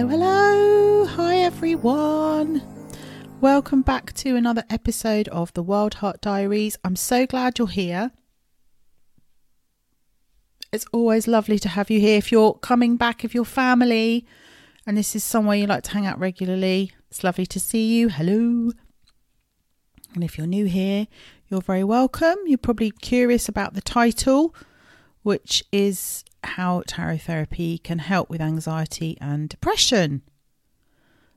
Hello, 0.00 0.08
hello. 0.08 1.04
Hi, 1.04 1.36
everyone. 1.40 2.62
Welcome 3.42 3.82
back 3.82 4.14
to 4.14 4.34
another 4.34 4.64
episode 4.70 5.28
of 5.28 5.52
the 5.52 5.62
Wildheart 5.62 6.22
Diaries. 6.22 6.78
I'm 6.82 6.96
so 6.96 7.26
glad 7.26 7.58
you're 7.58 7.68
here. 7.68 8.10
It's 10.72 10.86
always 10.90 11.28
lovely 11.28 11.58
to 11.58 11.68
have 11.68 11.90
you 11.90 12.00
here. 12.00 12.16
If 12.16 12.32
you're 12.32 12.54
coming 12.54 12.96
back, 12.96 13.26
if 13.26 13.34
you're 13.34 13.44
family, 13.44 14.24
and 14.86 14.96
this 14.96 15.14
is 15.14 15.22
somewhere 15.22 15.58
you 15.58 15.66
like 15.66 15.82
to 15.82 15.90
hang 15.90 16.06
out 16.06 16.18
regularly, 16.18 16.92
it's 17.10 17.22
lovely 17.22 17.44
to 17.44 17.60
see 17.60 17.98
you. 17.98 18.08
Hello. 18.08 18.70
And 20.14 20.24
if 20.24 20.38
you're 20.38 20.46
new 20.46 20.64
here, 20.64 21.08
you're 21.48 21.60
very 21.60 21.84
welcome. 21.84 22.38
You're 22.46 22.56
probably 22.56 22.90
curious 22.90 23.50
about 23.50 23.74
the 23.74 23.82
title, 23.82 24.54
which 25.24 25.62
is 25.70 26.24
how 26.42 26.82
tarot 26.86 27.18
therapy 27.18 27.78
can 27.78 27.98
help 27.98 28.30
with 28.30 28.40
anxiety 28.40 29.16
and 29.20 29.48
depression. 29.48 30.22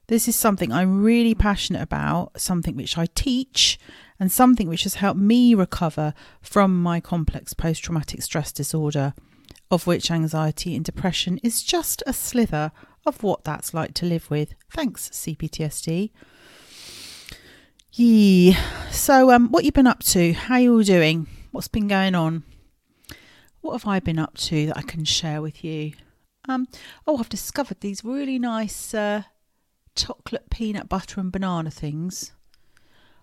This 0.08 0.28
is 0.28 0.36
something 0.36 0.72
I'm 0.72 1.02
really 1.02 1.34
passionate 1.34 1.82
about, 1.82 2.40
something 2.40 2.76
which 2.76 2.98
I 2.98 3.08
teach, 3.16 3.80
and 4.20 4.32
something 4.32 4.68
which 4.68 4.84
has 4.84 4.96
helped 4.96 5.20
me 5.20 5.56
recover 5.56 6.14
from 6.42 6.82
my 6.82 7.00
complex 7.00 7.54
post 7.54 7.84
traumatic 7.84 8.22
stress 8.22 8.52
disorder, 8.52 9.14
of 9.72 9.88
which 9.88 10.12
anxiety 10.12 10.76
and 10.76 10.84
depression 10.84 11.40
is 11.42 11.64
just 11.64 12.04
a 12.06 12.14
slither 12.14 12.72
of 13.06 13.24
what 13.24 13.44
that's 13.44 13.74
like 13.74 13.94
to 13.96 14.06
live 14.06 14.30
with. 14.30 14.54
Thanks, 14.72 15.10
CPTSD. 15.10 16.12
Yeah. 17.94 18.60
So, 18.92 19.32
um, 19.32 19.50
what 19.52 19.64
you 19.64 19.72
been 19.72 19.88
up 19.88 20.04
to? 20.04 20.34
How 20.34 20.58
you 20.58 20.74
all 20.74 20.84
doing? 20.84 21.28
What's 21.52 21.68
been 21.68 21.88
going 21.88 22.16
on? 22.16 22.44
What 23.64 23.72
have 23.72 23.88
I 23.88 24.02
been 24.02 24.20
up 24.20 24.36
to 24.40 24.66
that 24.66 24.78
I 24.78 24.82
can 24.82 25.06
share 25.06 25.42
with 25.42 25.64
you? 25.64 25.94
Um, 26.50 26.68
oh, 27.08 27.16
I've 27.16 27.30
discovered 27.30 27.80
these 27.80 28.04
really 28.04 28.38
nice 28.38 28.94
uh, 28.94 29.24
chocolate 29.96 30.50
peanut 30.50 30.90
butter 30.90 31.22
and 31.22 31.32
banana 31.32 31.72
things. 31.72 32.34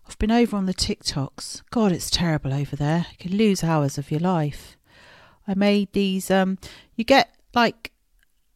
I've 0.09 0.19
been 0.19 0.31
over 0.31 0.57
on 0.57 0.65
the 0.65 0.73
TikToks. 0.73 1.61
God, 1.71 1.93
it's 1.93 2.09
terrible 2.09 2.55
over 2.55 2.75
there. 2.75 3.05
You 3.11 3.17
can 3.19 3.37
lose 3.37 3.63
hours 3.63 3.99
of 3.99 4.11
your 4.11 4.21
life. 4.21 4.79
I 5.47 5.53
made 5.53 5.93
these. 5.93 6.31
Um, 6.31 6.57
you 6.97 7.05
get 7.05 7.35
like 7.55 7.93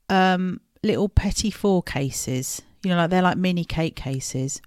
um 0.08 0.62
little 0.82 1.10
petit 1.10 1.50
four 1.50 1.82
cases. 1.82 2.62
You 2.82 2.92
know, 2.92 2.96
like 2.96 3.10
they're 3.10 3.20
like 3.20 3.36
mini 3.36 3.66
cake 3.66 3.94
cases. 3.94 4.62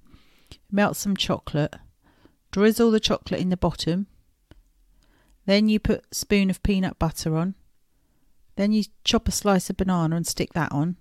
Melt 0.71 0.95
some 0.95 1.17
chocolate. 1.17 1.77
Drizzle 2.51 2.91
the 2.91 2.99
chocolate 2.99 3.41
in 3.41 3.49
the 3.49 3.57
bottom 3.57 4.05
then 5.47 5.69
you 5.69 5.79
put 5.79 6.13
spoon 6.13 6.49
of 6.49 6.61
peanut 6.61 6.99
butter 6.99 7.35
on. 7.37 7.55
Then 8.57 8.73
you 8.73 8.83
chop 9.05 9.29
a 9.29 9.31
slice 9.31 9.69
of 9.69 9.77
banana 9.77 10.17
and 10.17 10.27
stick 10.27 10.53
that 10.53 10.73
on. 10.73 10.97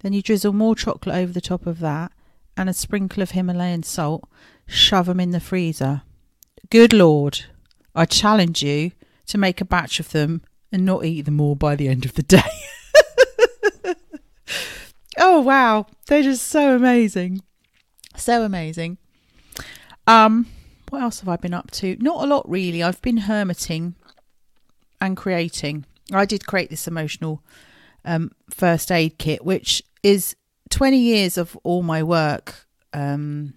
Then 0.00 0.12
you 0.12 0.22
drizzle 0.22 0.52
more 0.52 0.76
chocolate 0.76 1.16
over 1.16 1.32
the 1.32 1.40
top 1.40 1.66
of 1.66 1.80
that 1.80 2.12
and 2.56 2.68
a 2.68 2.72
sprinkle 2.72 3.24
of 3.24 3.32
Himalayan 3.32 3.82
salt. 3.82 4.28
Shove 4.66 5.06
them 5.06 5.18
in 5.18 5.32
the 5.32 5.40
freezer. 5.40 6.02
Good 6.70 6.92
Lord, 6.92 7.46
I 7.92 8.04
challenge 8.04 8.62
you 8.62 8.92
to 9.26 9.36
make 9.36 9.60
a 9.60 9.64
batch 9.64 9.98
of 9.98 10.10
them 10.10 10.42
and 10.70 10.84
not 10.84 11.04
eat 11.04 11.22
them 11.22 11.40
all 11.40 11.56
by 11.56 11.74
the 11.74 11.88
end 11.88 12.04
of 12.04 12.14
the 12.14 12.22
day. 12.22 12.42
oh 15.18 15.40
wow, 15.40 15.86
they're 16.06 16.22
just 16.22 16.46
so 16.46 16.76
amazing. 16.76 17.42
So 18.14 18.44
amazing. 18.44 18.98
Um 20.06 20.46
what 20.90 21.02
else 21.02 21.20
have 21.20 21.28
I 21.28 21.36
been 21.36 21.54
up 21.54 21.70
to? 21.72 21.96
Not 22.00 22.24
a 22.24 22.26
lot 22.26 22.48
really. 22.48 22.82
I've 22.82 23.02
been 23.02 23.18
hermiting 23.18 23.94
and 25.00 25.16
creating. 25.16 25.84
I 26.12 26.24
did 26.24 26.46
create 26.46 26.70
this 26.70 26.86
emotional 26.86 27.42
um, 28.04 28.32
first 28.50 28.90
aid 28.90 29.18
kit, 29.18 29.44
which 29.44 29.82
is 30.02 30.34
20 30.70 30.98
years 30.98 31.38
of 31.38 31.56
all 31.62 31.82
my 31.82 32.02
work. 32.02 32.66
Um, 32.92 33.54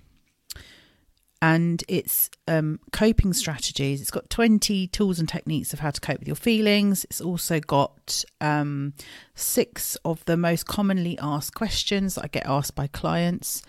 and 1.43 1.83
it's 1.87 2.29
um, 2.47 2.79
coping 2.91 3.33
strategies. 3.33 3.99
It's 3.99 4.11
got 4.11 4.29
20 4.29 4.87
tools 4.87 5.17
and 5.17 5.27
techniques 5.27 5.73
of 5.73 5.79
how 5.79 5.89
to 5.89 5.99
cope 5.99 6.19
with 6.19 6.27
your 6.27 6.35
feelings. 6.35 7.03
It's 7.05 7.19
also 7.19 7.59
got 7.59 8.23
um, 8.39 8.93
six 9.33 9.95
of 10.05 10.23
the 10.25 10.37
most 10.37 10.67
commonly 10.67 11.17
asked 11.19 11.55
questions 11.55 12.17
I 12.17 12.27
get 12.27 12.45
asked 12.45 12.75
by 12.75 12.85
clients. 12.85 13.63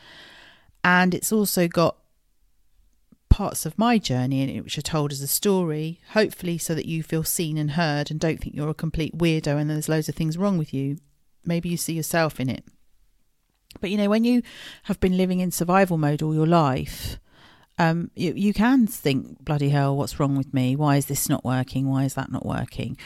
And 0.84 1.14
it's 1.14 1.32
also 1.32 1.66
got 1.66 1.96
parts 3.32 3.64
of 3.64 3.78
my 3.78 3.96
journey 3.96 4.42
in 4.42 4.50
it 4.50 4.62
which 4.62 4.76
are 4.76 4.82
told 4.82 5.10
as 5.10 5.22
a 5.22 5.26
story, 5.26 6.00
hopefully 6.10 6.58
so 6.58 6.74
that 6.74 6.84
you 6.84 7.02
feel 7.02 7.24
seen 7.24 7.56
and 7.56 7.72
heard 7.72 8.10
and 8.10 8.20
don't 8.20 8.38
think 8.38 8.54
you're 8.54 8.68
a 8.68 8.74
complete 8.74 9.16
weirdo 9.16 9.58
and 9.58 9.70
there's 9.70 9.88
loads 9.88 10.08
of 10.08 10.14
things 10.14 10.36
wrong 10.36 10.58
with 10.58 10.74
you. 10.74 10.98
Maybe 11.42 11.70
you 11.70 11.78
see 11.78 11.94
yourself 11.94 12.38
in 12.38 12.50
it. 12.50 12.62
But 13.80 13.88
you 13.88 13.96
know, 13.96 14.10
when 14.10 14.24
you 14.24 14.42
have 14.82 15.00
been 15.00 15.16
living 15.16 15.40
in 15.40 15.50
survival 15.50 15.96
mode 15.96 16.20
all 16.20 16.34
your 16.34 16.46
life, 16.46 17.18
um, 17.78 18.10
you, 18.14 18.34
you 18.36 18.52
can 18.52 18.86
think, 18.86 19.42
bloody 19.42 19.70
hell, 19.70 19.96
what's 19.96 20.20
wrong 20.20 20.36
with 20.36 20.52
me? 20.52 20.76
Why 20.76 20.96
is 20.96 21.06
this 21.06 21.26
not 21.26 21.42
working? 21.42 21.88
Why 21.88 22.04
is 22.04 22.12
that 22.14 22.30
not 22.30 22.44
working? 22.44 22.98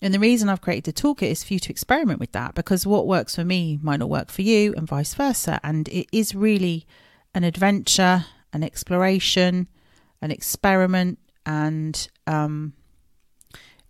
And 0.00 0.14
the 0.14 0.20
reason 0.20 0.48
I've 0.48 0.60
created 0.60 0.84
the 0.94 1.02
toolkit 1.02 1.30
is 1.30 1.42
for 1.42 1.54
you 1.54 1.60
to 1.60 1.70
experiment 1.70 2.20
with 2.20 2.30
that 2.32 2.54
because 2.54 2.86
what 2.86 3.08
works 3.08 3.34
for 3.34 3.44
me 3.44 3.80
might 3.82 3.98
not 3.98 4.08
work 4.08 4.30
for 4.30 4.42
you 4.42 4.74
and 4.76 4.86
vice 4.86 5.14
versa. 5.14 5.58
And 5.64 5.88
it 5.88 6.06
is 6.12 6.36
really 6.36 6.86
an 7.34 7.42
adventure 7.42 8.26
an 8.52 8.62
exploration, 8.62 9.66
an 10.22 10.30
experiment, 10.30 11.18
and 11.44 12.08
um, 12.26 12.72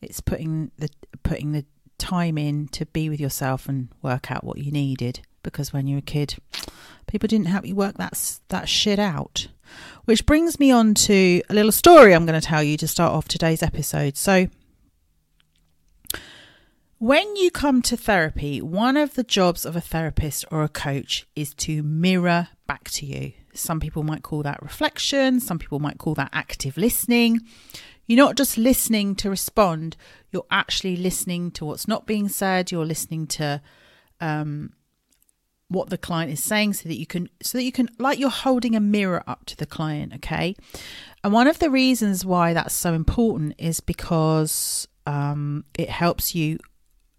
it's 0.01 0.21
putting 0.21 0.73
the 0.79 0.89
putting 1.23 1.53
the 1.53 1.65
time 1.99 2.37
in 2.37 2.67
to 2.69 2.87
be 2.87 3.09
with 3.09 3.21
yourself 3.21 3.69
and 3.69 3.89
work 4.03 4.33
out 4.33 4.43
what 4.43 4.59
you 4.59 4.73
needed. 4.73 5.21
Because 5.45 5.73
when 5.73 5.87
you're 5.87 5.99
a 5.99 6.03
kid, 6.03 6.37
people 7.07 7.27
didn't 7.29 7.47
help 7.47 7.67
you 7.67 7.77
work 7.77 7.97
that 7.99 8.41
that 8.49 8.69
shit 8.69 8.99
out. 8.99 9.49
Which 10.05 10.27
brings 10.27 10.59
me 10.59 10.71
on 10.71 10.95
to 10.95 11.43
a 11.49 11.55
little 11.55 11.73
story 11.73 12.15
I'm 12.15 12.27
going 12.27 12.41
to 12.41 12.47
tell 12.47 12.63
you 12.63 12.77
to 12.79 12.89
start 12.89 13.13
off 13.13 13.29
today's 13.29 13.63
episode. 13.63 14.17
So. 14.17 14.49
When 16.99 17.35
you 17.35 17.51
come 17.51 17.83
to 17.83 17.97
therapy, 17.97 18.63
one 18.63 18.97
of 18.97 19.15
the 19.15 19.25
jobs 19.25 19.67
of 19.67 19.75
a 19.75 19.81
therapist 19.81 20.45
or 20.53 20.63
a 20.63 20.69
coach 20.69 21.27
is 21.35 21.53
to 21.55 21.83
mirror 21.83 22.47
back 22.69 22.85
to 22.91 23.07
you. 23.07 23.33
Some 23.55 23.81
people 23.81 24.03
might 24.03 24.23
call 24.23 24.43
that 24.43 24.63
reflection, 24.63 25.41
some 25.41 25.59
people 25.59 25.79
might 25.79 25.99
call 25.99 26.15
that 26.15 26.31
active 26.33 26.77
listening. 26.77 27.41
You're 28.07 28.25
not 28.25 28.37
just 28.37 28.59
listening 28.59 29.15
to 29.17 29.31
respond, 29.31 29.97
you're 30.31 30.47
actually 30.51 30.97
listening 30.97 31.51
to 31.53 31.65
what's 31.65 31.87
not 31.87 32.07
being 32.07 32.29
said, 32.29 32.73
you're 32.73 32.85
listening 32.85 33.27
to 33.29 33.63
um, 34.21 34.73
what 35.73 35.91
the 35.91 35.99
client 35.99 36.31
is 36.31 36.43
saying 36.43 36.75
so 36.75 36.89
that 36.89 36.99
you 36.99 37.07
can 37.07 37.29
so 37.43 37.59
that 37.59 37.65
you 37.65 37.73
can 37.73 37.89
like 37.99 38.19
you're 38.19 38.31
holding 38.31 38.77
a 38.77 38.81
mirror 38.81 39.23
up 39.27 39.47
to 39.47 39.57
the 39.57 39.67
client 39.67 40.13
okay 40.15 40.55
and 41.25 41.33
one 41.33 41.47
of 41.47 41.59
the 41.59 41.71
reasons 41.71 42.25
why 42.25 42.53
that's 42.53 42.75
so 42.75 42.93
important 42.93 43.55
is 43.59 43.81
because 43.81 44.87
um, 45.07 45.65
it 45.79 45.89
helps 45.89 46.35
you 46.35 46.59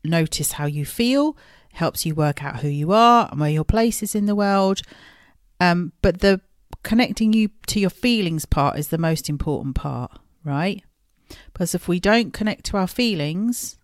notice 0.03 0.53
how 0.53 0.65
you 0.65 0.85
feel 0.85 1.35
helps 1.73 2.05
you 2.05 2.13
work 2.13 2.43
out 2.43 2.59
who 2.59 2.67
you 2.67 2.91
are 2.91 3.27
and 3.31 3.39
where 3.39 3.49
your 3.49 3.63
place 3.63 4.03
is 4.03 4.13
in 4.13 4.27
the 4.27 4.35
world 4.35 4.81
um, 5.59 5.93
but 6.01 6.19
the 6.19 6.41
connecting 6.83 7.33
you 7.33 7.49
to 7.67 7.79
your 7.79 7.89
feelings 7.89 8.45
part 8.45 8.77
is 8.77 8.89
the 8.89 8.97
most 8.97 9.29
important 9.29 9.75
part, 9.75 10.11
right? 10.43 10.83
Because 11.51 11.73
if 11.73 11.87
we 11.87 11.99
don't 11.99 12.33
connect 12.33 12.65
to 12.65 12.77
our 12.77 12.87
feelings, 12.87 13.77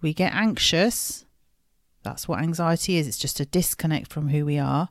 we 0.00 0.12
get 0.12 0.34
anxious. 0.34 1.24
That's 2.02 2.28
what 2.28 2.40
anxiety 2.40 2.96
is. 2.96 3.06
It's 3.06 3.18
just 3.18 3.40
a 3.40 3.46
disconnect 3.46 4.12
from 4.12 4.28
who 4.28 4.44
we 4.44 4.58
are. 4.58 4.88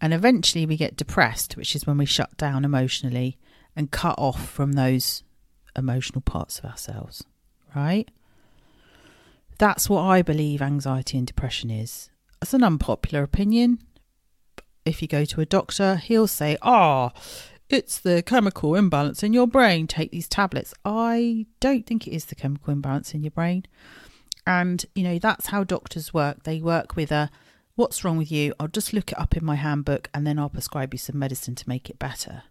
And 0.00 0.12
eventually 0.12 0.66
we 0.66 0.76
get 0.76 0.96
depressed, 0.96 1.56
which 1.56 1.76
is 1.76 1.86
when 1.86 1.98
we 1.98 2.06
shut 2.06 2.36
down 2.36 2.64
emotionally 2.64 3.38
and 3.76 3.90
cut 3.90 4.16
off 4.18 4.48
from 4.48 4.72
those 4.72 5.22
emotional 5.76 6.20
parts 6.20 6.58
of 6.58 6.64
ourselves, 6.64 7.24
right? 7.74 8.10
That's 9.58 9.88
what 9.88 10.02
I 10.02 10.22
believe 10.22 10.60
anxiety 10.60 11.18
and 11.18 11.26
depression 11.26 11.70
is. 11.70 12.10
It's 12.40 12.54
an 12.54 12.64
unpopular 12.64 13.22
opinion 13.22 13.78
if 14.84 15.02
you 15.02 15.08
go 15.08 15.24
to 15.24 15.40
a 15.40 15.46
doctor, 15.46 15.96
he'll 15.96 16.26
say, 16.26 16.56
Ah, 16.62 17.12
oh, 17.14 17.20
it's 17.68 17.98
the 17.98 18.22
chemical 18.22 18.74
imbalance 18.74 19.22
in 19.22 19.32
your 19.32 19.46
brain. 19.46 19.86
Take 19.86 20.10
these 20.10 20.28
tablets. 20.28 20.74
I 20.84 21.46
don't 21.60 21.86
think 21.86 22.06
it 22.06 22.14
is 22.14 22.26
the 22.26 22.34
chemical 22.34 22.72
imbalance 22.72 23.14
in 23.14 23.22
your 23.22 23.30
brain. 23.30 23.64
And, 24.46 24.84
you 24.94 25.04
know, 25.04 25.18
that's 25.18 25.46
how 25.46 25.64
doctors 25.64 26.12
work. 26.12 26.42
They 26.42 26.60
work 26.60 26.96
with 26.96 27.12
a 27.12 27.30
what's 27.74 28.04
wrong 28.04 28.18
with 28.18 28.30
you? 28.30 28.54
I'll 28.60 28.68
just 28.68 28.92
look 28.92 29.12
it 29.12 29.18
up 29.18 29.36
in 29.36 29.44
my 29.44 29.54
handbook 29.54 30.10
and 30.12 30.26
then 30.26 30.38
I'll 30.38 30.50
prescribe 30.50 30.92
you 30.92 30.98
some 30.98 31.18
medicine 31.18 31.54
to 31.54 31.68
make 31.68 31.88
it 31.88 31.98
better. 31.98 32.42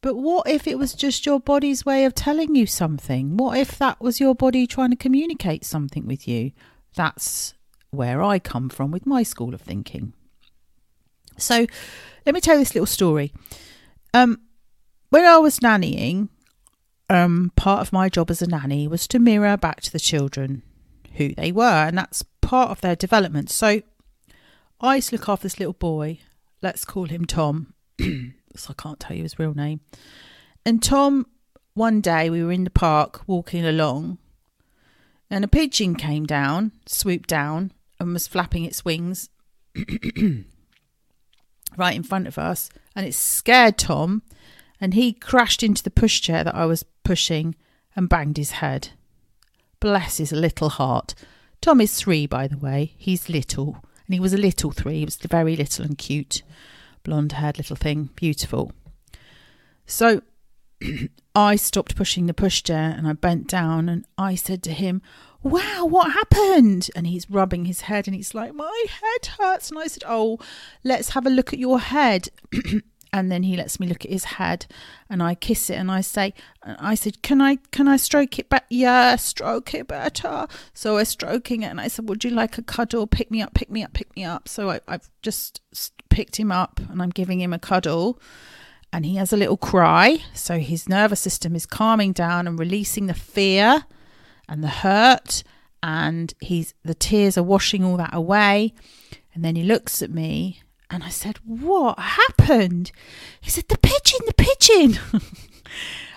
But 0.00 0.14
what 0.14 0.48
if 0.48 0.66
it 0.66 0.78
was 0.78 0.94
just 0.94 1.26
your 1.26 1.40
body's 1.40 1.84
way 1.84 2.04
of 2.04 2.14
telling 2.14 2.54
you 2.54 2.66
something? 2.66 3.36
What 3.36 3.58
if 3.58 3.78
that 3.78 4.00
was 4.00 4.20
your 4.20 4.34
body 4.34 4.66
trying 4.66 4.90
to 4.90 4.96
communicate 4.96 5.64
something 5.64 6.06
with 6.06 6.28
you? 6.28 6.52
That's 6.94 7.54
where 7.90 8.22
I 8.22 8.38
come 8.38 8.68
from 8.68 8.90
with 8.90 9.06
my 9.06 9.22
school 9.22 9.54
of 9.54 9.60
thinking. 9.60 10.12
So 11.38 11.66
let 12.26 12.34
me 12.34 12.40
tell 12.40 12.54
you 12.54 12.60
this 12.60 12.74
little 12.74 12.86
story. 12.86 13.32
Um, 14.12 14.40
when 15.10 15.24
I 15.24 15.38
was 15.38 15.60
nannying, 15.60 16.28
um, 17.08 17.52
part 17.56 17.80
of 17.80 17.92
my 17.92 18.08
job 18.08 18.30
as 18.30 18.42
a 18.42 18.46
nanny 18.46 18.86
was 18.86 19.06
to 19.08 19.18
mirror 19.18 19.56
back 19.56 19.80
to 19.82 19.92
the 19.92 19.98
children 19.98 20.62
who 21.14 21.34
they 21.34 21.52
were, 21.52 21.86
and 21.86 21.96
that's 21.96 22.22
part 22.42 22.70
of 22.70 22.80
their 22.80 22.96
development. 22.96 23.50
So 23.50 23.82
I 24.80 24.96
used 24.96 25.10
to 25.10 25.16
look 25.16 25.28
after 25.28 25.44
this 25.44 25.58
little 25.58 25.72
boy. 25.72 26.20
Let's 26.60 26.84
call 26.84 27.06
him 27.06 27.24
Tom. 27.24 27.74
so 28.00 28.70
I 28.70 28.74
can't 28.82 29.00
tell 29.00 29.16
you 29.16 29.22
his 29.22 29.38
real 29.38 29.54
name. 29.54 29.80
And 30.66 30.82
Tom, 30.82 31.26
one 31.74 32.00
day 32.00 32.28
we 32.28 32.42
were 32.42 32.52
in 32.52 32.64
the 32.64 32.70
park 32.70 33.22
walking 33.26 33.64
along, 33.64 34.18
and 35.30 35.44
a 35.44 35.48
pigeon 35.48 35.94
came 35.94 36.26
down, 36.26 36.72
swooped 36.86 37.28
down, 37.28 37.72
and 37.98 38.12
was 38.12 38.26
flapping 38.26 38.64
its 38.64 38.84
wings 38.84 39.30
right 41.78 41.96
in 41.96 42.02
front 42.02 42.26
of 42.26 42.38
us. 42.38 42.68
And 42.94 43.06
it 43.06 43.14
scared 43.14 43.78
Tom, 43.78 44.22
and 44.80 44.94
he 44.94 45.12
crashed 45.12 45.62
into 45.62 45.82
the 45.82 45.90
pushchair 45.90 46.44
that 46.44 46.54
I 46.54 46.66
was 46.66 46.84
pushing 47.04 47.54
and 47.96 48.08
banged 48.08 48.36
his 48.36 48.52
head. 48.52 48.90
Bless 49.80 50.18
his 50.18 50.32
little 50.32 50.68
heart. 50.68 51.14
Tom 51.60 51.80
is 51.80 51.94
three, 51.94 52.26
by 52.26 52.48
the 52.48 52.58
way. 52.58 52.94
He's 52.96 53.28
little, 53.28 53.78
and 54.06 54.14
he 54.14 54.20
was 54.20 54.32
a 54.32 54.38
little 54.38 54.70
three. 54.70 55.00
He 55.00 55.04
was 55.04 55.16
very 55.16 55.56
little 55.56 55.84
and 55.84 55.96
cute, 55.96 56.42
blonde 57.02 57.32
haired 57.32 57.58
little 57.58 57.76
thing, 57.76 58.10
beautiful. 58.14 58.72
So 59.86 60.22
I 61.34 61.56
stopped 61.56 61.96
pushing 61.96 62.26
the 62.26 62.34
pushchair 62.34 62.96
and 62.96 63.08
I 63.08 63.12
bent 63.12 63.48
down 63.48 63.88
and 63.88 64.04
I 64.16 64.34
said 64.34 64.62
to 64.64 64.72
him, 64.72 65.02
Wow, 65.42 65.86
what 65.86 66.12
happened? 66.12 66.90
And 66.96 67.06
he's 67.06 67.30
rubbing 67.30 67.66
his 67.66 67.82
head 67.82 68.08
and 68.08 68.16
he's 68.16 68.34
like, 68.34 68.54
My 68.54 68.84
head 68.88 69.26
hurts. 69.38 69.70
And 69.70 69.78
I 69.78 69.86
said, 69.86 70.02
Oh, 70.06 70.38
let's 70.82 71.10
have 71.10 71.26
a 71.26 71.30
look 71.30 71.52
at 71.52 71.58
your 71.58 71.78
head. 71.78 72.28
and 73.12 73.30
then 73.30 73.42
he 73.42 73.56
lets 73.56 73.80
me 73.80 73.86
look 73.86 74.04
at 74.04 74.10
his 74.10 74.24
head 74.24 74.66
and 75.08 75.22
I 75.22 75.34
kiss 75.34 75.70
it 75.70 75.74
and 75.74 75.90
I 75.90 76.00
say 76.00 76.34
I 76.62 76.94
said 76.94 77.22
can 77.22 77.40
I 77.40 77.56
can 77.70 77.88
I 77.88 77.96
stroke 77.96 78.38
it 78.38 78.48
back 78.48 78.66
yeah 78.68 79.16
stroke 79.16 79.74
it 79.74 79.88
better 79.88 80.46
so 80.74 80.94
we're 80.94 81.04
stroking 81.04 81.62
it 81.62 81.68
and 81.68 81.80
I 81.80 81.88
said 81.88 82.08
would 82.08 82.24
you 82.24 82.30
like 82.30 82.58
a 82.58 82.62
cuddle 82.62 83.06
pick 83.06 83.30
me 83.30 83.40
up 83.40 83.54
pick 83.54 83.70
me 83.70 83.82
up 83.82 83.92
pick 83.92 84.14
me 84.14 84.24
up 84.24 84.48
so 84.48 84.70
I, 84.70 84.80
I've 84.86 85.08
just 85.22 85.62
picked 86.10 86.36
him 86.36 86.52
up 86.52 86.80
and 86.90 87.00
I'm 87.02 87.10
giving 87.10 87.40
him 87.40 87.52
a 87.52 87.58
cuddle 87.58 88.20
and 88.92 89.04
he 89.04 89.16
has 89.16 89.32
a 89.32 89.36
little 89.36 89.56
cry 89.56 90.18
so 90.34 90.58
his 90.58 90.88
nervous 90.88 91.20
system 91.20 91.54
is 91.56 91.66
calming 91.66 92.12
down 92.12 92.46
and 92.46 92.58
releasing 92.58 93.06
the 93.06 93.14
fear 93.14 93.84
and 94.48 94.62
the 94.62 94.68
hurt 94.68 95.42
and 95.82 96.34
he's 96.40 96.74
the 96.84 96.94
tears 96.94 97.38
are 97.38 97.42
washing 97.42 97.84
all 97.84 97.96
that 97.96 98.14
away 98.14 98.72
and 99.34 99.44
then 99.44 99.54
he 99.54 99.62
looks 99.62 100.02
at 100.02 100.10
me 100.10 100.62
and 100.90 101.04
I 101.04 101.10
said, 101.10 101.38
What 101.44 101.98
happened? 101.98 102.92
He 103.40 103.50
said, 103.50 103.68
The 103.68 103.78
pigeon, 103.78 104.20
the 104.26 104.34
pigeon. 104.34 104.98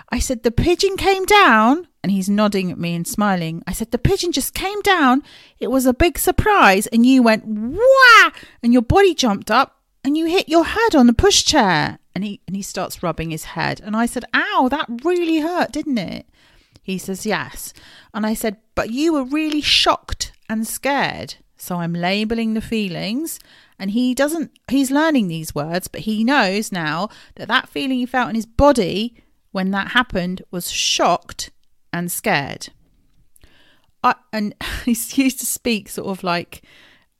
I 0.08 0.18
said, 0.18 0.42
The 0.42 0.50
pigeon 0.50 0.96
came 0.96 1.24
down. 1.24 1.88
And 2.02 2.10
he's 2.10 2.28
nodding 2.28 2.72
at 2.72 2.78
me 2.78 2.96
and 2.96 3.06
smiling. 3.06 3.62
I 3.66 3.72
said, 3.72 3.90
The 3.90 3.98
pigeon 3.98 4.32
just 4.32 4.54
came 4.54 4.80
down. 4.80 5.22
It 5.60 5.70
was 5.70 5.86
a 5.86 5.94
big 5.94 6.18
surprise. 6.18 6.86
And 6.88 7.04
you 7.04 7.22
went, 7.22 7.44
Wah! 7.46 8.30
And 8.62 8.72
your 8.72 8.82
body 8.82 9.14
jumped 9.14 9.50
up 9.50 9.80
and 10.02 10.16
you 10.16 10.26
hit 10.26 10.48
your 10.48 10.64
head 10.64 10.94
on 10.94 11.06
the 11.06 11.12
pushchair. 11.12 11.98
And 12.14 12.24
he, 12.24 12.40
and 12.46 12.56
he 12.56 12.62
starts 12.62 13.02
rubbing 13.02 13.30
his 13.30 13.44
head. 13.44 13.80
And 13.82 13.96
I 13.96 14.06
said, 14.06 14.24
Ow, 14.34 14.68
that 14.70 14.86
really 15.04 15.40
hurt, 15.40 15.70
didn't 15.72 15.98
it? 15.98 16.26
He 16.82 16.98
says, 16.98 17.24
Yes. 17.24 17.72
And 18.12 18.26
I 18.26 18.34
said, 18.34 18.56
But 18.74 18.90
you 18.90 19.12
were 19.12 19.24
really 19.24 19.60
shocked 19.60 20.32
and 20.48 20.66
scared. 20.66 21.36
So 21.56 21.76
I'm 21.76 21.94
labeling 21.94 22.54
the 22.54 22.60
feelings 22.60 23.38
and 23.78 23.92
he 23.92 24.14
doesn't 24.14 24.50
he's 24.68 24.90
learning 24.90 25.28
these 25.28 25.54
words 25.54 25.86
but 25.86 26.02
he 26.02 26.24
knows 26.24 26.72
now 26.72 27.08
that 27.36 27.46
that 27.48 27.68
feeling 27.68 27.98
he 27.98 28.06
felt 28.06 28.28
in 28.28 28.34
his 28.34 28.46
body 28.46 29.14
when 29.52 29.70
that 29.70 29.92
happened 29.92 30.42
was 30.50 30.70
shocked 30.70 31.50
and 31.92 32.10
scared. 32.10 32.70
I, 34.02 34.16
and 34.32 34.54
he 34.84 34.90
used 34.90 35.38
to 35.38 35.46
speak 35.46 35.88
sort 35.88 36.08
of 36.08 36.24
like 36.24 36.62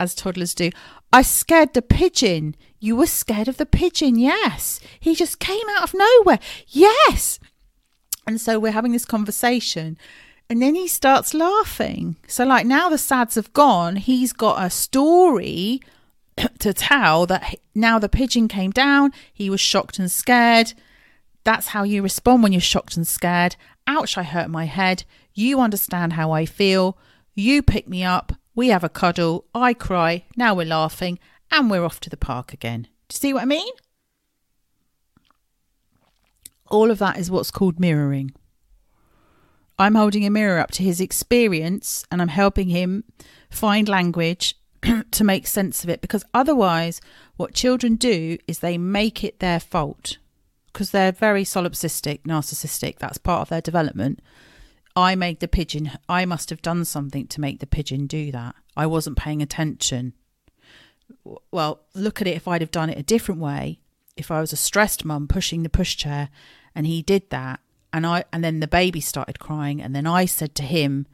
as 0.01 0.15
toddlers 0.15 0.55
do 0.55 0.71
i 1.13 1.23
scared 1.23 1.75
the 1.75 1.83
pigeon. 1.83 2.57
You 2.81 2.97
were 2.97 3.07
scared 3.07 3.47
of 3.47 3.59
the 3.59 3.67
pigeon 3.67 4.19
yes. 4.19 4.81
He 4.99 5.15
just 5.15 5.39
came 5.39 5.69
out 5.71 5.85
of 5.85 5.95
nowhere. 5.95 6.41
Yes 6.67 7.39
and 8.27 8.41
so 8.41 8.59
we're 8.59 8.73
having 8.73 8.93
this 8.93 9.05
conversation 9.05 9.99
and 10.49 10.61
then 10.61 10.75
he 10.75 10.87
starts 10.87 11.35
laughing 11.35 12.17
so 12.27 12.45
like 12.45 12.67
now 12.67 12.89
the 12.89 12.99
sads 12.99 13.35
have 13.35 13.53
gone 13.53 13.97
he's 13.97 14.33
got 14.33 14.65
a 14.65 14.71
story 14.71 15.81
to 16.59 16.73
tell 16.73 17.27
that 17.27 17.55
now 17.75 17.99
the 17.99 18.09
pigeon 18.09 18.49
came 18.49 18.71
down, 18.71 19.13
he 19.33 19.51
was 19.51 19.61
shocked 19.61 19.99
and 19.99 20.11
scared. 20.11 20.73
That's 21.45 21.69
how 21.69 21.83
you 21.83 22.03
respond 22.03 22.43
when 22.43 22.53
you're 22.53 22.61
shocked 22.61 22.97
and 22.97 23.07
scared. 23.07 23.57
Ouch, 23.87 24.17
I 24.17 24.23
hurt 24.23 24.49
my 24.49 24.65
head. 24.65 25.05
You 25.35 25.61
understand 25.61 26.15
how 26.15 26.31
I 26.31 26.47
feel. 26.47 26.97
You 27.35 27.63
pick 27.63 27.89
me 27.89 28.05
up. 28.05 28.33
We 28.55 28.69
have 28.69 28.85
a 28.85 28.89
cuddle. 28.89 29.47
I 29.55 29.75
cry. 29.75 30.25
Now 30.37 30.55
we're 30.55 30.67
laughing. 30.67 31.19
And 31.51 31.71
we're 31.71 31.85
off 31.85 32.01
to 32.01 32.11
the 32.11 32.17
park 32.17 32.53
again. 32.53 32.83
Do 33.09 33.15
you 33.15 33.19
see 33.19 33.33
what 33.33 33.43
I 33.43 33.47
mean? 33.47 33.73
All 36.73 36.91
of 36.91 36.99
that 36.99 37.19
is 37.19 37.31
what's 37.31 37.51
called 37.51 37.79
mirroring. 37.79 38.33
I'm 39.79 39.95
holding 39.95 40.25
a 40.25 40.31
mirror 40.31 40.59
up 40.59 40.71
to 40.73 40.83
his 40.83 41.03
experience 41.03 42.05
and 42.11 42.23
I'm 42.23 42.29
helping 42.29 42.71
him 42.71 43.05
find 43.51 43.89
language 43.89 44.57
to 45.11 45.23
make 45.23 45.47
sense 45.47 45.85
of 45.85 45.91
it 45.91 46.01
because 46.01 46.25
otherwise, 46.33 47.03
what 47.37 47.53
children 47.53 47.97
do 47.97 48.39
is 48.49 48.59
they 48.59 48.79
make 48.79 49.23
it 49.23 49.39
their 49.39 49.61
fault 49.61 50.17
because 50.73 50.93
they're 50.93 51.13
very 51.13 51.45
solipsistic, 51.45 52.23
narcissistic. 52.23 52.99
That's 52.99 53.19
part 53.19 53.43
of 53.43 53.49
their 53.51 53.61
development. 53.61 54.21
I 54.97 55.15
made 55.15 55.41
the 55.41 55.49
pigeon, 55.49 55.93
I 56.09 56.25
must 56.25 56.49
have 56.49 56.63
done 56.63 56.87
something 56.87 57.27
to 57.27 57.41
make 57.41 57.61
the 57.61 57.67
pigeon 57.67 58.07
do 58.07 58.33
that. 58.33 58.55
I 58.75 58.87
wasn't 58.87 59.19
paying 59.19 59.43
attention. 59.43 60.15
Well, 61.51 61.83
look 61.95 62.23
at 62.23 62.27
it 62.27 62.37
if 62.37 62.49
I'd 62.49 62.63
have 62.63 62.71
done 62.71 62.89
it 62.89 62.99
a 62.99 63.03
different 63.03 63.43
way. 63.43 63.79
If 64.17 64.31
I 64.31 64.41
was 64.41 64.55
a 64.55 64.57
stressed 64.57 65.05
mum 65.05 65.29
pushing 65.29 65.63
the 65.63 65.69
pushchair 65.69 66.29
and 66.75 66.87
he 66.87 67.03
did 67.03 67.29
that 67.31 67.61
and 67.93 68.07
I 68.07 68.25
and 68.33 68.43
then 68.43 68.61
the 68.61 68.69
baby 68.69 69.01
started 69.01 69.39
crying 69.39 69.83
and 69.83 69.95
then 69.95 70.07
I 70.07 70.25
said 70.25 70.55
to 70.57 70.63
him, 70.63 71.07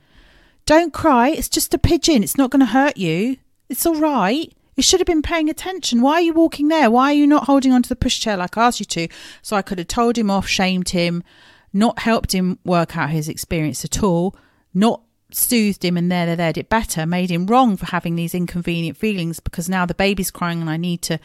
"Don't 0.67 0.93
cry, 0.93 1.31
it's 1.31 1.49
just 1.49 1.75
a 1.75 1.79
pigeon. 1.79 2.23
It's 2.23 2.39
not 2.39 2.51
going 2.51 2.61
to 2.61 2.67
hurt 2.67 2.97
you." 2.97 3.37
It's 3.69 3.85
all 3.85 3.97
right. 3.97 4.53
You 4.77 4.83
should 4.83 5.01
have 5.01 5.07
been 5.07 5.23
paying 5.23 5.51
attention. 5.51 6.03
Why 6.03 6.15
are 6.15 6.21
you 6.21 6.33
walking 6.33 6.69
there? 6.69 6.91
Why 6.91 7.11
are 7.11 7.17
you 7.17 7.27
not 7.27 7.45
holding 7.45 7.73
onto 7.73 7.89
the 7.89 7.97
pushchair 7.97 8.39
like 8.39 8.57
I 8.57 8.67
asked 8.67 8.79
you 8.79 8.87
to? 8.87 9.09
So 9.43 9.57
I 9.57 9.63
could 9.63 9.79
have 9.79 9.89
told 9.89 10.17
him 10.17 10.31
off, 10.31 10.47
shamed 10.47 10.91
him, 10.91 11.25
not 11.73 11.99
helped 11.99 12.33
him 12.33 12.61
work 12.65 12.97
out 12.97 13.11
his 13.11 13.29
experience 13.29 13.85
at 13.85 14.03
all, 14.05 14.37
not 14.73 15.03
soothed 15.33 15.85
him 15.85 15.97
and 15.97 16.11
there, 16.11 16.27
there, 16.27 16.37
there, 16.37 16.53
did 16.53 16.69
better, 16.69 17.05
made 17.07 17.31
him 17.31 17.47
wrong 17.47 17.77
for 17.77 17.87
having 17.87 18.15
these 18.15 18.35
inconvenient 18.35 18.97
feelings 18.97 19.41
because 19.41 19.69
now 19.69 19.85
the 19.85 19.95
baby's 19.95 20.31
crying 20.31 20.61
and 20.61 20.71
I 20.71 20.77
need 20.77 21.03
to 21.03 21.19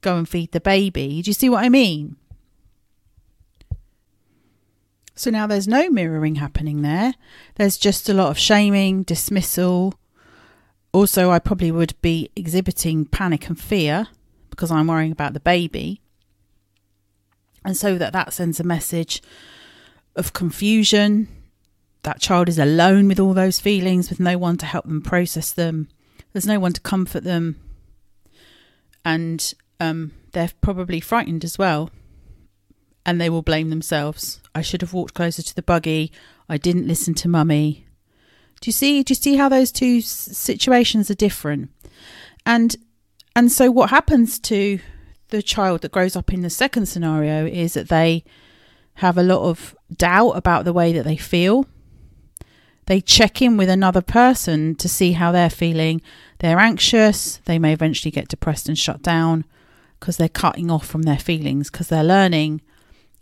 go 0.00 0.16
and 0.16 0.28
feed 0.28 0.50
the 0.50 0.60
baby. 0.60 1.22
Do 1.22 1.30
you 1.30 1.34
see 1.34 1.48
what 1.48 1.64
I 1.64 1.68
mean? 1.68 2.16
So 5.18 5.30
now 5.30 5.46
there's 5.46 5.68
no 5.68 5.90
mirroring 5.90 6.36
happening 6.36 6.82
there. 6.82 7.14
There's 7.56 7.76
just 7.76 8.08
a 8.08 8.14
lot 8.14 8.30
of 8.30 8.38
shaming, 8.38 9.02
dismissal, 9.02 9.94
also, 10.92 11.30
I 11.30 11.38
probably 11.38 11.70
would 11.70 11.94
be 12.00 12.30
exhibiting 12.34 13.04
panic 13.04 13.48
and 13.48 13.58
fear 13.58 14.08
because 14.50 14.70
I'm 14.70 14.86
worrying 14.86 15.12
about 15.12 15.34
the 15.34 15.40
baby. 15.40 16.00
And 17.64 17.76
so 17.76 17.98
that 17.98 18.12
that 18.14 18.32
sends 18.32 18.58
a 18.58 18.64
message 18.64 19.22
of 20.16 20.32
confusion. 20.32 21.28
That 22.02 22.20
child 22.20 22.48
is 22.48 22.58
alone 22.58 23.06
with 23.08 23.20
all 23.20 23.34
those 23.34 23.60
feelings, 23.60 24.08
with 24.08 24.20
no 24.20 24.38
one 24.38 24.56
to 24.58 24.66
help 24.66 24.86
them 24.86 25.02
process 25.02 25.52
them. 25.52 25.88
There's 26.32 26.46
no 26.46 26.58
one 26.58 26.72
to 26.72 26.80
comfort 26.80 27.24
them. 27.24 27.56
And 29.04 29.52
um, 29.80 30.12
they're 30.32 30.50
probably 30.60 31.00
frightened 31.00 31.44
as 31.44 31.58
well. 31.58 31.90
And 33.04 33.20
they 33.20 33.28
will 33.28 33.42
blame 33.42 33.70
themselves. 33.70 34.40
I 34.58 34.62
should 34.62 34.80
have 34.80 34.92
walked 34.92 35.14
closer 35.14 35.40
to 35.40 35.54
the 35.54 35.62
buggy. 35.62 36.10
I 36.48 36.56
didn't 36.56 36.88
listen 36.88 37.14
to 37.14 37.28
mummy. 37.28 37.86
Do 38.60 38.68
you 38.68 38.72
see? 38.72 39.04
Do 39.04 39.12
you 39.12 39.14
see 39.14 39.36
how 39.36 39.48
those 39.48 39.70
two 39.70 40.00
situations 40.00 41.10
are 41.10 41.14
different? 41.14 41.70
And 42.44 42.76
and 43.36 43.52
so 43.52 43.70
what 43.70 43.90
happens 43.90 44.40
to 44.40 44.80
the 45.28 45.42
child 45.42 45.82
that 45.82 45.92
grows 45.92 46.16
up 46.16 46.32
in 46.32 46.42
the 46.42 46.50
second 46.50 46.86
scenario 46.86 47.46
is 47.46 47.74
that 47.74 47.88
they 47.88 48.24
have 48.94 49.16
a 49.16 49.22
lot 49.22 49.48
of 49.48 49.76
doubt 49.96 50.32
about 50.32 50.64
the 50.64 50.72
way 50.72 50.92
that 50.92 51.04
they 51.04 51.16
feel. 51.16 51.66
They 52.86 53.00
check 53.00 53.40
in 53.40 53.56
with 53.56 53.68
another 53.68 54.00
person 54.00 54.74
to 54.76 54.88
see 54.88 55.12
how 55.12 55.30
they're 55.30 55.50
feeling. 55.50 56.02
They're 56.40 56.58
anxious. 56.58 57.36
They 57.44 57.60
may 57.60 57.74
eventually 57.74 58.10
get 58.10 58.26
depressed 58.26 58.68
and 58.68 58.76
shut 58.76 59.02
down 59.02 59.44
because 60.00 60.16
they're 60.16 60.28
cutting 60.28 60.68
off 60.68 60.86
from 60.86 61.02
their 61.02 61.18
feelings 61.18 61.70
because 61.70 61.88
they're 61.88 62.02
learning 62.02 62.62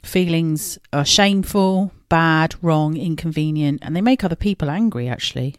feelings 0.07 0.79
are 0.93 1.05
shameful, 1.05 1.93
bad, 2.09 2.55
wrong, 2.63 2.97
inconvenient, 2.97 3.81
and 3.83 3.95
they 3.95 4.01
make 4.01 4.25
other 4.25 4.37
people 4.37 4.71
angry 4.71 5.09
actually. 5.09 5.57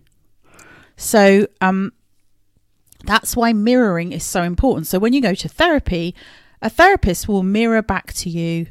So, 0.95 1.47
um, 1.61 1.93
that's 3.03 3.35
why 3.35 3.53
mirroring 3.53 4.11
is 4.11 4.25
so 4.25 4.41
important. 4.41 4.87
So, 4.87 4.99
when 4.99 5.13
you 5.13 5.21
go 5.21 5.35
to 5.35 5.47
therapy, 5.47 6.15
a 6.61 6.69
therapist 6.69 7.27
will 7.27 7.43
mirror 7.43 7.81
back 7.81 8.13
to 8.13 8.29
you 8.29 8.67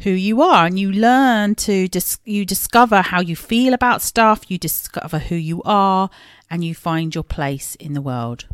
who 0.00 0.10
you 0.10 0.42
are 0.42 0.66
and 0.66 0.78
you 0.78 0.92
learn 0.92 1.54
to 1.54 1.88
dis- 1.88 2.18
you 2.24 2.44
discover 2.44 3.02
how 3.02 3.20
you 3.20 3.34
feel 3.34 3.74
about 3.74 4.02
stuff, 4.02 4.50
you 4.50 4.58
discover 4.58 5.18
who 5.18 5.34
you 5.34 5.62
are, 5.64 6.10
and 6.50 6.64
you 6.64 6.74
find 6.74 7.14
your 7.14 7.24
place 7.24 7.74
in 7.76 7.94
the 7.94 8.02
world. 8.02 8.46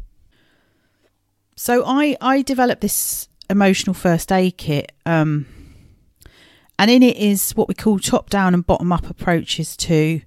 So 1.57 1.85
I 1.87 2.17
I 2.21 2.43
developed 2.43 2.81
this 2.81 3.29
emotional 3.51 3.95
first 3.95 4.33
aid 4.33 4.57
kit, 4.57 4.93
um, 5.05 5.47
and 6.79 6.91
in 6.91 7.03
it 7.03 7.17
is 7.17 7.53
what 7.53 7.69
we 7.69 7.75
call 7.75 7.99
top 7.99 8.31
down 8.31 8.55
and 8.55 8.67
bottom 8.67 8.93
up 8.93 9.09
approaches 9.09 9.77
to 9.79 10.23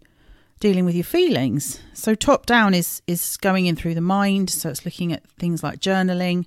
dealing 0.59 0.85
with 0.85 0.95
your 0.95 1.03
feelings. 1.03 1.81
So 1.93 2.15
top 2.15 2.45
down 2.45 2.73
is 2.73 3.01
is 3.07 3.37
going 3.37 3.65
in 3.65 3.75
through 3.75 3.95
the 3.95 4.01
mind, 4.01 4.49
so 4.49 4.69
it's 4.69 4.85
looking 4.85 5.11
at 5.11 5.27
things 5.37 5.63
like 5.63 5.79
journaling 5.79 6.45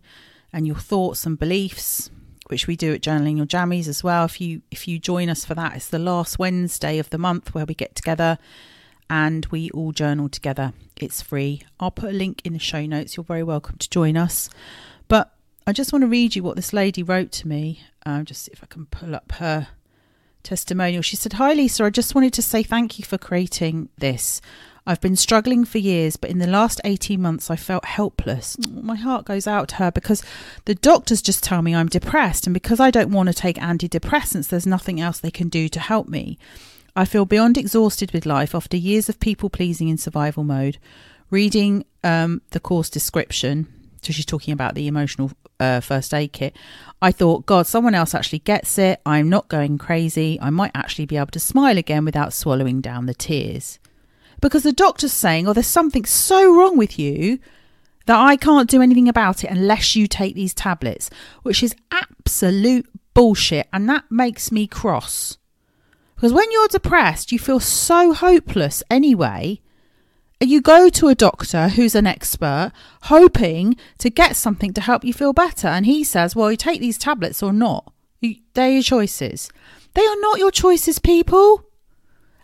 and 0.52 0.66
your 0.66 0.76
thoughts 0.76 1.26
and 1.26 1.38
beliefs, 1.38 2.10
which 2.48 2.66
we 2.66 2.76
do 2.76 2.94
at 2.94 3.02
Journaling 3.02 3.36
Your 3.36 3.46
Jammies 3.46 3.88
as 3.88 4.02
well. 4.02 4.24
If 4.24 4.40
you 4.40 4.62
if 4.70 4.88
you 4.88 4.98
join 4.98 5.28
us 5.28 5.44
for 5.44 5.54
that, 5.54 5.76
it's 5.76 5.88
the 5.88 5.98
last 5.98 6.38
Wednesday 6.38 6.98
of 6.98 7.10
the 7.10 7.18
month 7.18 7.54
where 7.54 7.66
we 7.66 7.74
get 7.74 7.94
together 7.94 8.38
and 9.10 9.46
we 9.46 9.70
all 9.70 9.92
journal 9.92 10.28
together. 10.28 10.72
It's 10.96 11.22
free. 11.22 11.62
I'll 11.80 11.90
put 11.90 12.10
a 12.10 12.16
link 12.16 12.42
in 12.44 12.52
the 12.52 12.58
show 12.58 12.84
notes. 12.86 13.16
You're 13.16 13.24
very 13.24 13.42
welcome 13.42 13.76
to 13.78 13.88
join 13.88 14.16
us. 14.16 14.50
But 15.06 15.34
I 15.66 15.72
just 15.72 15.92
want 15.92 16.02
to 16.02 16.08
read 16.08 16.36
you 16.36 16.42
what 16.42 16.56
this 16.56 16.72
lady 16.72 17.02
wrote 17.02 17.30
to 17.32 17.48
me. 17.48 17.82
Uh, 18.04 18.22
just 18.22 18.42
see 18.42 18.52
if 18.52 18.62
I 18.62 18.66
can 18.66 18.86
pull 18.86 19.14
up 19.14 19.32
her 19.32 19.68
testimonial. 20.42 21.02
She 21.02 21.16
said, 21.16 21.34
Hi, 21.34 21.52
Lisa. 21.52 21.84
I 21.84 21.90
just 21.90 22.14
wanted 22.14 22.32
to 22.34 22.42
say 22.42 22.62
thank 22.62 22.98
you 22.98 23.04
for 23.04 23.18
creating 23.18 23.88
this. 23.98 24.40
I've 24.88 25.02
been 25.02 25.16
struggling 25.16 25.66
for 25.66 25.76
years, 25.76 26.16
but 26.16 26.30
in 26.30 26.38
the 26.38 26.46
last 26.46 26.80
18 26.82 27.20
months, 27.20 27.50
I 27.50 27.56
felt 27.56 27.84
helpless. 27.84 28.56
My 28.70 28.96
heart 28.96 29.26
goes 29.26 29.46
out 29.46 29.68
to 29.68 29.74
her 29.74 29.90
because 29.90 30.22
the 30.64 30.74
doctors 30.74 31.20
just 31.20 31.44
tell 31.44 31.60
me 31.60 31.74
I'm 31.74 31.88
depressed, 31.88 32.46
and 32.46 32.54
because 32.54 32.80
I 32.80 32.90
don't 32.90 33.10
want 33.10 33.28
to 33.28 33.34
take 33.34 33.56
antidepressants, 33.58 34.48
there's 34.48 34.66
nothing 34.66 34.98
else 34.98 35.18
they 35.18 35.30
can 35.30 35.50
do 35.50 35.68
to 35.68 35.78
help 35.78 36.08
me. 36.08 36.38
I 36.96 37.04
feel 37.04 37.26
beyond 37.26 37.58
exhausted 37.58 38.12
with 38.12 38.24
life 38.24 38.54
after 38.54 38.78
years 38.78 39.10
of 39.10 39.20
people 39.20 39.50
pleasing 39.50 39.88
in 39.88 39.98
survival 39.98 40.42
mode. 40.42 40.78
Reading 41.30 41.84
um, 42.02 42.40
the 42.52 42.60
course 42.60 42.88
description, 42.88 43.66
so 44.02 44.12
she's 44.12 44.26
talking 44.26 44.52
about 44.52 44.74
the 44.74 44.86
emotional 44.86 45.30
uh, 45.60 45.80
first 45.80 46.14
aid 46.14 46.32
kit. 46.32 46.56
I 47.00 47.12
thought, 47.12 47.46
God, 47.46 47.66
someone 47.66 47.94
else 47.94 48.14
actually 48.14 48.40
gets 48.40 48.78
it. 48.78 49.00
I'm 49.04 49.28
not 49.28 49.48
going 49.48 49.78
crazy. 49.78 50.38
I 50.40 50.50
might 50.50 50.72
actually 50.74 51.06
be 51.06 51.16
able 51.16 51.28
to 51.28 51.40
smile 51.40 51.78
again 51.78 52.04
without 52.04 52.32
swallowing 52.32 52.80
down 52.80 53.06
the 53.06 53.14
tears 53.14 53.78
because 54.40 54.62
the 54.62 54.72
doctor's 54.72 55.12
saying, 55.12 55.48
oh, 55.48 55.52
there's 55.52 55.66
something 55.66 56.04
so 56.04 56.54
wrong 56.54 56.76
with 56.76 56.98
you 56.98 57.38
that 58.06 58.18
I 58.18 58.36
can't 58.36 58.70
do 58.70 58.80
anything 58.80 59.08
about 59.08 59.44
it 59.44 59.50
unless 59.50 59.94
you 59.96 60.06
take 60.06 60.34
these 60.34 60.54
tablets, 60.54 61.10
which 61.42 61.62
is 61.62 61.74
absolute 61.90 62.88
bullshit. 63.14 63.68
And 63.72 63.88
that 63.88 64.04
makes 64.10 64.50
me 64.52 64.66
cross. 64.66 65.38
Because 66.14 66.32
when 66.32 66.50
you're 66.50 66.68
depressed, 66.68 67.32
you 67.32 67.38
feel 67.38 67.60
so 67.60 68.12
hopeless 68.12 68.82
anyway. 68.90 69.60
You 70.40 70.60
go 70.60 70.88
to 70.88 71.08
a 71.08 71.16
doctor 71.16 71.68
who's 71.68 71.96
an 71.96 72.06
expert, 72.06 72.72
hoping 73.02 73.76
to 73.98 74.08
get 74.08 74.36
something 74.36 74.72
to 74.74 74.80
help 74.80 75.04
you 75.04 75.12
feel 75.12 75.32
better. 75.32 75.66
And 75.66 75.84
he 75.84 76.04
says, 76.04 76.36
well, 76.36 76.50
you 76.50 76.56
take 76.56 76.80
these 76.80 76.96
tablets 76.96 77.42
or 77.42 77.52
not. 77.52 77.92
They're 78.54 78.70
your 78.70 78.82
choices. 78.82 79.50
They 79.94 80.06
are 80.06 80.20
not 80.20 80.38
your 80.38 80.52
choices, 80.52 81.00
people. 81.00 81.64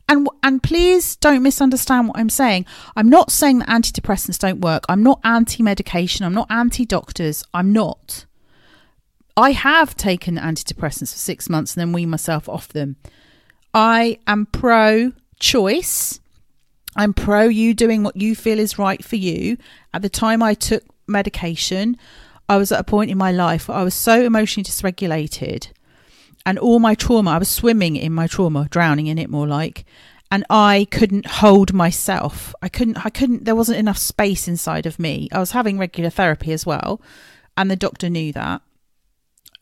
And 0.09 0.29
and 0.43 0.63
please 0.63 1.17
don't 1.17 1.43
misunderstand 1.43 2.09
what 2.09 2.19
I'm 2.19 2.29
saying. 2.29 2.67
I'm 2.97 3.09
not 3.09 3.31
saying 3.31 3.61
that 3.61 3.69
antidepressants 3.69 4.39
don't 4.39 4.61
work. 4.61 4.85
I'm 4.89 5.03
not 5.03 5.21
anti-medication. 5.25 6.27
I'm 6.27 6.35
not 6.35 6.51
anti-doctors. 6.51 7.45
I'm 7.55 7.73
not. 7.73 8.27
I 9.37 9.53
have 9.53 9.97
taken 9.97 10.37
antidepressants 10.37 11.13
for 11.13 11.19
6 11.19 11.49
months 11.49 11.75
and 11.75 11.81
then 11.81 11.93
wean 11.93 12.11
myself 12.11 12.49
off 12.49 12.69
them. 12.69 12.97
I 13.73 14.19
am 14.27 14.47
pro 14.47 15.13
choice. 15.41 16.21
I'm 16.97 17.13
pro 17.13 17.45
you 17.45 17.75
doing 17.75 18.03
what 18.03 18.17
you 18.17 18.35
feel 18.35 18.59
is 18.59 18.79
right 18.79 19.05
for 19.05 19.17
you. 19.17 19.57
At 19.93 20.03
the 20.03 20.09
time 20.09 20.43
I 20.43 20.55
took 20.55 20.85
medication, 21.07 21.97
I 22.49 22.57
was 22.57 22.73
at 22.73 22.81
a 22.81 22.85
point 22.85 23.11
in 23.11 23.19
my 23.19 23.33
life 23.33 23.69
where 23.69 23.79
I 23.79 23.85
was 23.85 23.95
so 23.95 24.23
emotionally 24.23 24.65
dysregulated 24.65 25.69
and 26.47 26.59
all 26.59 26.79
my 26.79 26.95
trauma, 26.95 27.33
I 27.33 27.39
was 27.39 27.49
swimming 27.49 27.97
in 27.97 28.13
my 28.13 28.27
trauma, 28.27 28.69
drowning 28.71 29.07
in 29.07 29.19
it 29.19 29.31
more 29.31 29.47
like, 29.47 29.85
and 30.31 30.45
I 30.51 30.87
couldn't 30.91 31.27
hold 31.27 31.73
myself. 31.73 32.55
I 32.61 32.69
couldn't, 32.69 33.05
I 33.05 33.09
couldn't, 33.09 33.45
there 33.45 33.55
wasn't 33.55 33.79
enough 33.79 33.99
space 33.99 34.47
inside 34.47 34.85
of 34.85 34.99
me. 34.99 35.29
I 35.33 35.39
was 35.39 35.53
having 35.53 35.79
regular 35.79 36.11
therapy 36.11 36.53
as 36.53 36.67
well, 36.67 37.01
and 37.57 37.71
the 37.71 37.77
doctor 37.77 38.11
knew 38.11 38.33
that. 38.33 38.61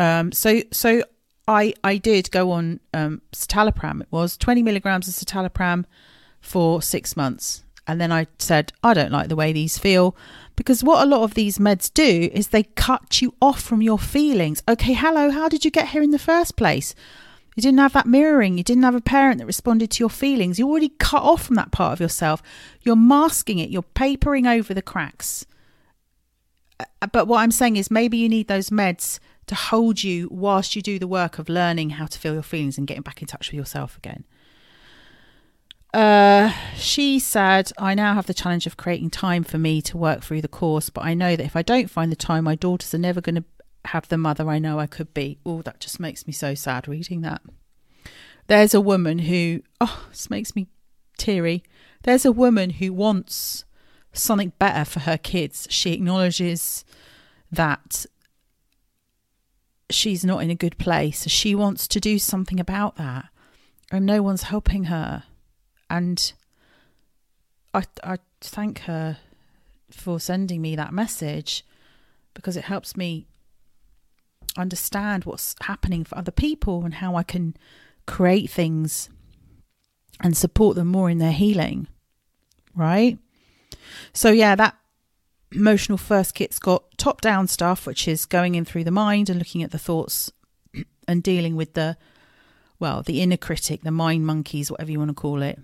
Um, 0.01 0.33
so, 0.33 0.63
so 0.73 1.05
I, 1.47 1.75
I 1.85 1.99
did 1.99 2.31
go 2.33 2.51
on 2.51 2.81
um, 2.93 3.23
citalopram. 3.33 4.03
It 4.03 4.09
was 4.11 4.37
20 4.37 4.63
milligrams 4.63 5.07
of 5.07 5.15
citalopram 5.15 5.85
for 6.43 6.83
six 6.83 7.17
months. 7.17 7.65
And 7.87 8.01
then 8.01 8.13
I 8.13 8.27
said, 8.39 8.73
I 8.83 8.93
don't 8.93 9.11
like 9.11 9.29
the 9.29 9.37
way 9.37 9.53
these 9.53 9.79
feel. 9.79 10.15
Because 10.55 10.85
what 10.85 11.03
a 11.03 11.09
lot 11.09 11.23
of 11.23 11.35
these 11.35 11.59
meds 11.59 11.93
do 11.93 12.29
is 12.33 12.49
they 12.49 12.65
cut 12.65 13.23
you 13.23 13.35
off 13.41 13.61
from 13.61 13.81
your 13.81 13.99
feelings. 13.99 14.63
Okay, 14.69 14.93
hello, 14.93 15.31
how 15.31 15.49
did 15.49 15.65
you 15.65 15.71
get 15.71 15.89
here 15.89 16.03
in 16.03 16.11
the 16.11 16.19
first 16.19 16.57
place? 16.57 16.95
You 17.57 17.63
didn't 17.63 17.81
have 17.81 17.93
that 17.95 18.07
mirroring. 18.07 18.57
You 18.57 18.65
didn't 18.65 18.83
have 18.83 18.95
a 18.95 19.01
parent 19.01 19.39
that 19.39 19.47
responded 19.47 19.91
to 19.93 20.01
your 20.01 20.11
feelings. 20.11 20.59
You 20.59 20.69
already 20.69 20.91
cut 20.91 21.23
off 21.23 21.45
from 21.45 21.57
that 21.57 21.73
part 21.73 21.93
of 21.93 22.01
yourself. 22.01 22.43
You're 22.83 22.97
masking 22.97 23.59
it. 23.59 23.71
You're 23.71 23.83
papering 23.83 24.47
over 24.47 24.73
the 24.73 24.83
cracks. 24.83 25.45
Uh, 26.81 27.07
but 27.13 27.27
what 27.27 27.39
I'm 27.39 27.51
saying 27.51 27.77
is 27.77 27.91
maybe 27.91 28.17
you 28.17 28.29
need 28.29 28.49
those 28.49 28.71
meds 28.71 29.19
to 29.47 29.55
hold 29.55 30.03
you 30.03 30.29
whilst 30.31 30.77
you 30.77 30.83
do 30.83 30.99
the 30.99 31.07
work 31.07 31.39
of 31.39 31.49
learning 31.49 31.91
how 31.91 32.07
to 32.07 32.19
feel 32.19 32.35
your 32.35 32.43
feelings 32.43 32.79
and 32.79 32.87
getting 32.87 33.03
back 33.03 33.21
in 33.21 33.29
touch 33.29 33.49
with 33.49 33.57
yourself 33.57 33.97
again. 33.99 34.25
Uh, 35.93 36.53
she 36.75 37.19
said, 37.19 37.71
I 37.77 37.95
now 37.95 38.15
have 38.15 38.27
the 38.27 38.35
challenge 38.35 38.67
of 38.67 38.79
creating 38.79 39.11
time 39.11 39.45
for 39.45 39.59
me 39.59 39.83
to 39.83 39.99
work 39.99 40.23
through 40.23 40.41
the 40.41 40.49
course, 40.49 40.89
but 40.89 41.05
I 41.05 41.13
know 41.13 41.37
that 41.37 41.45
if 41.45 41.55
I 41.55 41.63
don't 41.63 41.91
find 41.91 42.11
the 42.11 42.17
time, 42.17 42.45
my 42.45 42.55
daughters 42.55 42.95
are 42.95 42.99
never 42.99 43.21
going 43.21 43.35
to 43.35 43.45
have 43.87 44.09
the 44.09 44.17
mother 44.17 44.49
I 44.49 44.59
know 44.59 44.79
I 44.79 44.87
could 44.87 45.13
be. 45.13 45.39
Oh, 45.45 45.61
that 45.63 45.81
just 45.81 46.01
makes 46.01 46.27
me 46.27 46.33
so 46.33 46.55
sad 46.55 46.89
reading 46.89 47.21
that. 47.23 47.43
There's 48.47 48.75
a 48.75 48.81
woman 48.81 49.21
who, 49.21 49.63
oh, 49.81 50.07
this 50.11 50.31
makes 50.31 50.57
me 50.57 50.69
teary. 51.19 51.63
There's 52.05 52.25
a 52.25 52.33
woman 52.33 52.71
who 52.71 52.93
wants 52.93 53.65
something 54.13 54.53
better 54.59 54.85
for 54.85 55.01
her 55.01 55.19
kids. 55.19 55.67
She 55.71 55.93
acknowledges 55.93 56.85
that 57.51 58.07
she's 59.91 60.25
not 60.25 60.43
in 60.43 60.51
a 60.51 60.55
good 60.55 60.79
place. 60.79 61.29
She 61.29 61.55
wants 61.55 61.87
to 61.89 62.01
do 62.01 62.19
something 62.19 62.59
about 62.59 62.97
that, 62.97 63.27
and 63.91 64.07
no 64.07 64.23
one's 64.23 64.45
helping 64.45 64.85
her 64.85 65.25
and 65.93 66.33
I 67.75 67.85
I 68.03 68.19
thank 68.41 68.81
her 68.81 69.19
for 69.91 70.19
sending 70.19 70.63
me 70.63 70.75
that 70.75 70.93
message 70.93 71.65
because 72.35 72.57
it 72.57 72.65
helps 72.65 72.97
me 72.97 73.27
understand 74.57 75.25
what's 75.25 75.55
happening 75.61 76.03
for 76.03 76.17
other 76.17 76.33
people 76.33 76.85
and 76.85 76.95
how 76.95 77.15
I 77.15 77.23
can 77.23 77.55
create 78.07 78.51
things 78.51 79.11
and 80.21 80.35
support 80.35 80.77
them 80.77 80.89
more 80.89 81.11
in 81.11 81.19
their 81.19 81.33
healing. 81.33 81.89
Right? 82.75 83.19
So 84.15 84.31
yeah, 84.31 84.55
that 84.55 84.77
emotional 85.53 85.99
first 85.99 86.35
kit's 86.35 86.59
got 86.59 86.85
top 86.97 87.21
down 87.21 87.49
stuff 87.49 87.87
which 87.87 88.09
is 88.09 88.25
going 88.25 88.55
in 88.55 88.65
through 88.65 88.85
the 88.85 88.91
mind 88.91 89.29
and 89.29 89.39
looking 89.39 89.63
at 89.63 89.73
the 89.73 89.79
thoughts 89.79 90.33
and 91.07 91.23
dealing 91.23 91.55
with 91.55 91.75
the 91.75 91.99
well, 92.79 93.03
the 93.03 93.21
inner 93.21 93.37
critic, 93.37 93.83
the 93.83 93.93
mind 93.93 94.27
monkeys, 94.27 94.71
whatever 94.71 94.91
you 94.91 94.99
want 94.99 95.11
to 95.11 95.15
call 95.15 95.43
it 95.43 95.59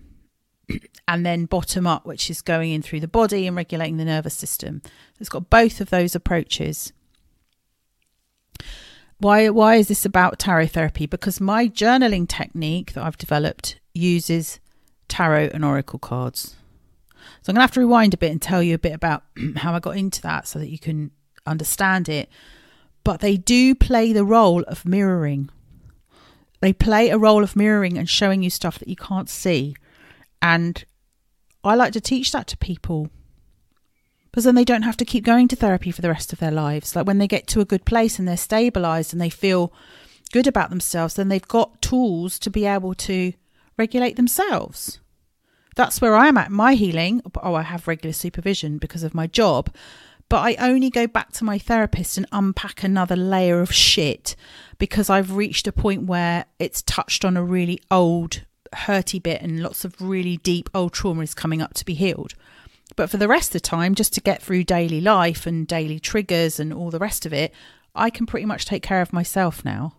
and 1.06 1.24
then 1.24 1.46
bottom 1.46 1.86
up, 1.86 2.04
which 2.04 2.30
is 2.30 2.42
going 2.42 2.70
in 2.70 2.82
through 2.82 3.00
the 3.00 3.08
body 3.08 3.46
and 3.46 3.56
regulating 3.56 3.96
the 3.96 4.04
nervous 4.04 4.34
system. 4.34 4.82
It's 5.18 5.28
got 5.28 5.50
both 5.50 5.80
of 5.80 5.90
those 5.90 6.14
approaches. 6.14 6.92
Why, 9.18 9.48
why 9.48 9.76
is 9.76 9.88
this 9.88 10.04
about 10.04 10.38
tarot 10.38 10.68
therapy? 10.68 11.06
Because 11.06 11.40
my 11.40 11.66
journaling 11.66 12.28
technique 12.28 12.92
that 12.92 13.04
I've 13.04 13.18
developed 13.18 13.80
uses 13.94 14.60
tarot 15.08 15.50
and 15.52 15.64
oracle 15.64 15.98
cards. 15.98 16.54
So 17.42 17.50
I'm 17.50 17.54
going 17.54 17.56
to 17.56 17.60
have 17.62 17.72
to 17.72 17.80
rewind 17.80 18.14
a 18.14 18.18
bit 18.18 18.30
and 18.30 18.40
tell 18.40 18.62
you 18.62 18.74
a 18.74 18.78
bit 18.78 18.92
about 18.92 19.24
how 19.56 19.74
I 19.74 19.80
got 19.80 19.96
into 19.96 20.22
that 20.22 20.46
so 20.46 20.58
that 20.58 20.70
you 20.70 20.78
can 20.78 21.10
understand 21.46 22.08
it. 22.08 22.28
But 23.02 23.20
they 23.20 23.36
do 23.36 23.74
play 23.74 24.12
the 24.12 24.24
role 24.24 24.62
of 24.64 24.84
mirroring. 24.84 25.50
They 26.60 26.72
play 26.72 27.08
a 27.08 27.18
role 27.18 27.42
of 27.42 27.56
mirroring 27.56 27.96
and 27.96 28.08
showing 28.08 28.42
you 28.42 28.50
stuff 28.50 28.78
that 28.78 28.88
you 28.88 28.96
can't 28.96 29.28
see. 29.28 29.74
And 30.40 30.84
I 31.64 31.74
like 31.74 31.92
to 31.92 32.00
teach 32.00 32.32
that 32.32 32.46
to 32.48 32.56
people 32.56 33.10
because 34.30 34.44
then 34.44 34.54
they 34.54 34.64
don't 34.64 34.82
have 34.82 34.96
to 34.98 35.04
keep 35.04 35.24
going 35.24 35.48
to 35.48 35.56
therapy 35.56 35.90
for 35.90 36.02
the 36.02 36.08
rest 36.08 36.32
of 36.32 36.38
their 36.38 36.50
lives. 36.50 36.94
Like 36.94 37.06
when 37.06 37.18
they 37.18 37.26
get 37.26 37.46
to 37.48 37.60
a 37.60 37.64
good 37.64 37.84
place 37.84 38.18
and 38.18 38.28
they're 38.28 38.36
stabilized 38.36 39.12
and 39.12 39.20
they 39.20 39.30
feel 39.30 39.72
good 40.32 40.46
about 40.46 40.70
themselves, 40.70 41.14
then 41.14 41.28
they've 41.28 41.48
got 41.48 41.82
tools 41.82 42.38
to 42.40 42.50
be 42.50 42.66
able 42.66 42.94
to 42.94 43.32
regulate 43.76 44.16
themselves. 44.16 45.00
That's 45.76 46.00
where 46.00 46.16
I 46.16 46.28
am 46.28 46.36
at 46.38 46.50
my 46.50 46.74
healing. 46.74 47.22
Oh, 47.42 47.54
I 47.54 47.62
have 47.62 47.88
regular 47.88 48.12
supervision 48.12 48.78
because 48.78 49.02
of 49.02 49.14
my 49.14 49.26
job, 49.26 49.74
but 50.28 50.38
I 50.38 50.54
only 50.56 50.90
go 50.90 51.06
back 51.06 51.32
to 51.32 51.44
my 51.44 51.58
therapist 51.58 52.18
and 52.18 52.26
unpack 52.32 52.82
another 52.82 53.16
layer 53.16 53.60
of 53.60 53.72
shit 53.72 54.36
because 54.78 55.08
I've 55.08 55.36
reached 55.36 55.66
a 55.66 55.72
point 55.72 56.04
where 56.04 56.44
it's 56.58 56.82
touched 56.82 57.24
on 57.24 57.36
a 57.36 57.44
really 57.44 57.80
old 57.90 58.42
hurty 58.72 59.22
bit 59.22 59.42
and 59.42 59.62
lots 59.62 59.84
of 59.84 60.00
really 60.00 60.38
deep 60.38 60.68
old 60.74 60.92
trauma 60.92 61.22
is 61.22 61.34
coming 61.34 61.62
up 61.62 61.74
to 61.74 61.84
be 61.84 61.94
healed. 61.94 62.34
But 62.96 63.10
for 63.10 63.16
the 63.16 63.28
rest 63.28 63.50
of 63.50 63.52
the 63.54 63.60
time, 63.60 63.94
just 63.94 64.14
to 64.14 64.20
get 64.20 64.42
through 64.42 64.64
daily 64.64 65.00
life 65.00 65.46
and 65.46 65.66
daily 65.66 65.98
triggers 65.98 66.58
and 66.58 66.72
all 66.72 66.90
the 66.90 66.98
rest 66.98 67.26
of 67.26 67.32
it, 67.32 67.52
I 67.94 68.10
can 68.10 68.26
pretty 68.26 68.46
much 68.46 68.64
take 68.64 68.82
care 68.82 69.02
of 69.02 69.12
myself 69.12 69.64
now. 69.64 69.94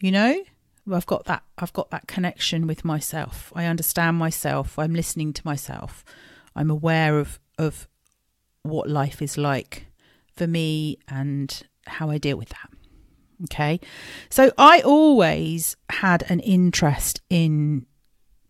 You 0.00 0.10
know? 0.10 0.42
I've 0.90 1.06
got 1.06 1.26
that 1.26 1.44
I've 1.58 1.72
got 1.72 1.90
that 1.90 2.08
connection 2.08 2.66
with 2.66 2.84
myself. 2.84 3.52
I 3.54 3.66
understand 3.66 4.16
myself. 4.16 4.78
I'm 4.78 4.94
listening 4.94 5.32
to 5.34 5.42
myself. 5.44 6.04
I'm 6.56 6.70
aware 6.70 7.18
of 7.18 7.38
of 7.56 7.86
what 8.62 8.88
life 8.90 9.22
is 9.22 9.38
like 9.38 9.86
for 10.34 10.46
me 10.46 10.98
and 11.08 11.62
how 11.86 12.10
I 12.10 12.18
deal 12.18 12.36
with 12.36 12.48
that. 12.48 12.70
Okay. 13.44 13.80
So 14.30 14.52
I 14.56 14.80
always 14.80 15.76
had 15.90 16.24
an 16.28 16.40
interest 16.40 17.20
in 17.28 17.86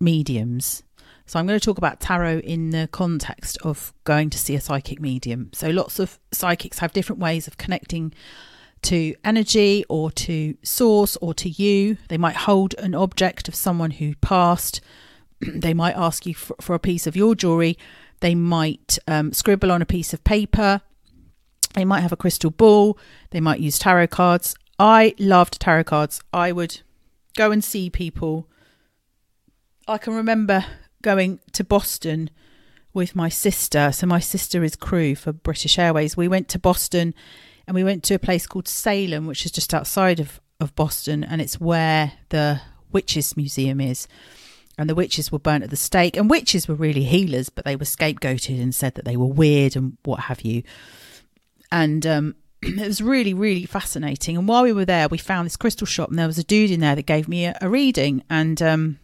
mediums. 0.01 0.83
So 1.27 1.39
I'm 1.39 1.47
going 1.47 1.59
to 1.59 1.65
talk 1.65 1.79
about 1.79 2.01
tarot 2.01 2.41
in 2.41 2.71
the 2.71 2.89
context 2.93 3.57
of 3.63 3.95
going 4.05 4.29
to 4.31 4.39
see 4.39 4.55
a 4.55 4.61
psychic 4.61 5.01
medium. 5.01 5.51
So 5.55 5.71
lots 5.71 5.99
of 5.99 6.19
psychics 6.33 6.81
have 6.81 6.93
different 6.93 7.21
ways 7.23 7.47
of 7.47 7.57
connecting 7.57 8.13
to 8.83 9.15
energy 9.25 9.85
or 9.89 10.11
to 10.11 10.57
source 10.63 11.17
or 11.17 11.33
to 11.35 11.49
you. 11.49 11.97
They 12.09 12.19
might 12.19 12.37
hold 12.37 12.75
an 12.75 12.95
object 12.95 13.49
of 13.49 13.55
someone 13.55 13.93
who 13.93 14.15
passed. 14.17 14.81
they 15.41 15.73
might 15.75 15.97
ask 15.97 16.27
you 16.27 16.35
for, 16.35 16.57
for, 16.61 16.75
a 16.75 16.81
piece 16.81 17.07
of 17.07 17.17
your 17.17 17.35
jewelry. 17.35 17.79
They 18.21 18.35
might 18.35 18.99
um, 19.07 19.33
scribble 19.33 19.73
on 19.73 19.83
a 19.83 19.87
piece 19.87 20.13
of 20.13 20.25
paper. 20.25 20.81
They 21.75 21.85
might 21.85 22.01
have 22.01 22.13
a 22.13 22.17
crystal 22.17 22.51
ball. 22.51 22.99
They 23.31 23.41
might 23.41 23.61
use 23.61 23.79
tarot 23.79 24.09
cards. 24.09 24.55
I 24.83 25.15
loved 25.17 25.61
tarot 25.61 25.85
cards. 25.85 26.21
I 26.33 26.51
would 26.51 26.81
go 27.37 27.53
and 27.53 27.63
see 27.63 27.89
people. 27.89 28.49
I 29.87 29.97
can 29.97 30.13
remember 30.13 30.65
going 31.03 31.39
to 31.53 31.63
Boston 31.63 32.31
with 32.93 33.15
my 33.15 33.29
sister. 33.29 33.93
So, 33.93 34.09
my 34.09 34.19
sister 34.19 34.65
is 34.65 34.75
crew 34.75 35.15
for 35.15 35.33
British 35.33 35.79
Airways. 35.79 36.17
We 36.17 36.27
went 36.27 36.49
to 36.49 36.59
Boston 36.59 37.15
and 37.65 37.77
we 37.77 37.85
went 37.85 38.03
to 38.05 38.15
a 38.15 38.19
place 38.19 38.45
called 38.49 38.67
Salem, 38.67 39.29
which 39.29 39.47
is 39.47 39.53
just 39.53 39.73
outside 39.73 40.19
of, 40.19 40.41
of 40.59 40.75
Boston, 40.75 41.23
and 41.23 41.41
it's 41.41 41.61
where 41.61 42.15
the 42.31 42.61
Witches 42.91 43.37
Museum 43.37 43.81
is. 43.81 44.09
And 44.77 44.91
the 44.91 44.97
witches 44.97 45.31
were 45.31 45.39
burnt 45.39 45.63
at 45.63 45.71
the 45.71 45.77
stake, 45.77 46.17
and 46.17 46.29
witches 46.29 46.67
were 46.67 46.75
really 46.75 47.05
healers, 47.05 47.51
but 47.51 47.65
they 47.65 47.77
were 47.77 47.85
scapegoated 47.85 48.61
and 48.61 48.75
said 48.75 48.95
that 48.95 49.05
they 49.05 49.17
were 49.17 49.27
weird 49.27 49.77
and 49.77 49.97
what 50.03 50.21
have 50.21 50.41
you. 50.41 50.65
And 51.71 52.05
um, 52.05 52.35
it 52.81 52.87
was 52.87 53.03
really, 53.03 53.35
really 53.35 53.67
fascinating. 53.67 54.37
And 54.37 54.49
while 54.49 54.63
we 54.63 54.73
were 54.73 54.85
there, 54.85 55.09
we 55.09 55.19
found 55.19 55.47
this 55.47 55.57
crystal 55.57 55.87
shop, 55.87 56.11
and 56.11 56.19
there 56.19 56.27
was 56.27 56.39
a 56.39 56.45
dude 56.45 56.71
in 56.71 56.81
there 56.81 56.97
that 56.97 57.07
gave 57.07 57.29
me 57.29 57.47
a, 57.47 57.57
a 57.61 57.69
reading. 57.69 58.23
And 58.31 58.61
um, 58.63 58.99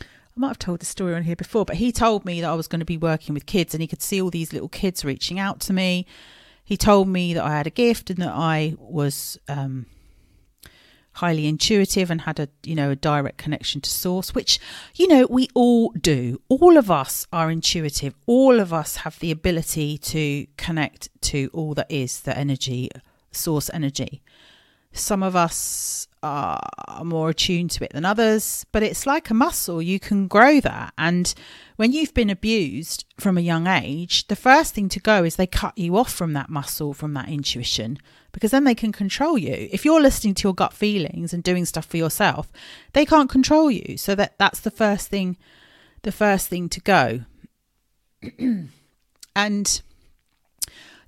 I 0.00 0.04
might 0.36 0.48
have 0.48 0.58
told 0.58 0.80
the 0.80 0.86
story 0.86 1.14
on 1.14 1.24
here 1.24 1.36
before, 1.36 1.64
but 1.64 1.76
he 1.76 1.92
told 1.92 2.24
me 2.24 2.40
that 2.40 2.50
I 2.50 2.54
was 2.54 2.68
going 2.68 2.80
to 2.80 2.86
be 2.86 2.96
working 2.96 3.34
with 3.34 3.46
kids, 3.46 3.74
and 3.74 3.80
he 3.80 3.86
could 3.86 4.02
see 4.02 4.20
all 4.20 4.30
these 4.30 4.52
little 4.52 4.68
kids 4.68 5.04
reaching 5.04 5.38
out 5.38 5.60
to 5.60 5.72
me 5.72 6.06
he 6.70 6.76
told 6.76 7.08
me 7.08 7.34
that 7.34 7.42
I 7.42 7.50
had 7.50 7.66
a 7.66 7.70
gift 7.70 8.10
and 8.10 8.20
that 8.20 8.32
I 8.32 8.76
was 8.78 9.36
um, 9.48 9.86
highly 11.14 11.46
intuitive 11.46 12.10
and 12.10 12.22
had 12.22 12.38
a 12.38 12.48
you 12.62 12.74
know 12.74 12.90
a 12.90 12.96
direct 12.96 13.36
connection 13.36 13.80
to 13.80 13.90
source 13.90 14.34
which 14.34 14.58
you 14.94 15.08
know 15.08 15.26
we 15.28 15.48
all 15.54 15.90
do. 15.90 16.40
All 16.48 16.76
of 16.76 16.90
us 16.90 17.26
are 17.32 17.50
intuitive. 17.50 18.14
All 18.26 18.60
of 18.60 18.72
us 18.72 18.96
have 18.96 19.18
the 19.18 19.30
ability 19.30 19.98
to 19.98 20.46
connect 20.56 21.08
to 21.22 21.50
all 21.52 21.74
that 21.74 21.90
is 21.90 22.20
the 22.20 22.36
energy 22.36 22.90
source 23.32 23.70
energy. 23.72 24.22
Some 24.92 25.22
of 25.22 25.36
us 25.36 26.08
are 26.22 26.60
more 27.04 27.30
attuned 27.30 27.70
to 27.72 27.84
it 27.84 27.92
than 27.92 28.04
others, 28.04 28.66
but 28.72 28.82
it's 28.82 29.06
like 29.06 29.30
a 29.30 29.34
muscle. 29.34 29.80
You 29.80 29.98
can 29.98 30.28
grow 30.28 30.60
that. 30.60 30.92
And 30.98 31.32
when 31.76 31.92
you've 31.92 32.12
been 32.12 32.30
abused 32.30 33.04
from 33.18 33.38
a 33.38 33.42
young 33.42 33.66
age, 33.66 34.26
the 34.26 34.36
first 34.36 34.74
thing 34.74 34.88
to 34.90 35.00
go 35.00 35.24
is 35.24 35.36
they 35.36 35.46
cut 35.46 35.76
you 35.78 35.96
off 35.96 36.12
from 36.12 36.34
that 36.34 36.50
muscle, 36.50 36.92
from 36.92 37.14
that 37.14 37.28
intuition, 37.28 37.98
because 38.32 38.50
then 38.50 38.64
they 38.64 38.74
can 38.74 38.92
control 38.92 39.38
you. 39.38 39.68
If 39.72 39.84
you're 39.84 40.00
listening 40.00 40.34
to 40.34 40.48
your 40.48 40.54
gut 40.54 40.74
feelings 40.74 41.32
and 41.32 41.42
doing 41.42 41.64
stuff 41.64 41.86
for 41.86 41.96
yourself, 41.96 42.52
they 42.92 43.06
can't 43.06 43.30
control 43.30 43.70
you. 43.70 43.96
So 43.96 44.14
that 44.14 44.38
that's 44.38 44.60
the 44.60 44.70
first 44.70 45.08
thing, 45.08 45.38
the 46.02 46.12
first 46.12 46.48
thing 46.48 46.68
to 46.68 46.80
go. 46.80 47.20
and 49.34 49.82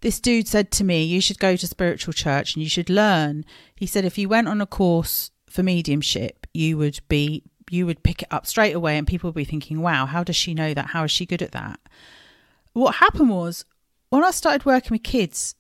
this 0.03 0.21
dude 0.21 0.49
said 0.49 0.71
to 0.73 0.85
me, 0.85 1.05
You 1.05 1.21
should 1.21 1.39
go 1.39 1.57
to 1.57 1.67
spiritual 1.67 2.13
church 2.13 2.55
and 2.55 2.63
you 2.63 2.69
should 2.69 2.91
learn. 2.91 3.45
He 3.75 3.87
said, 3.87 4.05
If 4.05 4.19
you 4.19 4.29
went 4.29 4.49
on 4.49 4.61
a 4.61 4.67
course 4.67 5.31
for 5.49 5.63
mediumship, 5.63 6.47
you 6.53 6.77
would 6.77 7.01
be 7.09 7.45
you 7.71 7.87
would 7.87 8.03
pick 8.03 8.23
it 8.23 8.29
up 8.31 8.47
straight 8.47 8.75
away 8.75 8.99
and 8.99 9.07
people 9.07 9.29
would 9.29 9.37
be 9.37 9.45
thinking, 9.45 9.81
Wow, 9.81 10.07
how 10.07 10.23
does 10.23 10.37
she 10.37 10.55
know 10.55 10.75
that? 10.75 10.87
How 10.87 11.05
is 11.05 11.11
she 11.11 11.25
good 11.25 11.41
at 11.41 11.53
that? 11.53 11.81
What 12.73 12.97
happened 12.97 13.31
was 13.31 13.65
when 14.11 14.25
I 14.25 14.33
started 14.33 14.67
working 14.67 14.91
with 14.91 15.05
kids, 15.05 15.55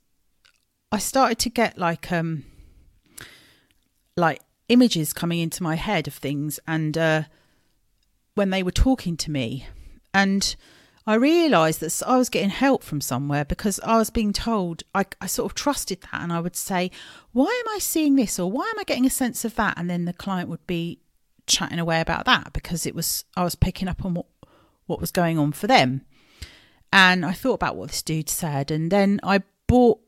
I 0.90 0.98
started 0.98 1.38
to 1.38 1.48
get 1.48 1.78
like 1.78 2.10
um 2.10 2.44
like 4.16 4.40
images 4.68 5.12
coming 5.12 5.38
into 5.38 5.62
my 5.62 5.76
head 5.76 6.08
of 6.08 6.14
things 6.14 6.58
and 6.66 6.98
uh 6.98 7.22
when 8.34 8.50
they 8.50 8.62
were 8.62 8.72
talking 8.72 9.16
to 9.18 9.30
me 9.30 9.66
and 10.12 10.56
I 11.06 11.14
realised 11.14 11.80
that 11.80 12.02
I 12.06 12.16
was 12.16 12.28
getting 12.28 12.50
help 12.50 12.84
from 12.84 13.00
somewhere 13.00 13.44
because 13.44 13.80
I 13.80 13.98
was 13.98 14.10
being 14.10 14.32
told, 14.32 14.84
I, 14.94 15.04
I, 15.20 15.26
sort 15.26 15.50
of 15.50 15.56
trusted 15.56 16.00
that. 16.02 16.20
And 16.22 16.32
I 16.32 16.40
would 16.40 16.54
say, 16.54 16.90
Why 17.32 17.46
am 17.46 17.74
I 17.74 17.78
seeing 17.78 18.14
this? 18.14 18.38
Or 18.38 18.50
why 18.50 18.70
am 18.72 18.78
I 18.78 18.84
getting 18.84 19.06
a 19.06 19.10
sense 19.10 19.44
of 19.44 19.56
that? 19.56 19.74
And 19.76 19.90
then 19.90 20.04
the 20.04 20.12
client 20.12 20.48
would 20.48 20.66
be 20.66 21.00
chatting 21.46 21.80
away 21.80 22.00
about 22.00 22.24
that 22.26 22.52
because 22.52 22.86
it 22.86 22.94
was, 22.94 23.24
I 23.36 23.42
was 23.42 23.56
picking 23.56 23.88
up 23.88 24.04
on 24.04 24.14
what, 24.14 24.26
what 24.86 25.00
was 25.00 25.10
going 25.10 25.38
on 25.38 25.52
for 25.52 25.66
them. 25.66 26.02
And 26.92 27.24
I 27.24 27.32
thought 27.32 27.54
about 27.54 27.76
what 27.76 27.88
this 27.88 28.02
dude 28.02 28.28
said. 28.28 28.70
And 28.70 28.90
then 28.90 29.18
I 29.24 29.42
bought 29.66 30.00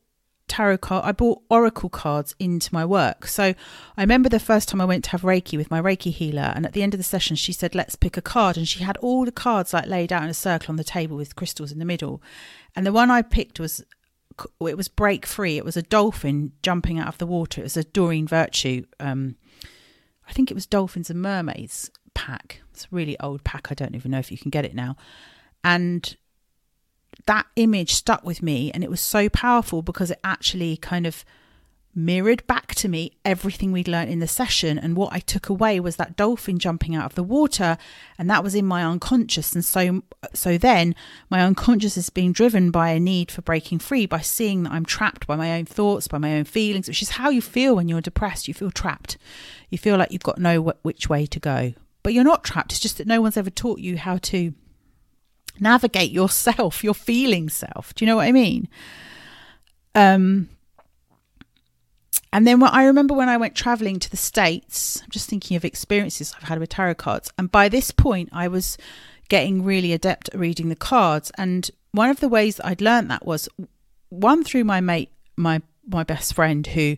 tarot 0.49 0.79
card 0.79 1.05
I 1.05 1.13
bought 1.13 1.43
oracle 1.49 1.89
cards 1.89 2.35
into 2.39 2.73
my 2.73 2.85
work. 2.85 3.27
So 3.27 3.55
I 3.97 4.03
remember 4.03 4.29
the 4.29 4.39
first 4.39 4.69
time 4.69 4.81
I 4.81 4.85
went 4.85 5.05
to 5.05 5.11
have 5.11 5.23
Reiki 5.23 5.57
with 5.57 5.71
my 5.71 5.81
Reiki 5.81 6.13
healer 6.13 6.53
and 6.55 6.67
at 6.67 6.73
the 6.73 6.83
end 6.83 6.95
of 6.95 6.99
the 6.99 7.05
session 7.05 7.37
she 7.37 7.53
said 7.53 7.75
let's 7.75 7.97
pick 7.97 8.17
a 8.17 8.23
card 8.23 8.57
and 8.57 8.69
she 8.69 8.85
had 8.85 8.97
all 8.99 9.25
the 9.25 9.33
cards 9.33 9.73
like 9.73 9.87
laid 9.87 10.13
out 10.13 10.23
in 10.25 10.31
a 10.31 10.35
circle 10.35 10.73
on 10.73 10.77
the 10.77 10.85
table 10.85 11.17
with 11.17 11.37
crystals 11.37 11.73
in 11.73 11.79
the 11.79 11.85
middle. 11.85 12.23
And 12.77 12.87
the 12.87 12.93
one 12.93 13.11
I 13.11 13.23
picked 13.23 13.59
was 13.59 13.85
it 14.61 14.77
was 14.77 14.89
break 14.89 15.27
free. 15.27 15.57
It 15.57 15.65
was 15.65 15.77
a 15.77 15.83
dolphin 15.83 16.53
jumping 16.63 16.99
out 16.99 17.09
of 17.09 17.19
the 17.19 17.27
water. 17.27 17.61
It 17.61 17.65
was 17.65 17.77
a 17.77 17.85
Doreen 17.85 18.27
Virtue 18.27 18.85
um 19.01 19.37
I 20.29 20.33
think 20.33 20.51
it 20.51 20.55
was 20.55 20.67
dolphins 20.67 21.11
and 21.11 21.21
mermaids 21.21 21.91
pack. 22.15 22.63
It's 22.73 22.85
a 22.85 22.89
really 22.91 23.19
old 23.21 23.45
pack. 23.45 23.69
I 23.71 23.75
don't 23.75 23.95
even 23.95 24.11
know 24.11 24.19
if 24.19 24.31
you 24.31 24.39
can 24.39 24.51
get 24.51 24.65
it 24.65 24.75
now. 24.75 24.97
And 25.63 26.17
that 27.27 27.47
image 27.57 27.93
stuck 27.95 28.25
with 28.25 28.43
me 28.43 28.71
and 28.73 28.85
it 28.85 28.91
was 28.91 29.01
so 29.01 29.29
powerful 29.29 29.83
because 29.83 30.11
it 30.11 30.21
actually 30.25 30.77
kind 30.77 31.07
of 31.07 31.25
mirrored 31.97 32.45
back 32.47 32.75
to 32.75 32.89
me 32.89 33.13
everything 33.25 33.71
we'd 33.71 33.89
learned 33.89 34.11
in 34.11 34.19
the 34.19 34.27
session. 34.27 34.79
And 34.79 34.97
what 34.97 35.13
I 35.13 35.21
took 35.21 35.49
away 35.49 35.79
was 35.81 35.97
that 35.97 36.17
dolphin 36.17 36.59
jumping 36.59 36.95
out 36.95 37.07
of 37.07 37.15
the 37.15 37.23
water 37.23 37.79
and 38.19 38.29
that 38.29 38.43
was 38.43 38.55
in 38.55 38.67
my 38.67 38.85
unconscious. 38.85 39.55
And 39.55 39.65
so 39.65 40.03
so 40.33 40.59
then 40.59 40.95
my 41.31 41.43
unconscious 41.43 41.97
is 41.97 42.11
being 42.11 42.33
driven 42.33 42.71
by 42.71 42.91
a 42.91 43.01
need 43.01 43.31
for 43.31 43.43
breaking 43.43 43.79
free 43.79 44.07
by 44.07 44.21
seeing 44.21 44.65
that 44.65 44.73
I'm 44.73 44.85
trapped 44.85 45.27
by 45.27 45.37
my 45.37 45.57
own 45.57 45.67
thoughts 45.67 46.09
by 46.09 46.19
my 46.19 46.37
own 46.37 46.45
feelings 46.45 46.89
which 46.89 47.03
is 47.03 47.11
how 47.11 47.31
you 47.31 47.43
feel 47.43 47.77
when 47.77 47.89
you're 47.89 48.01
depressed. 48.01 48.49
You 48.49 48.55
feel 48.55 48.71
trapped. 48.71 49.17
You 49.71 49.79
feel 49.79 49.97
like 49.97 50.11
you've 50.11 50.23
got 50.23 50.39
no 50.39 50.61
which 50.83 51.09
way 51.09 51.27
to 51.27 51.41
go. 51.41 51.75
But 52.03 52.13
you're 52.13 52.25
not 52.25 52.45
trapped. 52.45 52.73
It's 52.73 52.81
just 52.81 52.99
that 52.99 53.07
no 53.07 53.21
one's 53.21 53.37
ever 53.37 53.51
taught 53.51 53.79
you 53.79 53.97
how 53.97 54.19
to 54.19 54.53
navigate 55.61 56.11
yourself, 56.11 56.83
your 56.85 56.95
feeling 56.95 57.49
self. 57.49 57.95
Do 57.95 58.05
you 58.05 58.11
know 58.11 58.17
what 58.17 58.27
I 58.27 58.33
mean? 58.33 58.69
Um, 59.95 60.49
and 62.33 62.47
then 62.47 62.61
I 62.63 62.87
remember 62.87 63.15
when 63.15 63.29
I 63.29 63.37
went 63.37 63.55
traveling 63.55 64.01
to 64.01 64.11
the 64.11 64.17
States, 64.17 65.01
I'm 65.03 65.11
just 65.11 65.31
thinking 65.31 65.57
of 65.57 65.65
experiences 65.65 66.35
I've 66.37 66.49
had 66.49 66.59
with 66.59 66.71
tarot 66.71 66.97
cards. 66.97 67.33
And 67.39 67.51
by 67.51 67.69
this 67.69 67.93
point, 67.93 68.31
I 68.33 68.49
was 68.49 68.77
getting 69.29 69.63
really 69.63 69.93
adept 69.93 70.31
at 70.31 70.41
reading 70.41 70.69
the 70.69 70.77
cards. 70.77 71.31
And 71.39 71.71
one 71.93 72.11
of 72.11 72.19
the 72.19 72.29
ways 72.29 72.57
that 72.57 72.67
I'd 72.67 72.81
learned 72.81 73.09
that 73.11 73.25
was 73.25 73.49
one 74.09 74.43
through 74.43 74.65
my 74.65 74.81
mate, 74.81 75.11
my 75.37 75.63
my 75.87 76.03
best 76.03 76.35
friend, 76.35 76.67
who 76.67 76.97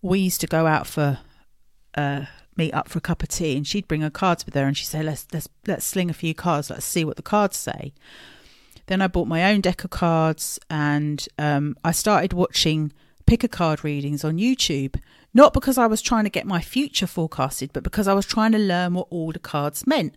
we 0.00 0.20
used 0.20 0.40
to 0.40 0.46
go 0.46 0.66
out 0.66 0.86
for 0.86 1.18
uh, 1.94 2.24
meet 2.58 2.74
up 2.74 2.88
for 2.88 2.98
a 2.98 3.00
cup 3.00 3.22
of 3.22 3.28
tea 3.28 3.56
and 3.56 3.66
she'd 3.66 3.88
bring 3.88 4.00
her 4.00 4.10
cards 4.10 4.44
with 4.44 4.54
her 4.54 4.64
and 4.64 4.76
she'd 4.76 4.86
say 4.86 5.02
let's 5.02 5.26
let's 5.32 5.48
let's 5.66 5.86
sling 5.86 6.10
a 6.10 6.14
few 6.14 6.34
cards. 6.34 6.70
Let's 6.70 6.84
see 6.84 7.04
what 7.04 7.16
the 7.16 7.22
cards 7.22 7.56
say. 7.56 7.92
Then 8.86 9.00
i 9.02 9.06
bought 9.06 9.28
my 9.28 9.52
own 9.52 9.60
deck 9.60 9.84
of 9.84 9.90
cards 9.90 10.58
and 10.70 11.26
um, 11.38 11.76
i 11.84 11.92
started 11.92 12.32
watching 12.32 12.92
pick 13.26 13.44
a 13.44 13.48
card 13.48 13.84
readings 13.84 14.24
on 14.24 14.38
youtube 14.38 14.98
not 15.34 15.52
because 15.52 15.76
i 15.76 15.86
was 15.86 16.00
trying 16.00 16.24
to 16.24 16.30
get 16.30 16.46
my 16.46 16.62
future 16.62 17.06
forecasted 17.06 17.70
but 17.74 17.82
because 17.82 18.08
i 18.08 18.14
was 18.14 18.24
trying 18.24 18.50
to 18.50 18.58
learn 18.58 18.94
what 18.94 19.06
all 19.10 19.30
the 19.30 19.38
cards 19.38 19.86
meant. 19.86 20.14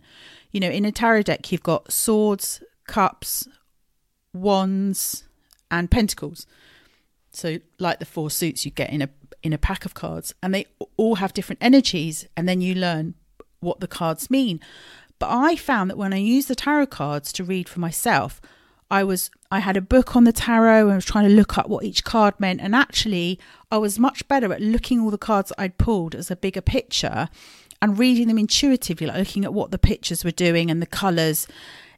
You 0.50 0.60
know 0.60 0.70
in 0.70 0.86
a 0.86 0.92
tarot 0.92 1.24
deck 1.24 1.52
you've 1.52 1.62
got 1.62 1.92
swords 1.92 2.62
cups 2.86 3.46
wands 4.32 5.24
and 5.70 5.90
pentacles. 5.90 6.46
So 7.32 7.58
like 7.78 7.98
the 7.98 8.04
four 8.04 8.30
suits 8.30 8.64
you 8.64 8.70
get 8.70 8.90
in 8.90 9.02
a 9.02 9.08
in 9.42 9.52
a 9.52 9.58
pack 9.58 9.84
of 9.84 9.94
cards 9.94 10.34
and 10.42 10.54
they 10.54 10.66
all 10.96 11.16
have 11.16 11.34
different 11.34 11.62
energies 11.62 12.26
and 12.36 12.48
then 12.48 12.60
you 12.60 12.74
learn 12.74 13.14
what 13.60 13.80
the 13.80 13.88
cards 13.88 14.30
mean. 14.30 14.60
But 15.18 15.30
I 15.30 15.56
found 15.56 15.90
that 15.90 15.98
when 15.98 16.12
I 16.12 16.18
used 16.18 16.48
the 16.48 16.54
tarot 16.54 16.86
cards 16.86 17.32
to 17.34 17.44
read 17.44 17.68
for 17.68 17.80
myself, 17.80 18.40
I 18.90 19.04
was 19.04 19.30
I 19.50 19.60
had 19.60 19.76
a 19.76 19.80
book 19.80 20.14
on 20.16 20.24
the 20.24 20.32
tarot 20.32 20.88
and 20.88 20.96
was 20.96 21.04
trying 21.04 21.28
to 21.28 21.34
look 21.34 21.56
up 21.56 21.68
what 21.68 21.84
each 21.84 22.04
card 22.04 22.38
meant 22.38 22.60
and 22.60 22.74
actually 22.74 23.38
I 23.70 23.78
was 23.78 23.98
much 23.98 24.26
better 24.28 24.52
at 24.52 24.60
looking 24.60 25.00
all 25.00 25.10
the 25.10 25.18
cards 25.18 25.52
I'd 25.56 25.78
pulled 25.78 26.14
as 26.14 26.30
a 26.30 26.36
bigger 26.36 26.60
picture 26.60 27.28
and 27.80 27.98
reading 27.98 28.28
them 28.28 28.38
intuitively 28.38 29.06
like 29.06 29.16
looking 29.16 29.44
at 29.44 29.54
what 29.54 29.70
the 29.70 29.78
pictures 29.78 30.24
were 30.24 30.30
doing 30.30 30.70
and 30.70 30.82
the 30.82 30.86
colors 30.86 31.46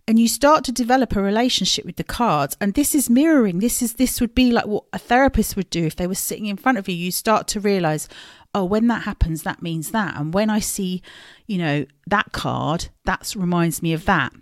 and 0.06 0.18
you 0.18 0.28
start 0.28 0.64
to 0.64 0.72
develop 0.72 1.16
a 1.16 1.22
relationship 1.22 1.84
with 1.84 1.96
the 1.96 2.04
cards 2.04 2.56
and 2.60 2.74
this 2.74 2.94
is 2.94 3.08
mirroring 3.08 3.58
this 3.58 3.80
is 3.80 3.94
this 3.94 4.20
would 4.20 4.34
be 4.34 4.50
like 4.50 4.66
what 4.66 4.84
a 4.92 4.98
therapist 4.98 5.56
would 5.56 5.70
do 5.70 5.86
if 5.86 5.96
they 5.96 6.06
were 6.06 6.14
sitting 6.14 6.46
in 6.46 6.56
front 6.56 6.78
of 6.78 6.88
you. 6.88 6.94
You 6.94 7.10
start 7.10 7.48
to 7.48 7.60
realize 7.60 8.08
oh 8.54 8.64
when 8.64 8.86
that 8.88 9.04
happens 9.04 9.42
that 9.42 9.62
means 9.62 9.90
that. 9.92 10.16
And 10.16 10.34
when 10.34 10.50
i 10.50 10.58
see 10.58 11.02
you 11.46 11.58
know 11.58 11.86
that 12.06 12.32
card 12.32 12.88
that 13.04 13.34
reminds 13.36 13.82
me 13.82 13.92
of 13.92 14.04
that. 14.04 14.32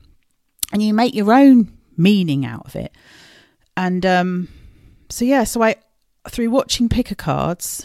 And 0.72 0.83
you 0.83 0.94
make 0.94 1.14
your 1.14 1.33
own 1.33 1.77
meaning 1.96 2.44
out 2.44 2.66
of 2.66 2.77
it. 2.77 2.92
And 3.77 4.05
um, 4.05 4.48
so, 5.09 5.25
yeah, 5.25 5.44
so 5.44 5.62
I, 5.62 5.77
through 6.29 6.51
watching 6.51 6.88
picker 6.88 7.14
cards, 7.14 7.85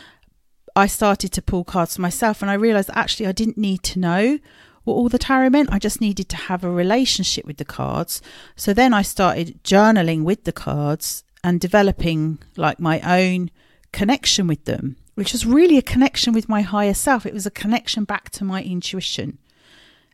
I 0.76 0.86
started 0.86 1.32
to 1.32 1.42
pull 1.42 1.64
cards 1.64 1.96
for 1.96 2.02
myself 2.02 2.42
and 2.42 2.50
I 2.50 2.54
realized 2.54 2.90
actually 2.92 3.26
I 3.26 3.32
didn't 3.32 3.58
need 3.58 3.82
to 3.84 3.98
know 3.98 4.38
what 4.84 4.94
all 4.94 5.08
the 5.08 5.18
tarot 5.18 5.50
meant. 5.50 5.72
I 5.72 5.78
just 5.78 6.00
needed 6.00 6.28
to 6.30 6.36
have 6.36 6.64
a 6.64 6.70
relationship 6.70 7.44
with 7.44 7.58
the 7.58 7.64
cards. 7.64 8.22
So 8.56 8.72
then 8.72 8.94
I 8.94 9.02
started 9.02 9.62
journaling 9.64 10.24
with 10.24 10.44
the 10.44 10.52
cards 10.52 11.24
and 11.44 11.60
developing 11.60 12.38
like 12.56 12.80
my 12.80 13.00
own 13.00 13.50
connection 13.92 14.46
with 14.46 14.64
them, 14.64 14.96
which 15.14 15.32
was 15.32 15.46
really 15.46 15.78
a 15.78 15.82
connection 15.82 16.32
with 16.32 16.48
my 16.48 16.62
higher 16.62 16.94
self. 16.94 17.26
It 17.26 17.34
was 17.34 17.46
a 17.46 17.50
connection 17.50 18.04
back 18.04 18.30
to 18.30 18.44
my 18.44 18.62
intuition. 18.62 19.38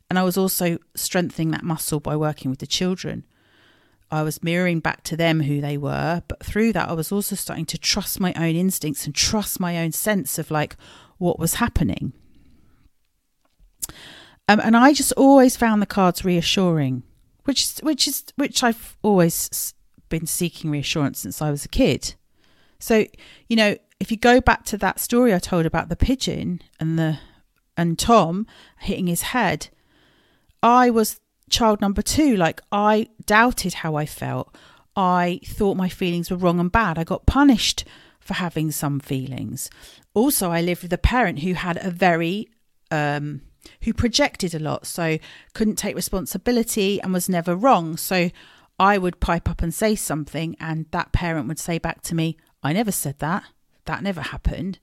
And 0.09 0.19
I 0.19 0.23
was 0.23 0.37
also 0.37 0.79
strengthening 0.95 1.51
that 1.51 1.65
muscle 1.65 2.01
by 2.01 2.17
working 2.17 2.51
with 2.51 2.61
the 2.61 2.67
children. 2.67 3.25
I 4.09 4.23
was 4.23 4.43
mirroring 4.43 4.79
back 4.79 5.03
to 5.05 5.17
them 5.17 5.41
who 5.41 5.61
they 5.61 5.77
were, 5.77 6.23
but 6.29 6.45
through 6.45 6.73
that, 6.75 6.89
I 6.89 6.93
was 6.93 7.11
also 7.11 7.35
starting 7.35 7.67
to 7.67 7.79
trust 7.79 8.21
my 8.21 8.33
own 8.35 8.55
instincts 8.55 9.05
and 9.05 9.15
trust 9.15 9.59
my 9.59 9.79
own 9.79 9.91
sense 9.91 10.39
of 10.39 10.51
like 10.51 10.77
what 11.19 11.41
was 11.41 11.55
happening. 11.55 12.13
Um, 14.49 14.61
and 14.61 14.77
I 14.77 14.93
just 14.93 15.13
always 15.13 15.57
found 15.57 15.83
the 15.83 15.87
cards 15.87 16.25
reassuring, 16.25 17.03
which 17.45 17.79
which 17.83 18.07
is 18.07 18.25
which 18.37 18.63
I've 18.63 18.97
always 19.03 19.75
been 20.09 20.27
seeking 20.27 20.71
reassurance 20.71 21.19
since 21.19 21.43
I 21.43 21.51
was 21.51 21.65
a 21.65 21.69
kid. 21.69 22.15
So 22.79 23.07
you 23.49 23.57
know, 23.57 23.77
if 23.99 24.11
you 24.11 24.17
go 24.17 24.41
back 24.41 24.65
to 24.67 24.79
that 24.79 25.01
story 25.01 25.35
I 25.35 25.39
told 25.39 25.67
about 25.67 25.89
the 25.89 25.97
pigeon 25.97 26.63
and 26.79 26.99
the 26.99 27.19
and 27.77 27.99
Tom 27.99 28.47
hitting 28.79 29.07
his 29.07 29.23
head, 29.23 29.69
I 30.63 30.91
was 30.91 31.21
child 31.51 31.81
number 31.81 32.03
two. 32.03 32.37
Like, 32.37 32.61
I 32.73 33.09
doubted 33.25 33.75
how 33.75 33.95
I 33.97 34.07
felt. 34.07 34.55
I 34.97 35.41
thought 35.45 35.77
my 35.77 35.89
feelings 35.89 36.31
were 36.31 36.37
wrong 36.37 36.59
and 36.59 36.73
bad. 36.73 36.99
I 36.99 37.05
got 37.05 37.27
punished 37.27 37.85
for 38.21 38.35
having 38.35 38.71
some 38.71 38.99
feelings. 38.99 39.71
Also, 40.15 40.51
I 40.51 40.63
lived 40.63 40.83
with 40.83 40.93
a 40.93 40.99
parent 40.99 41.41
who 41.41 41.55
had 41.55 41.79
a 41.85 41.91
very, 41.91 42.49
um, 42.91 43.43
who 43.83 43.93
projected 43.93 44.55
a 44.55 44.59
lot, 44.59 44.87
so 44.87 45.19
couldn't 45.55 45.77
take 45.77 45.97
responsibility 45.97 47.01
and 47.01 47.13
was 47.13 47.29
never 47.29 47.55
wrong. 47.55 47.97
So 47.97 48.31
I 48.79 48.99
would 48.99 49.21
pipe 49.21 49.49
up 49.49 49.63
and 49.63 49.73
say 49.73 49.95
something, 49.95 50.57
and 50.61 50.87
that 50.91 51.13
parent 51.13 51.49
would 51.49 51.59
say 51.59 51.79
back 51.79 52.03
to 52.03 52.15
me, 52.15 52.37
I 52.63 52.73
never 52.73 52.93
said 52.93 53.19
that. 53.21 53.45
That 53.85 54.03
never 54.03 54.21
happened. 54.21 54.79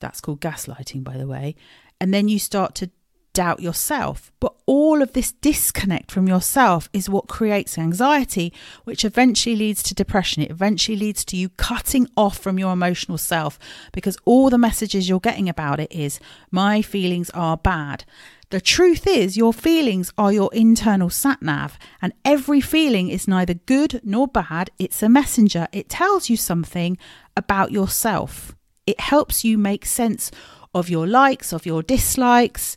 That's 0.00 0.20
called 0.20 0.40
gaslighting, 0.40 1.04
by 1.04 1.16
the 1.16 1.26
way. 1.26 1.54
And 2.00 2.12
then 2.12 2.28
you 2.28 2.38
start 2.38 2.74
to 2.76 2.90
doubt 3.34 3.60
yourself. 3.60 4.32
But 4.40 4.54
all 4.64 5.02
of 5.02 5.12
this 5.12 5.32
disconnect 5.32 6.10
from 6.10 6.26
yourself 6.26 6.88
is 6.94 7.10
what 7.10 7.28
creates 7.28 7.76
anxiety, 7.76 8.52
which 8.84 9.04
eventually 9.04 9.56
leads 9.56 9.82
to 9.82 9.94
depression. 9.94 10.42
It 10.42 10.50
eventually 10.50 10.96
leads 10.96 11.24
to 11.26 11.36
you 11.36 11.50
cutting 11.50 12.08
off 12.16 12.38
from 12.38 12.58
your 12.58 12.72
emotional 12.72 13.18
self 13.18 13.58
because 13.92 14.16
all 14.24 14.48
the 14.48 14.56
messages 14.56 15.08
you're 15.08 15.20
getting 15.20 15.48
about 15.50 15.80
it 15.80 15.92
is, 15.92 16.18
my 16.50 16.80
feelings 16.80 17.28
are 17.30 17.58
bad. 17.58 18.04
The 18.50 18.60
truth 18.60 19.06
is, 19.06 19.36
your 19.36 19.52
feelings 19.52 20.12
are 20.16 20.32
your 20.32 20.48
internal 20.52 21.10
sat 21.10 21.42
nav, 21.42 21.76
and 22.00 22.12
every 22.24 22.60
feeling 22.60 23.08
is 23.08 23.26
neither 23.26 23.54
good 23.54 24.00
nor 24.04 24.28
bad. 24.28 24.70
It's 24.78 25.02
a 25.02 25.08
messenger. 25.08 25.66
It 25.72 25.88
tells 25.88 26.30
you 26.30 26.36
something 26.36 26.96
about 27.36 27.72
yourself. 27.72 28.54
It 28.86 29.00
helps 29.00 29.44
you 29.44 29.58
make 29.58 29.84
sense 29.84 30.30
of 30.74 30.88
your 30.88 31.06
likes, 31.06 31.52
of 31.52 31.66
your 31.66 31.82
dislikes, 31.82 32.76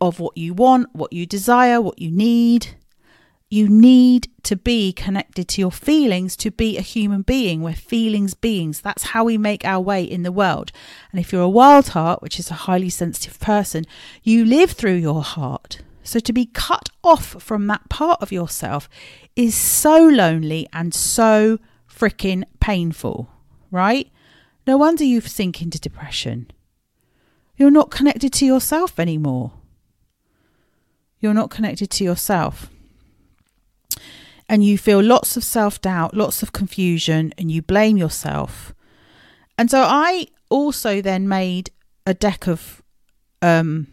of 0.00 0.20
what 0.20 0.36
you 0.36 0.54
want, 0.54 0.94
what 0.94 1.12
you 1.12 1.26
desire, 1.26 1.80
what 1.80 1.98
you 1.98 2.10
need. 2.10 2.68
You 3.48 3.68
need 3.68 4.28
to 4.42 4.56
be 4.56 4.92
connected 4.92 5.46
to 5.48 5.60
your 5.60 5.70
feelings 5.70 6.36
to 6.38 6.50
be 6.50 6.76
a 6.76 6.82
human 6.82 7.22
being. 7.22 7.62
We're 7.62 7.74
feelings 7.74 8.34
beings. 8.34 8.80
That's 8.80 9.04
how 9.04 9.24
we 9.24 9.38
make 9.38 9.64
our 9.64 9.80
way 9.80 10.02
in 10.02 10.24
the 10.24 10.32
world. 10.32 10.72
And 11.12 11.20
if 11.20 11.32
you're 11.32 11.42
a 11.42 11.48
wild 11.48 11.88
heart, 11.88 12.22
which 12.22 12.40
is 12.40 12.50
a 12.50 12.54
highly 12.54 12.90
sensitive 12.90 13.38
person, 13.38 13.84
you 14.24 14.44
live 14.44 14.72
through 14.72 14.94
your 14.94 15.22
heart. 15.22 15.80
So 16.02 16.18
to 16.20 16.32
be 16.32 16.46
cut 16.46 16.88
off 17.04 17.40
from 17.42 17.66
that 17.68 17.88
part 17.88 18.20
of 18.20 18.32
yourself 18.32 18.88
is 19.36 19.54
so 19.54 20.04
lonely 20.06 20.68
and 20.72 20.92
so 20.92 21.58
freaking 21.88 22.44
painful, 22.60 23.30
right? 23.70 24.10
No 24.66 24.76
wonder 24.76 25.04
you 25.04 25.20
sink 25.20 25.62
into 25.62 25.80
depression. 25.80 26.50
You're 27.56 27.70
not 27.70 27.90
connected 27.90 28.32
to 28.34 28.46
yourself 28.46 28.98
anymore. 28.98 29.52
You're 31.20 31.34
not 31.34 31.50
connected 31.50 31.90
to 31.90 32.04
yourself. 32.04 32.70
And 34.48 34.64
you 34.64 34.78
feel 34.78 35.02
lots 35.02 35.36
of 35.36 35.42
self 35.42 35.80
doubt, 35.80 36.16
lots 36.16 36.42
of 36.42 36.52
confusion, 36.52 37.32
and 37.36 37.50
you 37.50 37.62
blame 37.62 37.96
yourself. 37.96 38.74
And 39.58 39.70
so 39.70 39.82
I 39.82 40.28
also 40.50 41.00
then 41.00 41.26
made 41.28 41.70
a 42.06 42.14
deck 42.14 42.46
of 42.46 42.82
um, 43.42 43.88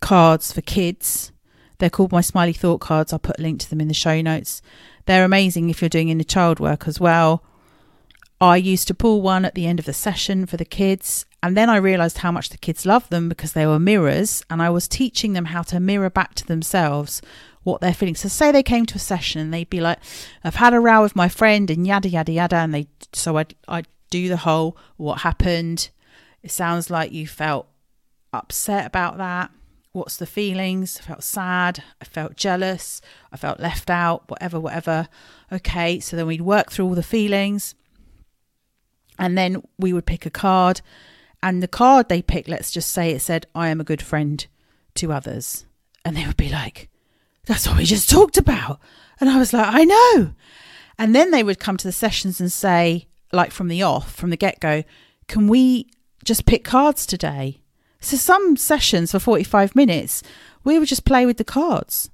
cards 0.00 0.52
for 0.52 0.60
kids. 0.60 1.32
They're 1.78 1.90
called 1.90 2.12
my 2.12 2.20
Smiley 2.20 2.52
Thought 2.52 2.80
cards. 2.80 3.12
I'll 3.12 3.18
put 3.18 3.38
a 3.38 3.42
link 3.42 3.60
to 3.60 3.70
them 3.70 3.80
in 3.80 3.88
the 3.88 3.94
show 3.94 4.20
notes. 4.20 4.62
They're 5.06 5.24
amazing 5.24 5.70
if 5.70 5.80
you're 5.80 5.88
doing 5.88 6.08
inner 6.08 6.24
child 6.24 6.60
work 6.60 6.86
as 6.86 7.00
well. 7.00 7.42
I 8.40 8.56
used 8.56 8.86
to 8.88 8.94
pull 8.94 9.20
one 9.20 9.44
at 9.44 9.54
the 9.54 9.66
end 9.66 9.80
of 9.80 9.84
the 9.84 9.92
session 9.92 10.46
for 10.46 10.56
the 10.56 10.64
kids, 10.64 11.26
and 11.42 11.56
then 11.56 11.68
I 11.68 11.76
realized 11.76 12.18
how 12.18 12.30
much 12.30 12.50
the 12.50 12.58
kids 12.58 12.86
loved 12.86 13.10
them 13.10 13.28
because 13.28 13.52
they 13.52 13.66
were 13.66 13.80
mirrors, 13.80 14.44
and 14.48 14.62
I 14.62 14.70
was 14.70 14.86
teaching 14.86 15.32
them 15.32 15.46
how 15.46 15.62
to 15.62 15.80
mirror 15.80 16.10
back 16.10 16.34
to 16.36 16.46
themselves 16.46 17.20
what 17.64 17.80
they're 17.80 17.92
feeling. 17.92 18.14
So, 18.14 18.28
say 18.28 18.52
they 18.52 18.62
came 18.62 18.86
to 18.86 18.96
a 18.96 19.00
session 19.00 19.40
and 19.40 19.52
they'd 19.52 19.68
be 19.68 19.80
like, 19.80 19.98
I've 20.44 20.54
had 20.54 20.72
a 20.72 20.80
row 20.80 21.02
with 21.02 21.16
my 21.16 21.28
friend, 21.28 21.68
and 21.68 21.84
yada, 21.86 22.08
yada, 22.08 22.30
yada. 22.30 22.56
And 22.56 22.72
they, 22.72 22.86
so 23.12 23.36
I'd, 23.38 23.54
I'd 23.66 23.88
do 24.10 24.28
the 24.28 24.38
whole 24.38 24.76
what 24.96 25.20
happened. 25.20 25.90
It 26.42 26.52
sounds 26.52 26.90
like 26.90 27.10
you 27.10 27.26
felt 27.26 27.66
upset 28.32 28.86
about 28.86 29.18
that. 29.18 29.50
What's 29.90 30.16
the 30.16 30.26
feelings? 30.26 31.00
I 31.00 31.06
felt 31.06 31.24
sad. 31.24 31.82
I 32.00 32.04
felt 32.04 32.36
jealous. 32.36 33.00
I 33.32 33.36
felt 33.36 33.58
left 33.58 33.90
out, 33.90 34.30
whatever, 34.30 34.60
whatever. 34.60 35.08
Okay, 35.50 35.98
so 35.98 36.16
then 36.16 36.28
we'd 36.28 36.42
work 36.42 36.70
through 36.70 36.84
all 36.84 36.94
the 36.94 37.02
feelings 37.02 37.74
and 39.18 39.36
then 39.36 39.62
we 39.78 39.92
would 39.92 40.06
pick 40.06 40.26
a 40.26 40.30
card. 40.30 40.80
And 41.42 41.62
the 41.62 41.68
card 41.68 42.08
they 42.08 42.22
picked, 42.22 42.48
let's 42.48 42.70
just 42.70 42.90
say 42.90 43.10
it 43.10 43.20
said, 43.20 43.46
I 43.54 43.68
am 43.68 43.80
a 43.80 43.84
good 43.84 44.02
friend 44.02 44.44
to 44.94 45.12
others. 45.12 45.66
And 46.04 46.16
they 46.16 46.26
would 46.26 46.36
be 46.36 46.48
like, 46.48 46.88
That's 47.46 47.66
what 47.66 47.78
we 47.78 47.84
just 47.84 48.10
talked 48.10 48.36
about. 48.36 48.80
And 49.20 49.28
I 49.28 49.38
was 49.38 49.52
like, 49.52 49.66
I 49.68 49.84
know. 49.84 50.32
And 50.98 51.14
then 51.14 51.30
they 51.30 51.42
would 51.42 51.60
come 51.60 51.76
to 51.76 51.86
the 51.86 51.92
sessions 51.92 52.40
and 52.40 52.50
say, 52.50 53.06
like 53.32 53.52
from 53.52 53.68
the 53.68 53.82
off, 53.82 54.12
from 54.14 54.30
the 54.30 54.36
get 54.36 54.60
go, 54.60 54.84
can 55.28 55.48
we 55.48 55.88
just 56.24 56.46
pick 56.46 56.64
cards 56.64 57.06
today? 57.06 57.60
So 58.00 58.16
some 58.16 58.56
sessions 58.56 59.12
for 59.12 59.18
45 59.18 59.74
minutes, 59.74 60.22
we 60.64 60.78
would 60.78 60.88
just 60.88 61.04
play 61.04 61.26
with 61.26 61.36
the 61.36 61.44
cards 61.44 62.10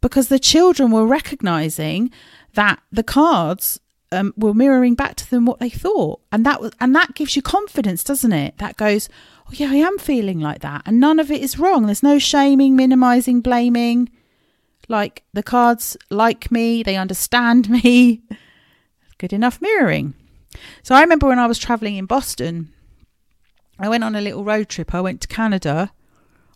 because 0.00 0.28
the 0.28 0.38
children 0.38 0.90
were 0.90 1.06
recognizing 1.06 2.10
that 2.54 2.80
the 2.92 3.02
cards 3.02 3.80
um, 4.12 4.32
were 4.36 4.54
mirroring 4.54 4.94
back 4.94 5.16
to 5.16 5.30
them 5.30 5.44
what 5.44 5.60
they 5.60 5.70
thought, 5.70 6.20
and 6.32 6.44
that 6.46 6.60
was, 6.60 6.72
and 6.80 6.94
that 6.94 7.14
gives 7.14 7.36
you 7.36 7.42
confidence, 7.42 8.02
doesn't 8.02 8.32
it? 8.32 8.58
That 8.58 8.76
goes, 8.76 9.08
oh 9.46 9.52
yeah, 9.52 9.70
I 9.70 9.76
am 9.76 9.98
feeling 9.98 10.40
like 10.40 10.60
that, 10.60 10.82
and 10.86 11.00
none 11.00 11.18
of 11.18 11.30
it 11.30 11.42
is 11.42 11.58
wrong. 11.58 11.86
There's 11.86 12.02
no 12.02 12.18
shaming, 12.18 12.76
minimizing, 12.76 13.40
blaming. 13.40 14.08
Like 14.88 15.22
the 15.34 15.42
cards 15.42 15.96
like 16.10 16.50
me, 16.50 16.82
they 16.82 16.96
understand 16.96 17.68
me. 17.84 18.22
Good 19.18 19.32
enough 19.32 19.60
mirroring. 19.60 20.14
So 20.82 20.94
I 20.94 21.02
remember 21.02 21.28
when 21.28 21.38
I 21.38 21.46
was 21.46 21.58
traveling 21.58 21.96
in 21.96 22.06
Boston, 22.06 22.72
I 23.78 23.88
went 23.88 24.04
on 24.04 24.14
a 24.16 24.20
little 24.20 24.44
road 24.44 24.68
trip. 24.68 24.94
I 24.94 25.00
went 25.00 25.20
to 25.22 25.28
Canada. 25.28 25.92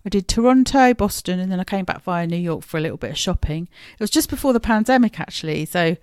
I 0.05 0.09
did 0.09 0.27
Toronto, 0.27 0.95
Boston, 0.95 1.38
and 1.38 1.53
then 1.53 1.61
I 1.61 1.65
came 1.65 1.85
back 1.85 2.03
via 2.03 2.27
New 2.27 2.37
York 2.37 2.65
for 2.65 2.79
a 2.79 2.81
little 2.81 2.97
bit 2.97 3.11
of 3.12 3.19
shopping. 3.19 3.69
It 3.93 4.01
was 4.01 4.11
just 4.11 4.31
before 4.31 4.53
the 4.53 4.61
pandemic, 4.61 5.21
actually. 5.21 5.65
So 5.65 5.97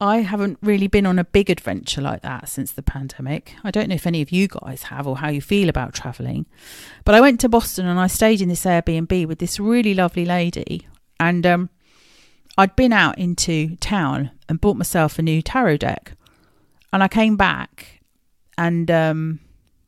I 0.00 0.18
haven't 0.18 0.58
really 0.60 0.88
been 0.88 1.06
on 1.06 1.18
a 1.18 1.24
big 1.24 1.48
adventure 1.48 2.00
like 2.00 2.22
that 2.22 2.48
since 2.48 2.72
the 2.72 2.82
pandemic. 2.82 3.54
I 3.62 3.70
don't 3.70 3.88
know 3.88 3.94
if 3.94 4.06
any 4.06 4.22
of 4.22 4.32
you 4.32 4.48
guys 4.48 4.84
have 4.84 5.06
or 5.06 5.18
how 5.18 5.28
you 5.28 5.40
feel 5.40 5.68
about 5.68 5.94
traveling. 5.94 6.46
But 7.04 7.14
I 7.14 7.20
went 7.20 7.40
to 7.40 7.48
Boston 7.48 7.86
and 7.86 7.98
I 7.98 8.08
stayed 8.08 8.40
in 8.40 8.48
this 8.48 8.64
Airbnb 8.64 9.26
with 9.26 9.38
this 9.38 9.60
really 9.60 9.94
lovely 9.94 10.24
lady. 10.24 10.86
And 11.20 11.46
um, 11.46 11.70
I'd 12.58 12.74
been 12.74 12.92
out 12.92 13.18
into 13.18 13.76
town 13.76 14.32
and 14.48 14.60
bought 14.60 14.76
myself 14.76 15.18
a 15.18 15.22
new 15.22 15.40
tarot 15.40 15.78
deck. 15.78 16.12
And 16.92 17.02
I 17.02 17.08
came 17.08 17.36
back 17.36 18.00
and 18.58 18.90
um, 18.90 19.40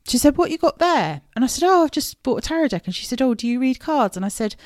she 0.07 0.19
said, 0.19 0.37
What 0.37 0.51
you 0.51 0.59
got 0.59 0.79
there? 0.79 1.23
And 1.35 1.45
I 1.45 1.49
said, 1.49 1.67
Oh, 1.67 1.85
I've 1.85 1.91
just 1.91 2.23
bought 2.23 2.45
a 2.45 2.49
tarot 2.49 2.69
deck. 2.69 2.87
And 2.87 2.95
she 2.95 3.05
said, 3.05 3.21
Oh, 3.21 3.35
do 3.35 3.47
you 3.47 3.61
read 3.61 3.81
cards? 3.81 4.17
And 4.17 4.25
I 4.25 4.29
said, 4.29 4.57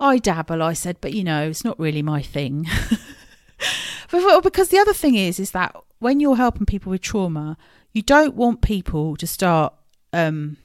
I 0.00 0.18
dabble. 0.18 0.62
I 0.62 0.72
said, 0.72 0.96
But 1.00 1.12
you 1.12 1.24
know, 1.24 1.48
it's 1.48 1.64
not 1.64 1.78
really 1.78 2.02
my 2.02 2.22
thing. 2.22 2.66
because 4.42 4.68
the 4.68 4.78
other 4.78 4.92
thing 4.92 5.14
is, 5.14 5.38
is 5.38 5.50
that 5.52 5.74
when 5.98 6.20
you're 6.20 6.36
helping 6.36 6.66
people 6.66 6.90
with 6.90 7.00
trauma, 7.00 7.56
you 7.92 8.02
don't 8.02 8.34
want 8.34 8.60
people 8.60 9.16
to 9.16 9.26
start 9.26 9.74
um, 10.12 10.56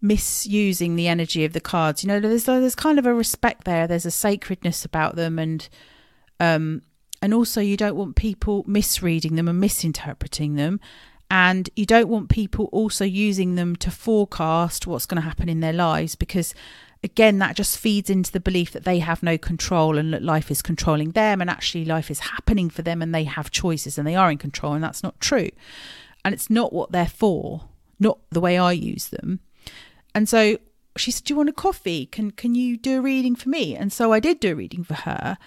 misusing 0.00 0.96
the 0.96 1.08
energy 1.08 1.44
of 1.44 1.52
the 1.52 1.60
cards. 1.60 2.02
You 2.02 2.08
know, 2.08 2.20
there's 2.20 2.44
there's 2.44 2.74
kind 2.74 2.98
of 2.98 3.06
a 3.06 3.14
respect 3.14 3.64
there. 3.64 3.86
There's 3.86 4.06
a 4.06 4.10
sacredness 4.10 4.84
about 4.84 5.16
them, 5.16 5.38
and 5.38 5.68
um, 6.38 6.82
and 7.20 7.34
also 7.34 7.60
you 7.60 7.76
don't 7.76 7.96
want 7.96 8.16
people 8.16 8.64
misreading 8.66 9.36
them 9.36 9.48
and 9.48 9.60
misinterpreting 9.60 10.54
them. 10.54 10.80
And 11.30 11.68
you 11.76 11.84
don't 11.84 12.08
want 12.08 12.30
people 12.30 12.70
also 12.72 13.04
using 13.04 13.54
them 13.54 13.76
to 13.76 13.90
forecast 13.90 14.86
what's 14.86 15.04
going 15.04 15.20
to 15.20 15.28
happen 15.28 15.50
in 15.50 15.60
their 15.60 15.74
lives 15.74 16.14
because 16.14 16.54
again, 17.02 17.38
that 17.38 17.56
just 17.56 17.78
feeds 17.78 18.10
into 18.10 18.32
the 18.32 18.40
belief 18.40 18.72
that 18.72 18.84
they 18.84 18.98
have 18.98 19.22
no 19.22 19.38
control 19.38 19.98
and 19.98 20.12
that 20.12 20.22
life 20.22 20.50
is 20.50 20.62
controlling 20.62 21.12
them, 21.12 21.40
and 21.40 21.48
actually 21.50 21.84
life 21.84 22.10
is 22.10 22.20
happening 22.20 22.70
for 22.70 22.82
them 22.82 23.02
and 23.02 23.14
they 23.14 23.24
have 23.24 23.50
choices 23.50 23.98
and 23.98 24.06
they 24.06 24.16
are 24.16 24.30
in 24.30 24.38
control, 24.38 24.74
and 24.74 24.82
that's 24.82 25.02
not 25.02 25.20
true. 25.20 25.50
And 26.24 26.34
it's 26.34 26.50
not 26.50 26.72
what 26.72 26.92
they're 26.92 27.06
for, 27.06 27.68
not 27.98 28.18
the 28.30 28.40
way 28.40 28.58
I 28.58 28.72
use 28.72 29.08
them. 29.08 29.40
And 30.14 30.28
so 30.28 30.58
she 30.96 31.10
said, 31.10 31.24
Do 31.24 31.32
you 31.32 31.36
want 31.36 31.48
a 31.48 31.52
coffee? 31.52 32.06
Can 32.06 32.30
can 32.30 32.54
you 32.54 32.76
do 32.76 32.98
a 32.98 33.02
reading 33.02 33.36
for 33.36 33.48
me? 33.48 33.76
And 33.76 33.92
so 33.92 34.12
I 34.12 34.20
did 34.20 34.40
do 34.40 34.52
a 34.52 34.54
reading 34.54 34.84
for 34.84 34.94
her 34.94 35.38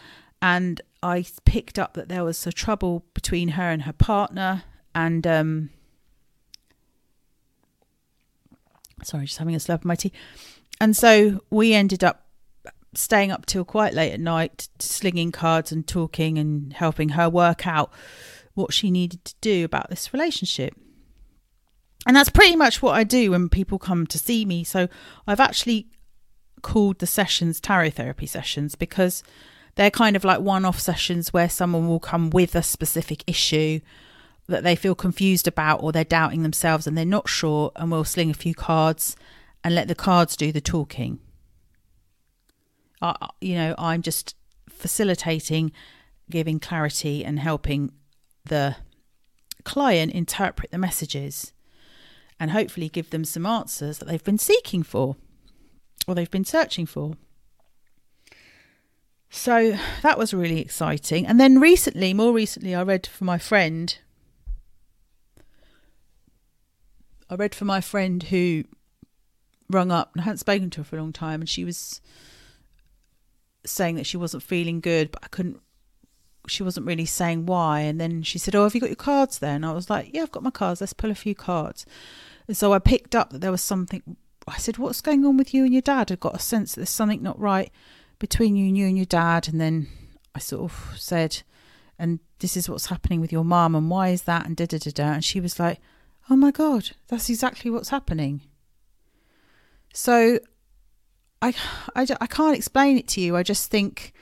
and 0.41 0.81
I 1.03 1.25
picked 1.45 1.77
up 1.77 1.93
that 1.93 2.09
there 2.09 2.23
was 2.23 2.37
some 2.37 2.53
trouble 2.53 3.05
between 3.13 3.49
her 3.49 3.69
and 3.69 3.83
her 3.83 3.93
partner 3.93 4.63
and 4.95 5.25
um 5.27 5.69
sorry, 9.03 9.25
just 9.25 9.39
having 9.39 9.55
a 9.55 9.59
slurp 9.59 9.75
of 9.75 9.85
my 9.85 9.95
tea. 9.95 10.11
And 10.81 10.97
so 10.97 11.39
we 11.51 11.75
ended 11.75 12.03
up 12.03 12.25
staying 12.95 13.29
up 13.29 13.45
till 13.45 13.63
quite 13.63 13.93
late 13.93 14.13
at 14.13 14.19
night, 14.19 14.67
slinging 14.79 15.31
cards 15.31 15.71
and 15.71 15.87
talking 15.87 16.39
and 16.39 16.73
helping 16.73 17.09
her 17.09 17.29
work 17.29 17.67
out 17.67 17.93
what 18.55 18.73
she 18.73 18.89
needed 18.89 19.23
to 19.25 19.35
do 19.41 19.63
about 19.63 19.91
this 19.91 20.11
relationship. 20.11 20.73
And 22.07 22.15
that's 22.15 22.31
pretty 22.31 22.55
much 22.55 22.81
what 22.81 22.95
I 22.95 23.03
do 23.03 23.29
when 23.29 23.47
people 23.47 23.77
come 23.77 24.07
to 24.07 24.17
see 24.17 24.43
me. 24.43 24.63
So 24.63 24.87
I've 25.27 25.39
actually 25.39 25.85
called 26.63 26.97
the 26.97 27.05
sessions 27.05 27.61
tarot 27.61 27.91
therapy 27.91 28.25
sessions 28.25 28.73
because 28.73 29.21
they're 29.75 29.91
kind 29.91 30.15
of 30.15 30.23
like 30.23 30.39
one 30.39 30.65
off 30.65 30.79
sessions 30.79 31.31
where 31.31 31.47
someone 31.47 31.87
will 31.87 31.99
come 31.99 32.31
with 32.31 32.55
a 32.55 32.63
specific 32.63 33.23
issue 33.27 33.81
that 34.47 34.63
they 34.63 34.75
feel 34.75 34.95
confused 34.95 35.47
about 35.47 35.83
or 35.83 35.91
they're 35.91 36.03
doubting 36.03 36.41
themselves 36.41 36.87
and 36.87 36.97
they're 36.97 37.05
not 37.05 37.29
sure, 37.29 37.71
and 37.75 37.91
we'll 37.91 38.03
sling 38.03 38.31
a 38.31 38.33
few 38.33 38.55
cards 38.55 39.15
and 39.63 39.75
let 39.75 39.87
the 39.87 39.95
cards 39.95 40.35
do 40.35 40.51
the 40.51 40.61
talking. 40.61 41.19
I, 43.01 43.15
you 43.39 43.55
know, 43.55 43.75
I'm 43.77 44.01
just 44.01 44.35
facilitating, 44.69 45.71
giving 46.29 46.59
clarity, 46.59 47.25
and 47.25 47.39
helping 47.39 47.91
the 48.45 48.75
client 49.63 50.11
interpret 50.13 50.71
the 50.71 50.77
messages 50.77 51.53
and 52.39 52.51
hopefully 52.51 52.89
give 52.89 53.11
them 53.11 53.23
some 53.23 53.45
answers 53.45 53.99
that 53.99 54.07
they've 54.07 54.23
been 54.23 54.39
seeking 54.39 54.81
for 54.81 55.15
or 56.07 56.15
they've 56.15 56.31
been 56.31 56.45
searching 56.45 56.85
for. 56.85 57.13
So 59.29 59.77
that 60.01 60.17
was 60.17 60.33
really 60.33 60.59
exciting. 60.59 61.25
And 61.25 61.39
then 61.39 61.59
recently, 61.59 62.13
more 62.13 62.33
recently, 62.33 62.75
I 62.75 62.83
read 62.83 63.07
for 63.07 63.23
my 63.23 63.37
friend. 63.37 63.97
I 67.29 67.35
read 67.35 67.55
for 67.55 67.65
my 67.65 67.79
friend 67.79 68.23
who 68.23 68.65
rung 69.71 69.91
up 69.91 70.11
and 70.13 70.21
I 70.21 70.25
hadn't 70.25 70.37
spoken 70.37 70.69
to 70.71 70.81
her 70.81 70.83
for 70.83 70.97
a 70.97 70.99
long 70.99 71.13
time, 71.13 71.41
and 71.41 71.49
she 71.49 71.63
was 71.63 72.01
saying 73.65 73.95
that 73.95 74.05
she 74.05 74.17
wasn't 74.17 74.43
feeling 74.43 74.79
good, 74.79 75.11
but 75.11 75.23
I 75.23 75.27
couldn't. 75.27 75.59
She 76.47 76.63
wasn't 76.63 76.87
really 76.87 77.05
saying 77.05 77.45
why, 77.45 77.81
and 77.81 78.01
then 78.01 78.23
she 78.23 78.39
said, 78.39 78.55
"Oh, 78.55 78.63
have 78.63 78.73
you 78.73 78.81
got 78.81 78.89
your 78.89 78.95
cards 78.95 79.39
there?" 79.39 79.55
And 79.55 79.65
I 79.65 79.73
was 79.73 79.89
like, 79.89 80.09
"Yeah, 80.13 80.23
I've 80.23 80.31
got 80.31 80.43
my 80.43 80.49
cards. 80.49 80.81
Let's 80.81 80.93
pull 80.93 81.11
a 81.11 81.15
few 81.15 81.35
cards." 81.35 81.85
And 82.47 82.57
so 82.57 82.73
I 82.73 82.79
picked 82.79 83.15
up 83.15 83.29
that 83.31 83.41
there 83.41 83.51
was 83.51 83.61
something. 83.61 84.17
I 84.47 84.57
said, 84.57 84.77
"What's 84.77 85.01
going 85.01 85.23
on 85.25 85.37
with 85.37 85.53
you 85.53 85.63
and 85.63 85.73
your 85.73 85.83
dad?" 85.83 86.11
I 86.11 86.15
got 86.15 86.35
a 86.35 86.39
sense 86.39 86.73
that 86.73 86.81
there's 86.81 86.89
something 86.89 87.21
not 87.21 87.39
right 87.39 87.71
between 88.17 88.55
you 88.55 88.67
and 88.67 88.77
you 88.77 88.87
and 88.87 88.97
your 88.97 89.05
dad, 89.05 89.47
and 89.47 89.61
then 89.61 89.87
I 90.33 90.39
sort 90.39 90.63
of 90.63 90.95
said, 90.97 91.43
"And 91.99 92.19
this 92.39 92.57
is 92.57 92.67
what's 92.67 92.87
happening 92.87 93.21
with 93.21 93.31
your 93.31 93.45
mum, 93.45 93.75
and 93.75 93.89
why 93.89 94.09
is 94.09 94.23
that?" 94.23 94.47
And 94.47 94.57
da 94.57 94.65
da 94.65 94.79
da 94.79 94.91
da. 94.91 95.11
And 95.13 95.23
she 95.23 95.39
was 95.39 95.59
like, 95.59 95.79
"Oh 96.29 96.35
my 96.35 96.49
god, 96.49 96.91
that's 97.07 97.29
exactly 97.29 97.69
what's 97.69 97.89
happening." 97.89 98.41
So 99.93 100.39
I, 101.41 101.53
I, 101.95 102.07
I 102.19 102.27
can't 102.27 102.55
explain 102.55 102.97
it 102.97 103.07
to 103.09 103.21
you. 103.21 103.35
I 103.35 103.43
just 103.43 103.69
think, 103.71 104.13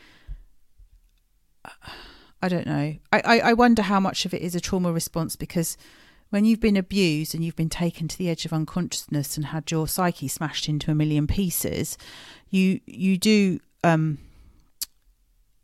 I 2.41 2.47
don't 2.47 2.65
know. 2.65 2.95
I, 3.11 3.21
I, 3.25 3.39
I 3.39 3.53
wonder 3.53 3.81
how 3.81 3.99
much 3.99 4.25
of 4.25 4.33
it 4.33 4.41
is 4.41 4.55
a 4.55 4.61
trauma 4.61 4.91
response 4.91 5.35
because 5.35 5.77
when 6.29 6.45
you've 6.45 6.61
been 6.61 6.77
abused 6.77 7.33
and 7.33 7.43
you've 7.43 7.55
been 7.55 7.69
taken 7.69 8.07
to 8.07 8.17
the 8.17 8.29
edge 8.29 8.45
of 8.45 8.53
unconsciousness 8.53 9.35
and 9.35 9.47
had 9.47 9.69
your 9.71 9.87
psyche 9.87 10.27
smashed 10.27 10.69
into 10.69 10.91
a 10.91 10.95
million 10.95 11.27
pieces, 11.27 11.97
you 12.49 12.79
you 12.85 13.17
do 13.17 13.59
um, 13.83 14.19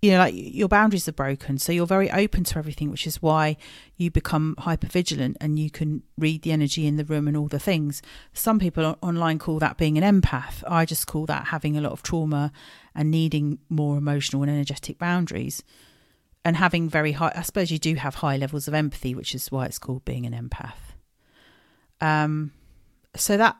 you 0.06 0.12
know, 0.12 0.20
like 0.20 0.36
your 0.36 0.68
boundaries 0.68 1.08
are 1.08 1.13
broken. 1.13 1.58
So 1.58 1.72
you're 1.72 1.88
very 1.88 2.12
open 2.12 2.44
to 2.44 2.60
everything, 2.60 2.91
which 2.91 3.08
is 3.08 3.24
why 3.24 3.58
you 3.98 4.12
become 4.12 4.54
hyper 4.60 4.86
vigilant 4.86 5.36
and 5.41 5.58
you 5.58 5.72
can 5.72 6.04
read 6.15 6.44
the 6.44 6.52
energy 6.52 6.86
in 6.86 6.98
the 6.98 7.04
room 7.04 7.28
and 7.28 7.36
all 7.36 7.48
the 7.48 7.58
things. 7.58 8.04
Some 8.32 8.60
people 8.60 9.00
online 9.02 9.39
call 9.39 9.58
that 9.60 9.80
being 9.80 9.98
an 9.98 10.22
empath. 10.22 10.63
I 10.68 10.86
just 10.86 11.08
call 11.08 11.26
that 11.26 11.48
having 11.48 11.76
a 11.76 11.82
lot 11.82 11.91
of 11.91 12.04
trauma 12.04 12.52
and 12.94 13.10
needing 13.10 13.58
more 13.68 13.98
emotional 13.98 14.44
and 14.44 14.52
energetic 14.52 15.00
boundaries 15.00 15.63
and 16.44 16.56
having 16.58 16.88
very 16.88 17.13
high, 17.13 17.34
I 17.36 17.41
suppose 17.41 17.72
you 17.72 17.80
do 17.80 17.96
have 17.96 18.15
high 18.15 18.38
levels 18.38 18.68
of 18.68 18.76
empathy, 18.76 19.15
which 19.15 19.34
is 19.34 19.52
why 19.52 19.65
it's 19.65 19.80
called 19.80 20.06
being 20.06 20.28
an 20.28 20.34
empath. 20.34 20.94
Um, 22.00 22.52
so 23.15 23.38
that, 23.38 23.58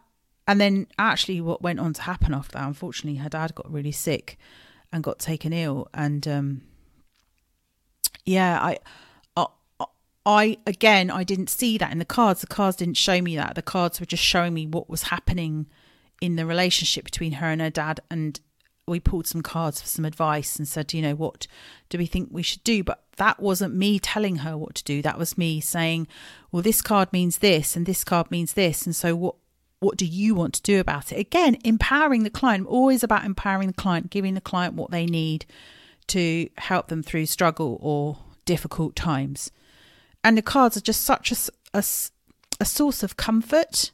and 0.48 0.62
then 0.62 0.86
actually 1.00 1.42
what 1.42 1.64
went 1.64 1.80
on 1.80 1.94
to 1.94 2.04
happen 2.04 2.36
after 2.36 2.60
that, 2.60 2.68
unfortunately, 2.68 3.20
her 3.20 3.30
dad 3.30 3.56
got 3.56 3.72
really 3.72 3.92
sick 3.92 4.38
and 4.96 5.04
got 5.04 5.20
taken 5.20 5.54
ill. 5.54 5.88
And 5.94 6.28
um, 6.28 6.62
yeah, 8.26 8.60
I, 8.62 8.80
I, 10.26 10.58
again, 10.66 11.12
I 11.12 11.24
didn't 11.24 11.52
see 11.52 11.78
that 11.78 11.92
in 11.92 12.00
the 12.00 12.06
cards. 12.06 12.42
The 12.42 12.48
cards 12.48 12.78
didn't 12.78 12.98
show 12.98 13.22
me 13.22 13.36
that. 13.36 13.54
The 13.54 13.62
cards 13.62 14.00
were 14.00 14.08
just 14.08 14.24
showing 14.24 14.56
me 14.56 14.66
what 14.66 14.90
was 14.90 15.04
happening 15.04 15.68
in 16.20 16.36
the 16.36 16.48
relationship 16.48 17.04
between 17.04 17.34
her 17.34 17.48
and 17.48 17.62
her 17.62 17.70
dad. 17.70 18.00
And 18.10 18.40
we 18.88 19.00
pulled 19.00 19.28
some 19.28 19.44
cards 19.44 19.82
for 19.82 19.88
some 19.88 20.04
advice 20.04 20.56
and 20.56 20.68
said, 20.68 20.94
you 20.94 21.02
know, 21.04 21.14
what 21.14 21.46
do 21.90 22.00
we 22.00 22.08
think 22.08 22.30
we 22.32 22.42
should 22.42 22.64
do? 22.64 22.84
But 22.84 23.04
that 23.18 23.40
wasn't 23.40 23.76
me 23.76 24.00
telling 24.00 24.38
her 24.38 24.58
what 24.58 24.74
to 24.76 24.84
do. 24.84 25.04
That 25.04 25.20
was 25.20 25.38
me 25.38 25.62
saying, 25.62 26.08
well, 26.52 26.64
this 26.64 26.82
card 26.82 27.14
means 27.14 27.38
this 27.38 27.76
and 27.76 27.86
this 27.86 28.04
card 28.04 28.32
means 28.32 28.54
this. 28.54 28.88
And 28.88 28.96
so 28.96 29.16
what 29.16 29.36
what 29.80 29.98
do 29.98 30.06
you 30.06 30.36
want 30.36 30.54
to 30.56 30.62
do 30.62 30.80
about 30.80 31.12
it? 31.12 31.20
Again, 31.20 31.58
empowering 31.64 32.24
the 32.24 32.30
client. 32.30 32.62
I'm 32.62 32.74
always 32.74 33.04
about 33.04 33.26
empowering 33.26 33.68
the 33.68 33.74
client, 33.74 34.10
giving 34.10 34.34
the 34.34 34.42
client 34.42 34.74
what 34.74 34.92
they 34.92 35.06
need 35.06 35.46
to 36.08 36.50
help 36.58 36.88
them 36.88 37.04
through 37.04 37.26
struggle 37.26 37.78
or 37.82 38.18
difficult 38.46 38.96
times. 38.96 39.52
And 40.24 40.38
the 40.38 40.42
cards 40.42 40.78
are 40.78 40.82
just 40.82 41.02
such 41.02 41.32
a, 41.32 41.36
a, 41.74 41.84
a 42.60 42.66
source 42.66 43.04
of 43.04 43.18
comfort 43.18 43.92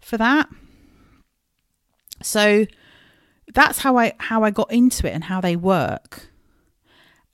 for 0.00 0.16
that. 0.16 0.48
So 2.22 2.66
that's 3.54 3.78
how 3.80 3.96
I 3.96 4.14
how 4.18 4.42
I 4.42 4.50
got 4.50 4.72
into 4.72 5.06
it 5.06 5.14
and 5.14 5.24
how 5.24 5.40
they 5.40 5.56
work. 5.56 6.30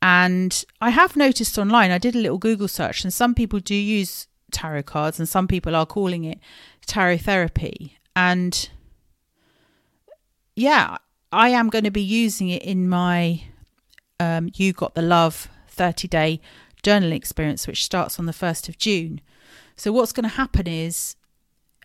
And 0.03 0.65
I 0.83 0.91
have 0.91 1.17
noticed 1.17 1.57
online, 1.59 1.91
I 1.91 1.99
did 1.99 2.15
a 2.15 2.19
little 2.19 2.37
Google 2.37 2.69
search, 2.69 3.05
and 3.05 3.13
some 3.13 3.35
people 3.35 3.59
do 3.59 3.75
use 3.75 4.27
tarot 4.53 4.83
cards, 4.83 5.19
and 5.19 5.27
some 5.27 5.49
people 5.49 5.75
are 5.75 5.87
calling 5.87 6.25
it 6.25 6.39
tarot 6.87 7.19
therapy. 7.19 7.99
And 8.17 8.69
yeah, 10.57 10.99
I 11.33 11.49
am 11.51 11.69
going 11.69 11.85
to 11.85 11.91
be 11.91 12.03
using 12.03 12.49
it 12.49 12.63
in 12.63 12.89
my 12.89 13.43
um, 14.21 14.51
You 14.55 14.73
Got 14.73 14.95
the 14.95 15.03
Love 15.03 15.49
30 15.69 16.09
day 16.09 16.41
journaling 16.83 17.17
experience, 17.17 17.67
which 17.67 17.85
starts 17.85 18.19
on 18.19 18.27
the 18.27 18.33
1st 18.33 18.69
of 18.69 18.79
June. 18.79 19.21
So, 19.77 19.93
what's 19.93 20.13
going 20.13 20.29
to 20.29 20.37
happen 20.37 20.69
is 20.69 21.17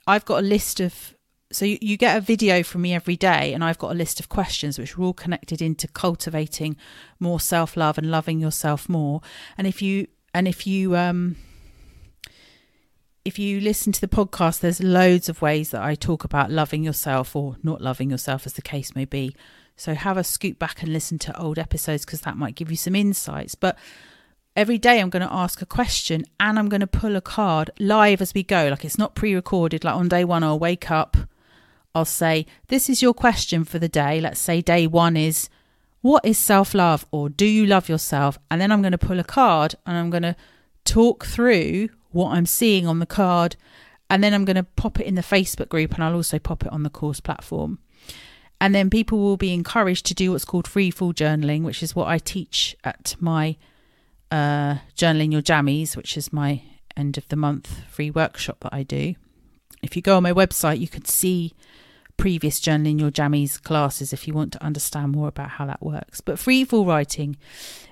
I've 0.06 0.26
got 0.26 0.40
a 0.40 0.46
list 0.46 0.80
of 0.80 1.16
so 1.52 1.66
you, 1.66 1.80
you 1.82 1.98
get 1.98 2.16
a 2.16 2.22
video 2.22 2.62
from 2.62 2.84
me 2.84 2.94
every 2.94 3.16
day, 3.16 3.54
and 3.54 3.64
I've 3.64 3.80
got 3.80 3.92
a 3.92 3.96
list 3.96 4.20
of 4.20 4.30
questions 4.30 4.78
which 4.78 4.98
are 4.98 5.02
all 5.02 5.14
connected 5.14 5.62
into 5.62 5.88
cultivating 5.88 6.78
more 7.20 7.40
self 7.40 7.76
love 7.76 7.98
and 7.98 8.12
loving 8.12 8.40
yourself 8.40 8.88
more. 8.88 9.22
And 9.58 9.66
if 9.66 9.82
you 9.82 10.08
and 10.34 10.48
if 10.48 10.68
you 10.68 10.96
um 10.96 11.38
if 13.26 13.38
you 13.38 13.60
listen 13.60 13.92
to 13.92 14.02
the 14.02 14.08
podcast, 14.08 14.60
there's 14.60 14.82
loads 14.82 15.30
of 15.30 15.42
ways 15.42 15.72
that 15.72 15.82
I 15.82 15.96
talk 15.96 16.24
about 16.24 16.52
loving 16.52 16.84
yourself 16.84 17.36
or 17.36 17.58
not 17.64 17.82
loving 17.82 18.10
yourself, 18.10 18.46
as 18.46 18.54
the 18.54 18.62
case 18.62 18.96
may 18.96 19.06
be. 19.06 19.36
So 19.76 19.94
have 19.94 20.18
a 20.18 20.24
scoop 20.24 20.60
back 20.60 20.82
and 20.82 20.92
listen 20.92 21.20
to 21.20 21.40
old 21.40 21.58
episodes 21.58 22.06
because 22.06 22.22
that 22.22 22.38
might 22.38 22.56
give 22.56 22.70
you 22.70 22.78
some 22.78 22.96
insights. 22.96 23.56
But 23.56 23.78
every 24.56 24.78
day 24.78 25.00
I'm 25.00 25.10
going 25.10 25.26
to 25.26 25.34
ask 25.34 25.62
a 25.62 25.66
question 25.66 26.26
and 26.40 26.60
I'm 26.60 26.70
going 26.70 26.82
to 26.82 26.88
pull 26.88 27.16
a 27.16 27.22
card 27.22 27.72
live 27.80 28.22
as 28.22 28.34
we 28.34 28.44
go. 28.44 28.68
Like 28.68 28.84
it's 28.84 28.98
not 28.98 29.16
pre 29.16 29.34
recorded. 29.34 29.84
Like 29.84 29.96
on 29.96 30.10
day 30.10 30.26
one, 30.26 30.44
I'll 30.44 30.60
wake 30.60 30.92
up, 30.92 31.16
I'll 31.96 32.06
say, 32.06 32.46
This 32.68 32.90
is 32.90 33.02
your 33.02 33.14
question 33.14 33.64
for 33.64 33.80
the 33.80 33.88
day. 33.88 34.20
Let's 34.20 34.40
say 34.40 34.62
day 34.62 34.86
one 34.86 35.16
is, 35.16 35.50
What 36.02 36.26
is 36.26 36.38
self 36.38 36.74
love 36.74 37.06
or 37.12 37.30
do 37.30 37.46
you 37.46 37.66
love 37.66 37.88
yourself? 37.88 38.38
And 38.52 38.60
then 38.60 38.72
I'm 38.72 38.82
going 38.82 38.92
to 38.92 38.98
pull 38.98 39.20
a 39.20 39.24
card 39.24 39.76
and 39.86 39.98
I'm 39.98 40.10
going 40.10 40.24
to 40.24 40.36
talk 40.84 41.26
through 41.26 41.90
what 42.12 42.32
I'm 42.32 42.46
seeing 42.46 42.88
on 42.88 43.00
the 43.00 43.06
card. 43.06 43.56
And 44.10 44.24
then 44.24 44.34
I'm 44.34 44.46
going 44.46 44.56
to 44.56 44.64
pop 44.64 45.00
it 45.00 45.06
in 45.06 45.16
the 45.16 45.22
Facebook 45.22 45.70
group 45.70 45.94
and 45.94 46.04
I'll 46.04 46.16
also 46.16 46.40
pop 46.40 46.66
it 46.66 46.72
on 46.72 46.84
the 46.84 46.90
course 46.90 47.20
platform. 47.20 47.80
And 48.62 48.76
then 48.76 48.90
people 48.90 49.20
will 49.20 49.38
be 49.38 49.54
encouraged 49.54 50.06
to 50.08 50.14
do 50.14 50.32
what's 50.32 50.46
called 50.46 50.68
free 50.68 50.92
fall 50.92 51.14
journaling, 51.14 51.64
which 51.64 51.82
is 51.82 51.96
what 51.96 52.08
I 52.08 52.18
teach 52.18 52.76
at 52.84 53.16
my 53.20 53.56
uh, 54.32 54.78
Journaling 54.96 55.32
Your 55.32 55.42
Jammies, 55.42 55.96
which 55.96 56.18
is 56.18 56.34
my 56.34 56.62
end 56.98 57.18
of 57.18 57.28
the 57.30 57.36
month 57.36 57.82
free 57.90 58.12
workshop 58.12 58.58
that 58.62 58.74
I 58.74 58.84
do. 58.84 59.16
If 59.82 59.96
you 59.96 60.02
go 60.02 60.18
on 60.18 60.24
my 60.24 60.34
website, 60.34 60.80
you 60.80 60.90
can 60.90 61.06
see 61.06 61.54
previous 62.20 62.60
Journaling 62.60 63.00
Your 63.00 63.12
Jammies 63.12 63.62
classes 63.62 64.12
if 64.12 64.28
you 64.28 64.34
want 64.34 64.52
to 64.52 64.64
understand 64.64 65.14
more 65.14 65.30
about 65.30 65.52
how 65.52 65.66
that 65.66 65.82
works. 65.82 66.20
But 66.20 66.38
free 66.38 66.66
writing 66.70 67.38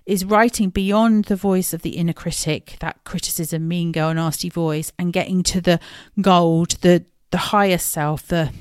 is 0.06 0.26
writing 0.26 0.70
beyond 0.70 1.26
the 1.26 1.36
voice 1.38 1.74
of 1.74 1.82
the 1.82 1.98
inner 1.98 2.14
critic, 2.14 2.76
that 2.82 3.04
criticism, 3.06 3.68
mean 3.68 3.94
girl, 3.94 4.14
nasty 4.14 4.50
voice, 4.50 4.92
and 5.00 5.14
getting 5.14 5.44
to 5.44 5.62
the 5.62 5.80
gold, 6.22 6.72
the 6.82 7.06
the 7.32 7.38
higher 7.38 7.78
self, 7.78 8.28
the 8.28 8.52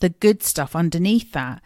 the 0.00 0.08
good 0.08 0.42
stuff 0.42 0.74
underneath 0.74 1.32
that 1.32 1.62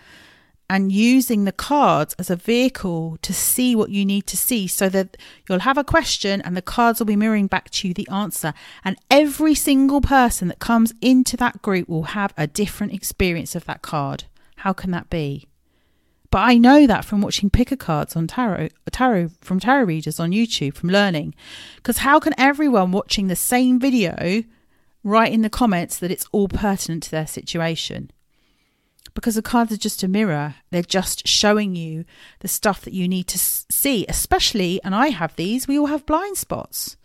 and 0.70 0.92
using 0.92 1.44
the 1.44 1.52
cards 1.52 2.14
as 2.18 2.28
a 2.28 2.36
vehicle 2.36 3.18
to 3.22 3.32
see 3.32 3.74
what 3.74 3.90
you 3.90 4.04
need 4.04 4.26
to 4.26 4.36
see 4.36 4.66
so 4.66 4.88
that 4.88 5.16
you'll 5.48 5.60
have 5.60 5.78
a 5.78 5.84
question 5.84 6.42
and 6.42 6.56
the 6.56 6.62
cards 6.62 6.98
will 6.98 7.06
be 7.06 7.16
mirroring 7.16 7.46
back 7.46 7.70
to 7.70 7.88
you 7.88 7.94
the 7.94 8.08
answer. 8.08 8.52
And 8.84 8.96
every 9.10 9.54
single 9.54 10.00
person 10.00 10.48
that 10.48 10.58
comes 10.58 10.92
into 11.00 11.36
that 11.38 11.62
group 11.62 11.88
will 11.88 12.04
have 12.04 12.34
a 12.36 12.46
different 12.46 12.92
experience 12.92 13.54
of 13.54 13.64
that 13.64 13.82
card. 13.82 14.24
How 14.56 14.72
can 14.72 14.90
that 14.90 15.08
be? 15.08 15.48
But 16.30 16.40
I 16.40 16.58
know 16.58 16.86
that 16.86 17.06
from 17.06 17.22
watching 17.22 17.48
picker 17.48 17.76
cards 17.76 18.14
on 18.14 18.26
tarot, 18.26 18.68
tarot 18.90 19.30
from 19.40 19.60
tarot 19.60 19.84
readers 19.84 20.20
on 20.20 20.32
YouTube, 20.32 20.74
from 20.74 20.90
learning. 20.90 21.34
Because 21.76 21.98
how 21.98 22.20
can 22.20 22.34
everyone 22.36 22.92
watching 22.92 23.28
the 23.28 23.36
same 23.36 23.80
video 23.80 24.42
write 25.02 25.32
in 25.32 25.40
the 25.40 25.48
comments 25.48 25.98
that 25.98 26.10
it's 26.10 26.26
all 26.30 26.48
pertinent 26.48 27.04
to 27.04 27.10
their 27.10 27.26
situation? 27.26 28.10
Because 29.18 29.34
the 29.34 29.42
cards 29.42 29.72
are 29.72 29.76
just 29.76 30.04
a 30.04 30.06
mirror. 30.06 30.54
They're 30.70 30.80
just 30.80 31.26
showing 31.26 31.74
you 31.74 32.04
the 32.38 32.46
stuff 32.46 32.82
that 32.82 32.94
you 32.94 33.08
need 33.08 33.26
to 33.26 33.36
see, 33.36 34.06
especially, 34.08 34.80
and 34.84 34.94
I 34.94 35.08
have 35.08 35.34
these, 35.34 35.66
we 35.66 35.76
all 35.76 35.86
have 35.86 36.06
blind 36.06 36.36
spots. 36.36 36.96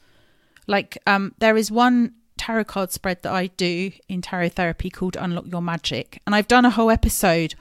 Like, 0.68 1.00
um, 1.08 1.34
there 1.40 1.58
is 1.58 1.72
one 1.72 2.14
tarot 2.38 2.66
card 2.66 2.92
spread 2.92 3.24
that 3.24 3.34
I 3.34 3.48
do 3.48 3.94
in 4.08 4.22
tarot 4.22 4.50
therapy 4.50 4.92
called 4.92 5.18
Unlock 5.20 5.46
Your 5.48 5.64
Magic. 5.64 6.22
And 6.28 6.36
I've 6.36 6.48
done 6.48 6.66
a 6.66 6.70
whole 6.70 6.92
episode 6.92 7.56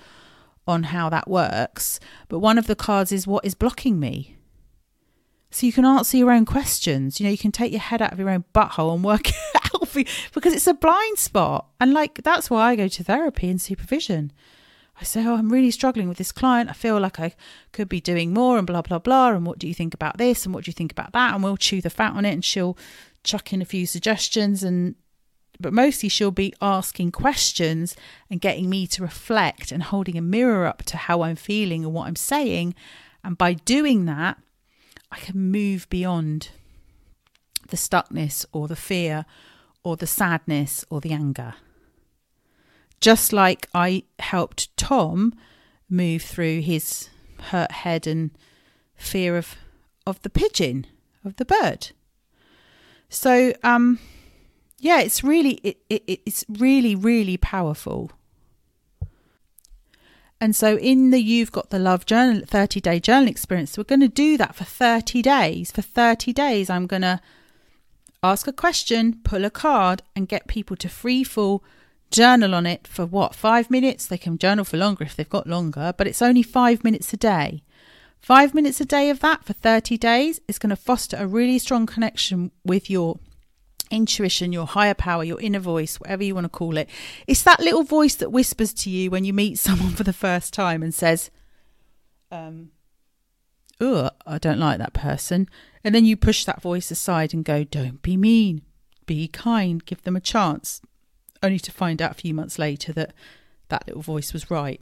on 0.69 0.83
how 0.83 1.09
that 1.09 1.29
works. 1.29 1.99
But 2.29 2.41
one 2.41 2.59
of 2.59 2.67
the 2.67 2.77
cards 2.77 3.11
is 3.11 3.27
what 3.27 3.47
is 3.47 3.55
blocking 3.55 3.99
me. 3.99 4.37
So 5.51 5.65
you 5.65 5.73
can 5.73 5.87
answer 5.87 6.19
your 6.19 6.31
own 6.31 6.45
questions. 6.45 7.19
You 7.19 7.25
know, 7.25 7.33
you 7.33 7.39
can 7.39 7.53
take 7.53 7.73
your 7.73 7.81
head 7.81 8.03
out 8.03 8.13
of 8.13 8.19
your 8.19 8.29
own 8.29 8.45
butthole 8.55 8.95
and 8.95 9.03
work 9.03 9.31
it 9.31 9.35
because 9.95 10.53
it's 10.53 10.67
a 10.67 10.75
blind 10.75 11.19
spot. 11.19 11.69
And 11.81 11.93
like 11.93 12.23
that's 12.23 12.51
why 12.51 12.71
I 12.71 12.77
go 12.77 12.89
to 12.89 13.05
therapy 13.05 13.49
and 13.49 13.61
supervision. 13.61 14.33
I 15.01 15.05
say, 15.05 15.25
Oh, 15.27 15.37
I'm 15.37 15.53
really 15.53 15.71
struggling 15.71 16.09
with 16.09 16.19
this 16.19 16.33
client. 16.33 16.71
I 16.71 16.75
feel 16.75 16.99
like 17.01 17.19
I 17.19 17.35
could 17.73 17.89
be 17.89 18.01
doing 18.01 18.33
more 18.33 18.59
and 18.59 18.67
blah 18.67 18.83
blah 18.83 18.99
blah. 18.99 19.31
And 19.31 19.47
what 19.47 19.59
do 19.59 19.67
you 19.67 19.75
think 19.75 19.95
about 19.95 20.19
this? 20.19 20.45
And 20.45 20.55
what 20.55 20.65
do 20.65 20.69
you 20.69 20.75
think 20.75 20.93
about 20.93 21.13
that? 21.13 21.35
And 21.35 21.43
we'll 21.43 21.57
chew 21.57 21.81
the 21.81 21.91
fat 21.91 22.15
on 22.15 22.25
it 22.25 22.33
and 22.33 22.45
she'll 22.45 22.77
chuck 23.25 23.53
in 23.53 23.63
a 23.63 23.67
few 23.67 23.87
suggestions 23.87 24.65
and 24.65 24.97
but 25.61 25.73
mostly 25.73 26.09
she'll 26.09 26.31
be 26.33 26.55
asking 26.61 27.13
questions 27.13 27.95
and 28.29 28.41
getting 28.41 28.69
me 28.69 28.87
to 28.89 29.03
reflect 29.03 29.71
and 29.71 29.83
holding 29.83 30.19
a 30.19 30.23
mirror 30.23 30.67
up 30.67 30.83
to 30.85 30.97
how 30.97 31.23
I'm 31.23 31.37
feeling 31.37 31.85
and 31.85 31.95
what 31.95 32.09
I'm 32.09 32.17
saying. 32.17 32.75
And 33.23 33.39
by 33.39 33.53
doing 33.55 34.05
that, 34.07 34.39
I 35.11 35.19
can 35.19 35.53
move 35.53 35.89
beyond 35.89 36.49
the 37.69 37.77
stuckness 37.77 38.45
or 38.53 38.67
the 38.67 38.77
fear 38.77 39.25
or 39.85 39.97
the 39.97 40.07
sadness 40.07 40.85
or 40.91 41.01
the 41.01 41.13
anger. 41.13 41.55
Just 43.01 43.33
like 43.33 43.69
I 43.75 44.05
helped 44.19 44.77
Tom 44.77 45.35
move 45.89 46.23
through 46.23 46.61
his 46.61 47.09
hurt 47.51 47.73
head 47.73 48.07
and 48.07 48.31
fear 48.95 49.37
of 49.37 49.57
of 50.07 50.21
the 50.23 50.31
pigeon, 50.31 50.87
of 51.25 51.37
the 51.37 51.45
bird. 51.45 51.91
So 53.09 53.53
um 53.63 53.99
yeah, 54.79 55.01
it's 55.01 55.23
really 55.25 55.55
it, 55.63 55.79
it 55.91 56.03
it's 56.27 56.45
really 56.49 56.95
really 56.95 57.37
powerful. 57.37 58.13
And 60.41 60.57
so 60.57 60.77
in 60.77 61.11
the 61.11 61.23
You've 61.23 61.53
Got 61.53 61.71
the 61.71 61.79
Love 61.79 62.05
journal 62.05 62.43
30 62.45 62.81
day 62.81 62.99
journal 62.99 63.29
experience, 63.29 63.79
we're 63.79 63.85
going 63.85 64.01
to 64.01 64.09
do 64.09 64.37
that 64.39 64.57
for 64.57 64.65
30 64.65 65.23
days. 65.23 65.71
For 65.71 65.83
30 65.83 66.33
days, 66.33 66.69
I'm 66.69 66.89
going 66.89 67.03
to 67.03 67.21
ask 68.23 68.47
a 68.47 68.53
question, 68.53 69.21
pull 69.25 69.45
a 69.45 69.51
card, 69.51 70.03
and 70.15 70.29
get 70.29 70.47
people 70.47 70.77
to 70.77 70.89
free 70.89 71.25
fall 71.25 71.65
journal 72.11 72.55
on 72.55 72.67
it 72.67 72.87
for 72.87 73.05
what, 73.05 73.35
five 73.35 73.71
minutes? 73.71 74.07
They 74.07 74.19
can 74.19 74.39
journal 74.39 74.65
for 74.65 74.77
longer 74.77 75.05
if 75.05 75.17
they've 75.17 75.29
got 75.29 75.47
longer, 75.47 75.93
but 75.97 76.07
it's 76.07 76.23
only 76.23 76.43
five 76.43 76.85
minutes 76.85 77.13
a 77.13 77.17
day. 77.17 77.63
Five 78.21 78.55
minutes 78.55 78.81
a 78.81 78.85
day 78.85 79.11
of 79.11 79.19
that 79.21 79.45
for 79.45 79.53
30 79.53 79.99
days 79.99 80.41
is 80.47 80.61
going 80.61 80.71
to 80.71 80.77
foster 80.77 81.17
a 81.17 81.27
really 81.27 81.59
strong 81.59 81.87
connection 81.87 82.53
with 82.65 82.89
your 82.89 83.19
intuition, 83.91 84.53
your 84.53 84.67
higher 84.67 84.95
power, 84.95 85.25
your 85.25 85.41
inner 85.41 85.59
voice, 85.59 85.99
whatever 85.99 86.23
you 86.23 86.35
want 86.35 86.45
to 86.45 86.49
call 86.49 86.77
it. 86.77 86.89
It's 87.27 87.43
that 87.43 87.61
little 87.61 87.83
voice 87.83 88.15
that 88.17 88.31
whispers 88.31 88.73
to 88.75 88.91
you 88.91 89.11
when 89.11 89.25
you 89.25 89.33
meet 89.33 89.59
someone 89.59 89.91
for 89.91 90.05
the 90.05 90.13
first 90.13 90.55
time 90.55 90.83
and 90.83 90.95
says, 90.95 91.31
um, 92.31 92.71
Oh, 93.85 94.11
I 94.25 94.39
don't 94.39 94.61
like 94.61 94.79
that 94.79 94.93
person. 94.93 95.49
And 95.83 95.93
then 95.93 96.05
you 96.05 96.17
push 96.17 96.45
that 96.45 96.63
voice 96.63 96.93
aside 96.93 97.35
and 97.35 97.45
go, 97.45 97.65
Don't 97.65 98.01
be 98.01 98.17
mean, 98.17 98.63
be 99.07 99.27
kind, 99.27 99.85
give 99.85 100.03
them 100.05 100.15
a 100.15 100.21
chance. 100.21 100.81
Only 101.43 101.59
to 101.59 101.73
find 101.73 102.01
out 102.01 102.13
a 102.13 102.15
few 102.15 102.33
months 102.33 102.61
later 102.61 102.93
that 102.93 103.13
that 103.71 103.85
little 103.89 104.01
voice 104.01 104.33
was 104.33 104.53
right. 104.53 104.81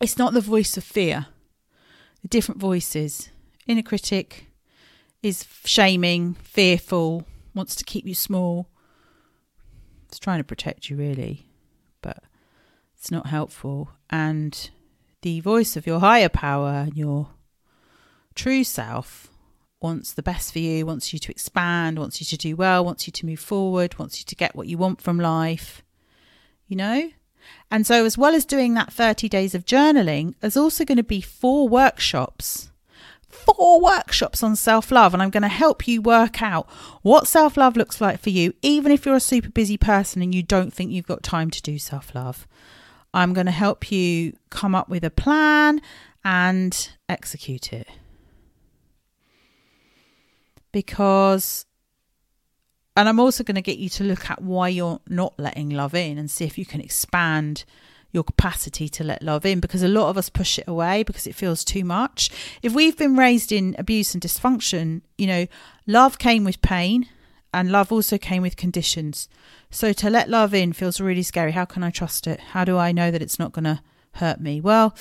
It's 0.00 0.16
not 0.16 0.32
the 0.32 0.40
voice 0.40 0.78
of 0.78 0.84
fear, 0.84 1.26
the 2.22 2.28
different 2.28 2.62
voices. 2.62 3.28
Inner 3.66 3.82
critic 3.82 4.46
is 5.22 5.46
shaming, 5.66 6.32
fearful, 6.34 7.26
wants 7.54 7.76
to 7.76 7.84
keep 7.84 8.06
you 8.06 8.14
small. 8.14 8.70
It's 10.08 10.18
trying 10.18 10.38
to 10.38 10.44
protect 10.44 10.88
you, 10.88 10.96
really, 10.96 11.46
but 12.00 12.22
it's 12.96 13.10
not 13.10 13.26
helpful. 13.26 13.90
And 14.08 14.70
the 15.20 15.40
voice 15.40 15.76
of 15.76 15.86
your 15.86 16.00
higher 16.00 16.30
power, 16.30 16.88
your 16.94 17.28
true 18.36 18.62
self, 18.62 19.28
wants 19.80 20.12
the 20.12 20.22
best 20.22 20.52
for 20.52 20.60
you, 20.60 20.86
wants 20.86 21.12
you 21.12 21.18
to 21.18 21.30
expand, 21.30 21.98
wants 21.98 22.20
you 22.20 22.26
to 22.26 22.36
do 22.36 22.54
well, 22.54 22.84
wants 22.84 23.06
you 23.06 23.12
to 23.12 23.26
move 23.26 23.40
forward, 23.40 23.98
wants 23.98 24.20
you 24.20 24.24
to 24.26 24.36
get 24.36 24.54
what 24.54 24.68
you 24.68 24.78
want 24.78 25.00
from 25.00 25.18
life, 25.18 25.82
you 26.68 26.76
know? 26.76 27.10
And 27.70 27.86
so, 27.86 28.04
as 28.04 28.18
well 28.18 28.34
as 28.34 28.44
doing 28.44 28.74
that 28.74 28.92
30 28.92 29.28
days 29.28 29.54
of 29.54 29.64
journaling, 29.64 30.34
there's 30.40 30.56
also 30.56 30.84
going 30.84 30.96
to 30.96 31.02
be 31.02 31.20
four 31.20 31.68
workshops 31.68 32.70
four 33.36 33.80
workshops 33.80 34.42
on 34.42 34.56
self 34.56 34.90
love, 34.90 35.12
and 35.12 35.22
I'm 35.22 35.30
going 35.30 35.42
to 35.42 35.48
help 35.48 35.86
you 35.86 36.00
work 36.00 36.42
out 36.42 36.68
what 37.02 37.26
self 37.26 37.56
love 37.56 37.76
looks 37.76 38.00
like 38.00 38.20
for 38.20 38.30
you, 38.30 38.54
even 38.62 38.90
if 38.92 39.04
you're 39.04 39.16
a 39.16 39.20
super 39.20 39.50
busy 39.50 39.76
person 39.76 40.22
and 40.22 40.34
you 40.34 40.42
don't 40.42 40.72
think 40.72 40.90
you've 40.90 41.06
got 41.06 41.22
time 41.22 41.50
to 41.50 41.62
do 41.62 41.78
self 41.78 42.14
love. 42.14 42.46
I'm 43.14 43.32
going 43.32 43.46
to 43.46 43.52
help 43.52 43.90
you 43.90 44.36
come 44.50 44.74
up 44.74 44.88
with 44.88 45.04
a 45.04 45.10
plan 45.10 45.80
and 46.24 46.90
execute 47.08 47.72
it. 47.72 47.88
Because, 50.76 51.64
and 52.98 53.08
I'm 53.08 53.18
also 53.18 53.42
going 53.42 53.54
to 53.54 53.62
get 53.62 53.78
you 53.78 53.88
to 53.88 54.04
look 54.04 54.28
at 54.28 54.42
why 54.42 54.68
you're 54.68 55.00
not 55.08 55.32
letting 55.38 55.70
love 55.70 55.94
in 55.94 56.18
and 56.18 56.30
see 56.30 56.44
if 56.44 56.58
you 56.58 56.66
can 56.66 56.82
expand 56.82 57.64
your 58.12 58.22
capacity 58.22 58.86
to 58.90 59.02
let 59.02 59.22
love 59.22 59.46
in 59.46 59.58
because 59.58 59.82
a 59.82 59.88
lot 59.88 60.10
of 60.10 60.18
us 60.18 60.28
push 60.28 60.58
it 60.58 60.68
away 60.68 61.02
because 61.02 61.26
it 61.26 61.34
feels 61.34 61.64
too 61.64 61.82
much. 61.82 62.28
If 62.62 62.74
we've 62.74 62.94
been 62.94 63.16
raised 63.16 63.52
in 63.52 63.74
abuse 63.78 64.12
and 64.12 64.22
dysfunction, 64.22 65.00
you 65.16 65.26
know, 65.26 65.46
love 65.86 66.18
came 66.18 66.44
with 66.44 66.60
pain 66.60 67.08
and 67.54 67.72
love 67.72 67.90
also 67.90 68.18
came 68.18 68.42
with 68.42 68.58
conditions. 68.58 69.30
So 69.70 69.94
to 69.94 70.10
let 70.10 70.28
love 70.28 70.52
in 70.52 70.74
feels 70.74 71.00
really 71.00 71.22
scary. 71.22 71.52
How 71.52 71.64
can 71.64 71.82
I 71.82 71.90
trust 71.90 72.26
it? 72.26 72.38
How 72.38 72.66
do 72.66 72.76
I 72.76 72.92
know 72.92 73.10
that 73.10 73.22
it's 73.22 73.38
not 73.38 73.52
going 73.52 73.64
to 73.64 73.80
hurt 74.16 74.42
me? 74.42 74.60
Well, 74.60 74.94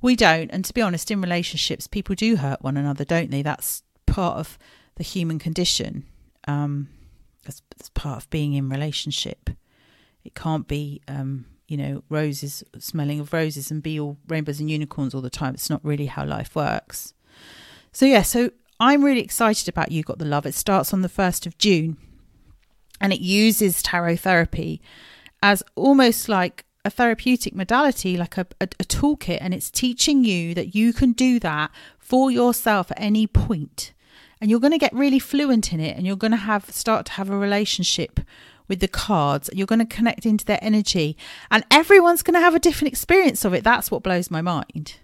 we 0.00 0.16
don't. 0.16 0.50
And 0.50 0.64
to 0.64 0.74
be 0.74 0.82
honest, 0.82 1.12
in 1.12 1.20
relationships, 1.20 1.86
people 1.86 2.16
do 2.16 2.34
hurt 2.34 2.60
one 2.60 2.76
another, 2.76 3.04
don't 3.04 3.30
they? 3.30 3.42
That's 3.42 3.84
part 4.04 4.38
of 4.38 4.58
the 5.02 5.08
human 5.08 5.40
condition. 5.40 6.04
Um, 6.46 6.88
part 7.94 8.22
of 8.22 8.30
being 8.30 8.54
in 8.54 8.68
relationship. 8.68 9.50
It 10.24 10.34
can't 10.34 10.68
be, 10.68 11.02
um, 11.08 11.46
you 11.66 11.76
know, 11.76 12.02
roses 12.08 12.62
smelling 12.78 13.20
of 13.20 13.32
roses 13.32 13.70
and 13.70 13.82
be 13.82 13.98
all 13.98 14.16
rainbows 14.28 14.60
and 14.60 14.70
unicorns 14.70 15.14
all 15.14 15.20
the 15.20 15.30
time. 15.30 15.54
It's 15.54 15.70
not 15.70 15.84
really 15.84 16.06
how 16.06 16.24
life 16.24 16.54
works. 16.54 17.14
So 17.92 18.06
yeah, 18.06 18.22
so 18.22 18.50
I'm 18.78 19.04
really 19.04 19.20
excited 19.20 19.68
about 19.68 19.90
You 19.90 20.02
Got 20.02 20.18
the 20.18 20.24
Love. 20.24 20.46
It 20.46 20.54
starts 20.54 20.92
on 20.92 21.02
the 21.02 21.08
1st 21.08 21.46
of 21.46 21.58
June 21.58 21.96
and 23.00 23.12
it 23.12 23.20
uses 23.20 23.82
tarot 23.82 24.16
therapy 24.16 24.80
as 25.42 25.62
almost 25.74 26.28
like 26.28 26.64
a 26.84 26.90
therapeutic 26.90 27.54
modality, 27.54 28.16
like 28.16 28.38
a, 28.38 28.46
a, 28.60 28.68
a, 28.80 28.84
toolkit, 28.84 29.38
and 29.40 29.54
it's 29.54 29.70
teaching 29.70 30.24
you 30.24 30.54
that 30.54 30.74
you 30.74 30.92
can 30.92 31.12
do 31.12 31.38
that 31.40 31.70
for 31.98 32.30
yourself 32.30 32.90
at 32.90 33.00
any 33.00 33.26
point. 33.26 33.92
And 34.42 34.50
you're 34.50 34.60
going 34.60 34.72
to 34.72 34.78
get 34.78 34.92
really 34.92 35.20
fluent 35.20 35.72
in 35.72 35.78
it, 35.78 35.96
and 35.96 36.04
you're 36.04 36.16
going 36.16 36.32
to 36.32 36.36
have 36.36 36.68
start 36.70 37.06
to 37.06 37.12
have 37.12 37.30
a 37.30 37.38
relationship 37.38 38.18
with 38.66 38.80
the 38.80 38.88
cards. 38.88 39.48
You're 39.52 39.68
going 39.68 39.78
to 39.78 39.84
connect 39.86 40.26
into 40.26 40.44
their 40.44 40.58
energy, 40.60 41.16
and 41.48 41.64
everyone's 41.70 42.22
going 42.22 42.34
to 42.34 42.40
have 42.40 42.54
a 42.54 42.58
different 42.58 42.92
experience 42.92 43.44
of 43.44 43.54
it. 43.54 43.62
That's 43.62 43.90
what 43.90 44.02
blows 44.02 44.30
my 44.30 44.42
mind. 44.42 44.96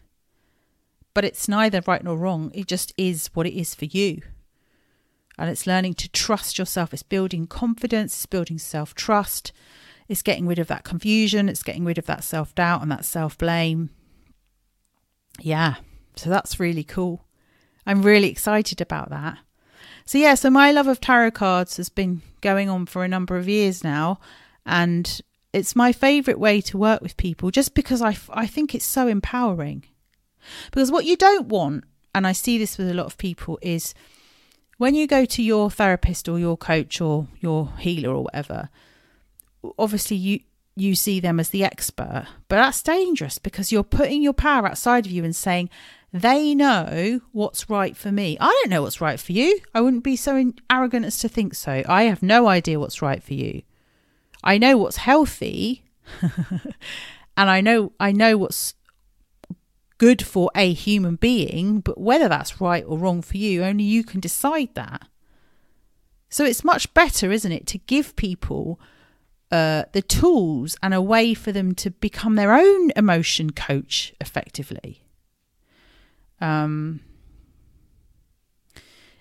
But 1.14 1.24
it's 1.24 1.48
neither 1.48 1.82
right 1.86 2.02
nor 2.02 2.16
wrong. 2.16 2.50
It 2.52 2.66
just 2.66 2.92
is 2.98 3.30
what 3.32 3.46
it 3.46 3.58
is 3.58 3.74
for 3.74 3.84
you. 3.86 4.22
And 5.38 5.48
it's 5.48 5.68
learning 5.68 5.94
to 5.94 6.08
trust 6.10 6.58
yourself. 6.58 6.92
It's 6.92 7.04
building 7.04 7.46
confidence. 7.46 8.12
It's 8.14 8.26
building 8.26 8.58
self 8.58 8.94
trust 8.94 9.52
it's 10.08 10.22
getting 10.22 10.46
rid 10.46 10.58
of 10.58 10.68
that 10.68 10.84
confusion, 10.84 11.48
it's 11.48 11.62
getting 11.62 11.84
rid 11.84 11.98
of 11.98 12.06
that 12.06 12.24
self 12.24 12.54
doubt 12.54 12.82
and 12.82 12.90
that 12.90 13.04
self 13.04 13.36
blame. 13.36 13.90
Yeah, 15.38 15.76
so 16.16 16.30
that's 16.30 16.58
really 16.58 16.84
cool. 16.84 17.24
I'm 17.86 18.02
really 18.02 18.28
excited 18.28 18.80
about 18.80 19.10
that. 19.10 19.38
So, 20.04 20.18
yeah, 20.18 20.34
so 20.34 20.50
my 20.50 20.72
love 20.72 20.86
of 20.86 21.00
tarot 21.00 21.32
cards 21.32 21.76
has 21.76 21.88
been 21.88 22.22
going 22.40 22.68
on 22.68 22.86
for 22.86 23.04
a 23.04 23.08
number 23.08 23.36
of 23.36 23.48
years 23.48 23.84
now, 23.84 24.20
and 24.64 25.20
it's 25.52 25.76
my 25.76 25.92
favourite 25.92 26.40
way 26.40 26.60
to 26.62 26.78
work 26.78 27.02
with 27.02 27.16
people 27.16 27.50
just 27.50 27.74
because 27.74 28.00
I, 28.02 28.16
I 28.30 28.46
think 28.46 28.74
it's 28.74 28.84
so 28.84 29.06
empowering. 29.08 29.84
Because 30.70 30.90
what 30.90 31.04
you 31.04 31.16
don't 31.16 31.48
want, 31.48 31.84
and 32.14 32.26
I 32.26 32.32
see 32.32 32.58
this 32.58 32.78
with 32.78 32.88
a 32.88 32.94
lot 32.94 33.06
of 33.06 33.18
people, 33.18 33.58
is 33.60 33.94
when 34.78 34.94
you 34.94 35.06
go 35.06 35.24
to 35.24 35.42
your 35.42 35.70
therapist 35.70 36.28
or 36.28 36.38
your 36.38 36.56
coach 36.56 37.00
or 37.00 37.28
your 37.40 37.72
healer 37.78 38.14
or 38.14 38.24
whatever, 38.24 38.70
obviously 39.78 40.16
you 40.16 40.40
you 40.76 40.94
see 40.94 41.18
them 41.18 41.40
as 41.40 41.48
the 41.48 41.64
expert, 41.64 42.24
but 42.46 42.54
that's 42.54 42.82
dangerous 42.82 43.38
because 43.38 43.72
you're 43.72 43.82
putting 43.82 44.22
your 44.22 44.32
power 44.32 44.68
outside 44.68 45.06
of 45.06 45.10
you 45.10 45.24
and 45.24 45.34
saying 45.34 45.68
they 46.12 46.54
know 46.54 47.20
what's 47.32 47.68
right 47.68 47.96
for 47.96 48.10
me. 48.10 48.36
I 48.40 48.46
don't 48.46 48.70
know 48.70 48.82
what's 48.82 49.00
right 49.00 49.20
for 49.20 49.32
you. 49.32 49.60
I 49.74 49.80
wouldn't 49.80 50.04
be 50.04 50.16
so 50.16 50.52
arrogant 50.70 51.04
as 51.04 51.18
to 51.18 51.28
think 51.28 51.54
so. 51.54 51.82
I 51.86 52.04
have 52.04 52.22
no 52.22 52.46
idea 52.46 52.80
what's 52.80 53.02
right 53.02 53.22
for 53.22 53.34
you. 53.34 53.62
I 54.42 54.56
know 54.56 54.78
what's 54.78 54.96
healthy 54.98 55.84
and 57.36 57.50
I 57.50 57.60
know 57.60 57.92
I 58.00 58.12
know 58.12 58.38
what's 58.38 58.74
good 59.98 60.24
for 60.24 60.50
a 60.54 60.72
human 60.72 61.16
being, 61.16 61.80
but 61.80 62.00
whether 62.00 62.28
that's 62.28 62.60
right 62.60 62.84
or 62.86 62.98
wrong 62.98 63.20
for 63.20 63.36
you, 63.36 63.64
only 63.64 63.84
you 63.84 64.04
can 64.04 64.20
decide 64.20 64.74
that. 64.74 65.06
So 66.30 66.44
it's 66.44 66.64
much 66.64 66.92
better, 66.94 67.32
isn't 67.32 67.52
it, 67.52 67.66
to 67.68 67.78
give 67.78 68.16
people 68.16 68.78
uh, 69.50 69.84
the 69.92 70.02
tools 70.02 70.76
and 70.82 70.94
a 70.94 71.02
way 71.02 71.34
for 71.34 71.52
them 71.52 71.74
to 71.74 71.90
become 71.90 72.36
their 72.36 72.52
own 72.54 72.92
emotion 72.96 73.50
coach 73.50 74.14
effectively. 74.20 75.02
Um, 76.40 77.00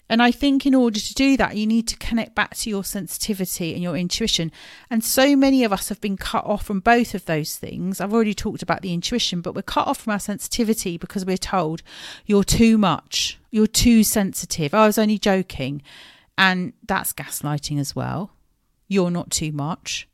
and 0.09 0.22
I 0.22 0.32
think 0.32 0.65
in 0.65 0.74
order 0.74 0.99
to 0.99 1.13
do 1.13 1.36
that, 1.36 1.57
you 1.57 1.68
need 1.68 1.88
to 1.89 1.97
connect 1.97 2.34
back 2.34 2.55
to 2.57 2.70
your 2.70 2.84
sensitivity 2.84 3.74
and 3.74 3.84
your 3.84 3.97
intuition. 3.97 4.51
And 4.89 5.03
so 5.03 5.36
many 5.36 5.65
of 5.65 5.74
us 5.74 5.89
have 5.89 5.99
been 5.99 6.15
cut 6.15 6.45
off 6.45 6.65
from 6.65 6.80
both 6.80 7.13
of 7.13 7.26
those 7.26 7.57
things. 7.57 7.99
I've 7.99 8.13
already 8.13 8.34
talked 8.34 8.63
about 8.63 8.82
the 8.82 8.93
intuition, 8.93 9.41
but 9.41 9.53
we're 9.53 9.63
cut 9.63 9.88
off 9.88 9.99
from 9.99 10.13
our 10.13 10.20
sensitivity 10.20 10.97
because 10.97 11.26
we're 11.26 11.38
told 11.38 11.84
you're 12.26 12.45
too 12.45 12.78
much, 12.78 13.38
you're 13.51 13.68
too 13.68 14.03
sensitive. 14.03 14.74
I 14.74 14.88
was 14.88 14.97
only 14.97 15.18
joking. 15.18 15.82
And 16.38 16.74
that's 16.88 17.13
gaslighting 17.13 17.80
as 17.80 17.95
well. 17.95 18.32
You're 18.88 19.11
not 19.11 19.32
too 19.32 19.51
much. 19.51 20.07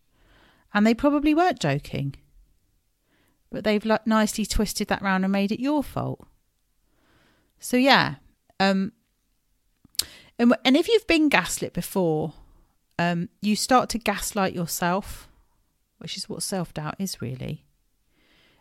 And 0.74 0.88
they 0.88 0.96
probably 0.96 1.36
weren't 1.36 1.60
joking. 1.60 2.16
But 3.52 3.64
they've 3.64 3.86
nicely 4.06 4.48
twisted 4.48 4.88
that 4.88 5.04
round 5.04 5.24
and 5.24 5.32
made 5.32 5.52
it 5.52 5.60
your 5.60 5.84
fault. 5.84 6.26
So, 7.64 7.78
yeah. 7.78 8.16
Um, 8.60 8.92
and, 10.38 10.54
and 10.66 10.76
if 10.76 10.90
you've 10.90 11.08
been 11.08 11.30
gaslit 11.30 11.74
before, 11.74 12.34
um, 13.00 13.30
you 13.42 13.56
start 13.56 13.90
to 13.92 13.98
gaslight 13.98 14.54
yourself, 14.54 15.30
which 15.98 16.18
is 16.18 16.28
what 16.28 16.44
self 16.44 16.74
doubt 16.74 16.96
is 17.00 17.22
really. 17.22 17.64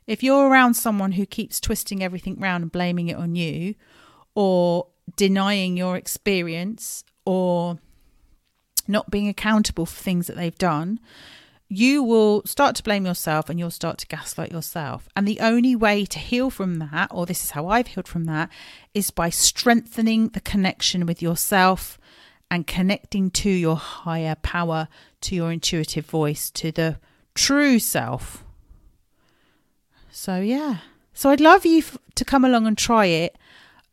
If 0.06 0.22
you're 0.22 0.48
around 0.48 0.74
someone 0.74 1.12
who 1.12 1.26
keeps 1.26 1.58
twisting 1.58 2.02
everything 2.02 2.38
round 2.38 2.62
and 2.62 2.70
blaming 2.70 3.08
it 3.08 3.16
on 3.16 3.34
you, 3.34 3.74
or 4.36 4.86
denying 5.16 5.76
your 5.76 5.96
experience, 5.96 7.02
or 7.24 7.80
not 8.86 9.10
being 9.10 9.26
accountable 9.26 9.84
for 9.84 10.00
things 10.00 10.28
that 10.28 10.36
they've 10.36 10.58
done, 10.58 11.00
you 11.74 12.02
will 12.02 12.42
start 12.44 12.76
to 12.76 12.82
blame 12.82 13.06
yourself 13.06 13.48
and 13.48 13.58
you'll 13.58 13.70
start 13.70 13.96
to 13.96 14.06
gaslight 14.06 14.52
yourself. 14.52 15.08
And 15.16 15.26
the 15.26 15.40
only 15.40 15.74
way 15.74 16.04
to 16.04 16.18
heal 16.18 16.50
from 16.50 16.78
that, 16.80 17.08
or 17.10 17.24
this 17.24 17.42
is 17.42 17.52
how 17.52 17.66
I've 17.66 17.86
healed 17.86 18.06
from 18.06 18.26
that, 18.26 18.50
is 18.92 19.10
by 19.10 19.30
strengthening 19.30 20.28
the 20.28 20.40
connection 20.40 21.06
with 21.06 21.22
yourself 21.22 21.98
and 22.50 22.66
connecting 22.66 23.30
to 23.30 23.48
your 23.48 23.76
higher 23.76 24.34
power, 24.34 24.86
to 25.22 25.34
your 25.34 25.50
intuitive 25.50 26.04
voice, 26.04 26.50
to 26.50 26.72
the 26.72 26.98
true 27.34 27.78
self. 27.78 28.44
So, 30.10 30.40
yeah. 30.40 30.78
So, 31.14 31.30
I'd 31.30 31.40
love 31.40 31.64
you 31.64 31.82
to 32.16 32.24
come 32.26 32.44
along 32.44 32.66
and 32.66 32.76
try 32.76 33.06
it. 33.06 33.38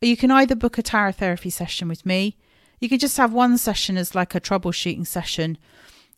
You 0.02 0.18
can 0.18 0.30
either 0.30 0.54
book 0.54 0.76
a 0.76 0.82
tarot 0.82 1.12
therapy 1.12 1.48
session 1.48 1.88
with 1.88 2.04
me, 2.04 2.36
you 2.78 2.90
can 2.90 2.98
just 2.98 3.16
have 3.16 3.32
one 3.32 3.56
session 3.56 3.96
as 3.96 4.14
like 4.14 4.34
a 4.34 4.40
troubleshooting 4.40 5.06
session, 5.06 5.56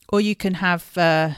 or 0.08 0.20
you 0.20 0.34
can 0.34 0.54
have. 0.54 0.98
Uh, 0.98 1.34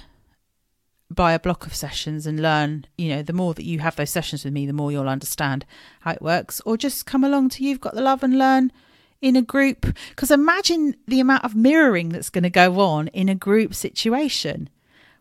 buy 1.10 1.32
a 1.32 1.38
block 1.38 1.66
of 1.66 1.74
sessions 1.74 2.26
and 2.26 2.40
learn 2.40 2.86
you 2.96 3.08
know 3.08 3.22
the 3.22 3.32
more 3.32 3.54
that 3.54 3.64
you 3.64 3.78
have 3.78 3.96
those 3.96 4.10
sessions 4.10 4.44
with 4.44 4.52
me 4.52 4.66
the 4.66 4.72
more 4.72 4.90
you'll 4.90 5.08
understand 5.08 5.64
how 6.00 6.12
it 6.12 6.22
works. 6.22 6.60
Or 6.64 6.76
just 6.76 7.06
come 7.06 7.24
along 7.24 7.50
to 7.50 7.64
you've 7.64 7.80
got 7.80 7.94
the 7.94 8.00
love 8.00 8.22
and 8.22 8.38
learn 8.38 8.72
in 9.20 9.36
a 9.36 9.42
group. 9.42 9.86
Because 10.10 10.30
imagine 10.30 10.96
the 11.06 11.20
amount 11.20 11.44
of 11.44 11.54
mirroring 11.54 12.10
that's 12.10 12.30
going 12.30 12.44
to 12.44 12.50
go 12.50 12.80
on 12.80 13.08
in 13.08 13.28
a 13.28 13.34
group 13.34 13.74
situation. 13.74 14.68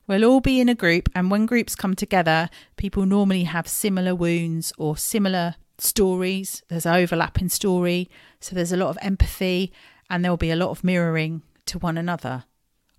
We'll 0.08 0.26
all 0.26 0.42
be 0.42 0.60
in 0.60 0.68
a 0.68 0.76
group 0.76 1.08
and 1.16 1.32
when 1.32 1.46
groups 1.46 1.76
come 1.76 1.96
together 1.96 2.50
people 2.76 3.06
normally 3.06 3.44
have 3.44 3.68
similar 3.68 4.14
wounds 4.14 4.74
or 4.78 4.98
similar 4.98 5.56
stories. 5.78 6.62
There's 6.68 6.86
overlap 6.86 7.40
in 7.40 7.50
story 7.50 8.10
so 8.42 8.54
there's 8.54 8.74
a 8.74 8.78
lot 8.78 8.90
of 8.90 8.98
empathy 9.02 9.72
and 10.10 10.24
there'll 10.24 10.36
be 10.36 10.52
a 10.52 10.58
lot 10.58 10.72
of 10.72 10.84
mirroring 10.84 11.42
to 11.68 11.80
one 11.80 11.98
another 11.98 12.44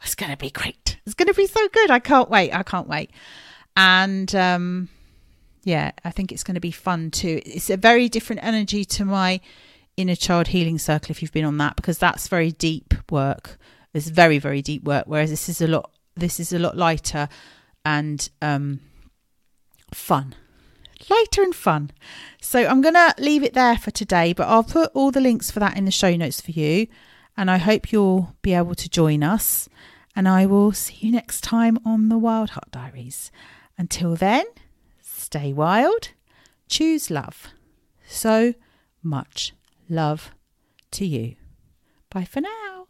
it's 0.04 0.14
going 0.14 0.30
to 0.30 0.36
be 0.36 0.50
great. 0.50 0.98
It's 1.06 1.14
going 1.14 1.28
to 1.28 1.34
be 1.34 1.46
so 1.46 1.66
good. 1.68 1.90
I 1.90 1.98
can't 1.98 2.30
wait. 2.30 2.52
I 2.52 2.62
can't 2.62 2.88
wait. 2.88 3.10
And 3.76 4.32
um, 4.34 4.88
yeah, 5.64 5.92
I 6.04 6.10
think 6.10 6.30
it's 6.30 6.44
going 6.44 6.54
to 6.54 6.60
be 6.60 6.70
fun 6.70 7.10
too. 7.10 7.40
It's 7.44 7.70
a 7.70 7.76
very 7.76 8.08
different 8.08 8.44
energy 8.44 8.84
to 8.84 9.04
my 9.04 9.40
inner 9.96 10.16
child 10.16 10.48
healing 10.48 10.78
circle 10.78 11.12
if 11.12 11.22
you've 11.22 11.32
been 11.32 11.44
on 11.44 11.58
that 11.58 11.76
because 11.76 11.98
that's 11.98 12.28
very 12.28 12.52
deep 12.52 12.94
work. 13.10 13.58
It's 13.92 14.08
very 14.08 14.38
very 14.38 14.62
deep 14.62 14.84
work. 14.84 15.04
Whereas 15.06 15.30
this 15.30 15.48
is 15.48 15.60
a 15.60 15.66
lot. 15.66 15.90
This 16.16 16.38
is 16.38 16.52
a 16.52 16.58
lot 16.58 16.76
lighter 16.76 17.28
and 17.84 18.28
um, 18.40 18.80
fun 19.92 20.34
lighter 21.10 21.42
and 21.42 21.54
fun. 21.54 21.90
So 22.40 22.66
I'm 22.66 22.80
going 22.80 22.94
to 22.94 23.14
leave 23.18 23.42
it 23.42 23.54
there 23.54 23.76
for 23.76 23.90
today, 23.90 24.32
but 24.32 24.48
I'll 24.48 24.64
put 24.64 24.90
all 24.94 25.10
the 25.10 25.20
links 25.20 25.50
for 25.50 25.60
that 25.60 25.76
in 25.76 25.84
the 25.84 25.90
show 25.90 26.14
notes 26.16 26.40
for 26.40 26.52
you. 26.52 26.86
And 27.36 27.50
I 27.50 27.58
hope 27.58 27.92
you'll 27.92 28.34
be 28.42 28.54
able 28.54 28.74
to 28.76 28.88
join 28.88 29.22
us 29.22 29.68
and 30.16 30.28
I 30.28 30.46
will 30.46 30.72
see 30.72 31.06
you 31.06 31.12
next 31.12 31.42
time 31.42 31.78
on 31.84 32.08
the 32.08 32.18
Wildheart 32.18 32.70
Diaries. 32.70 33.30
Until 33.76 34.14
then, 34.14 34.44
stay 35.00 35.52
wild, 35.52 36.10
choose 36.68 37.10
love. 37.10 37.48
So 38.06 38.54
much 39.02 39.52
love 39.88 40.32
to 40.92 41.06
you. 41.06 41.36
Bye 42.10 42.24
for 42.24 42.40
now. 42.40 42.86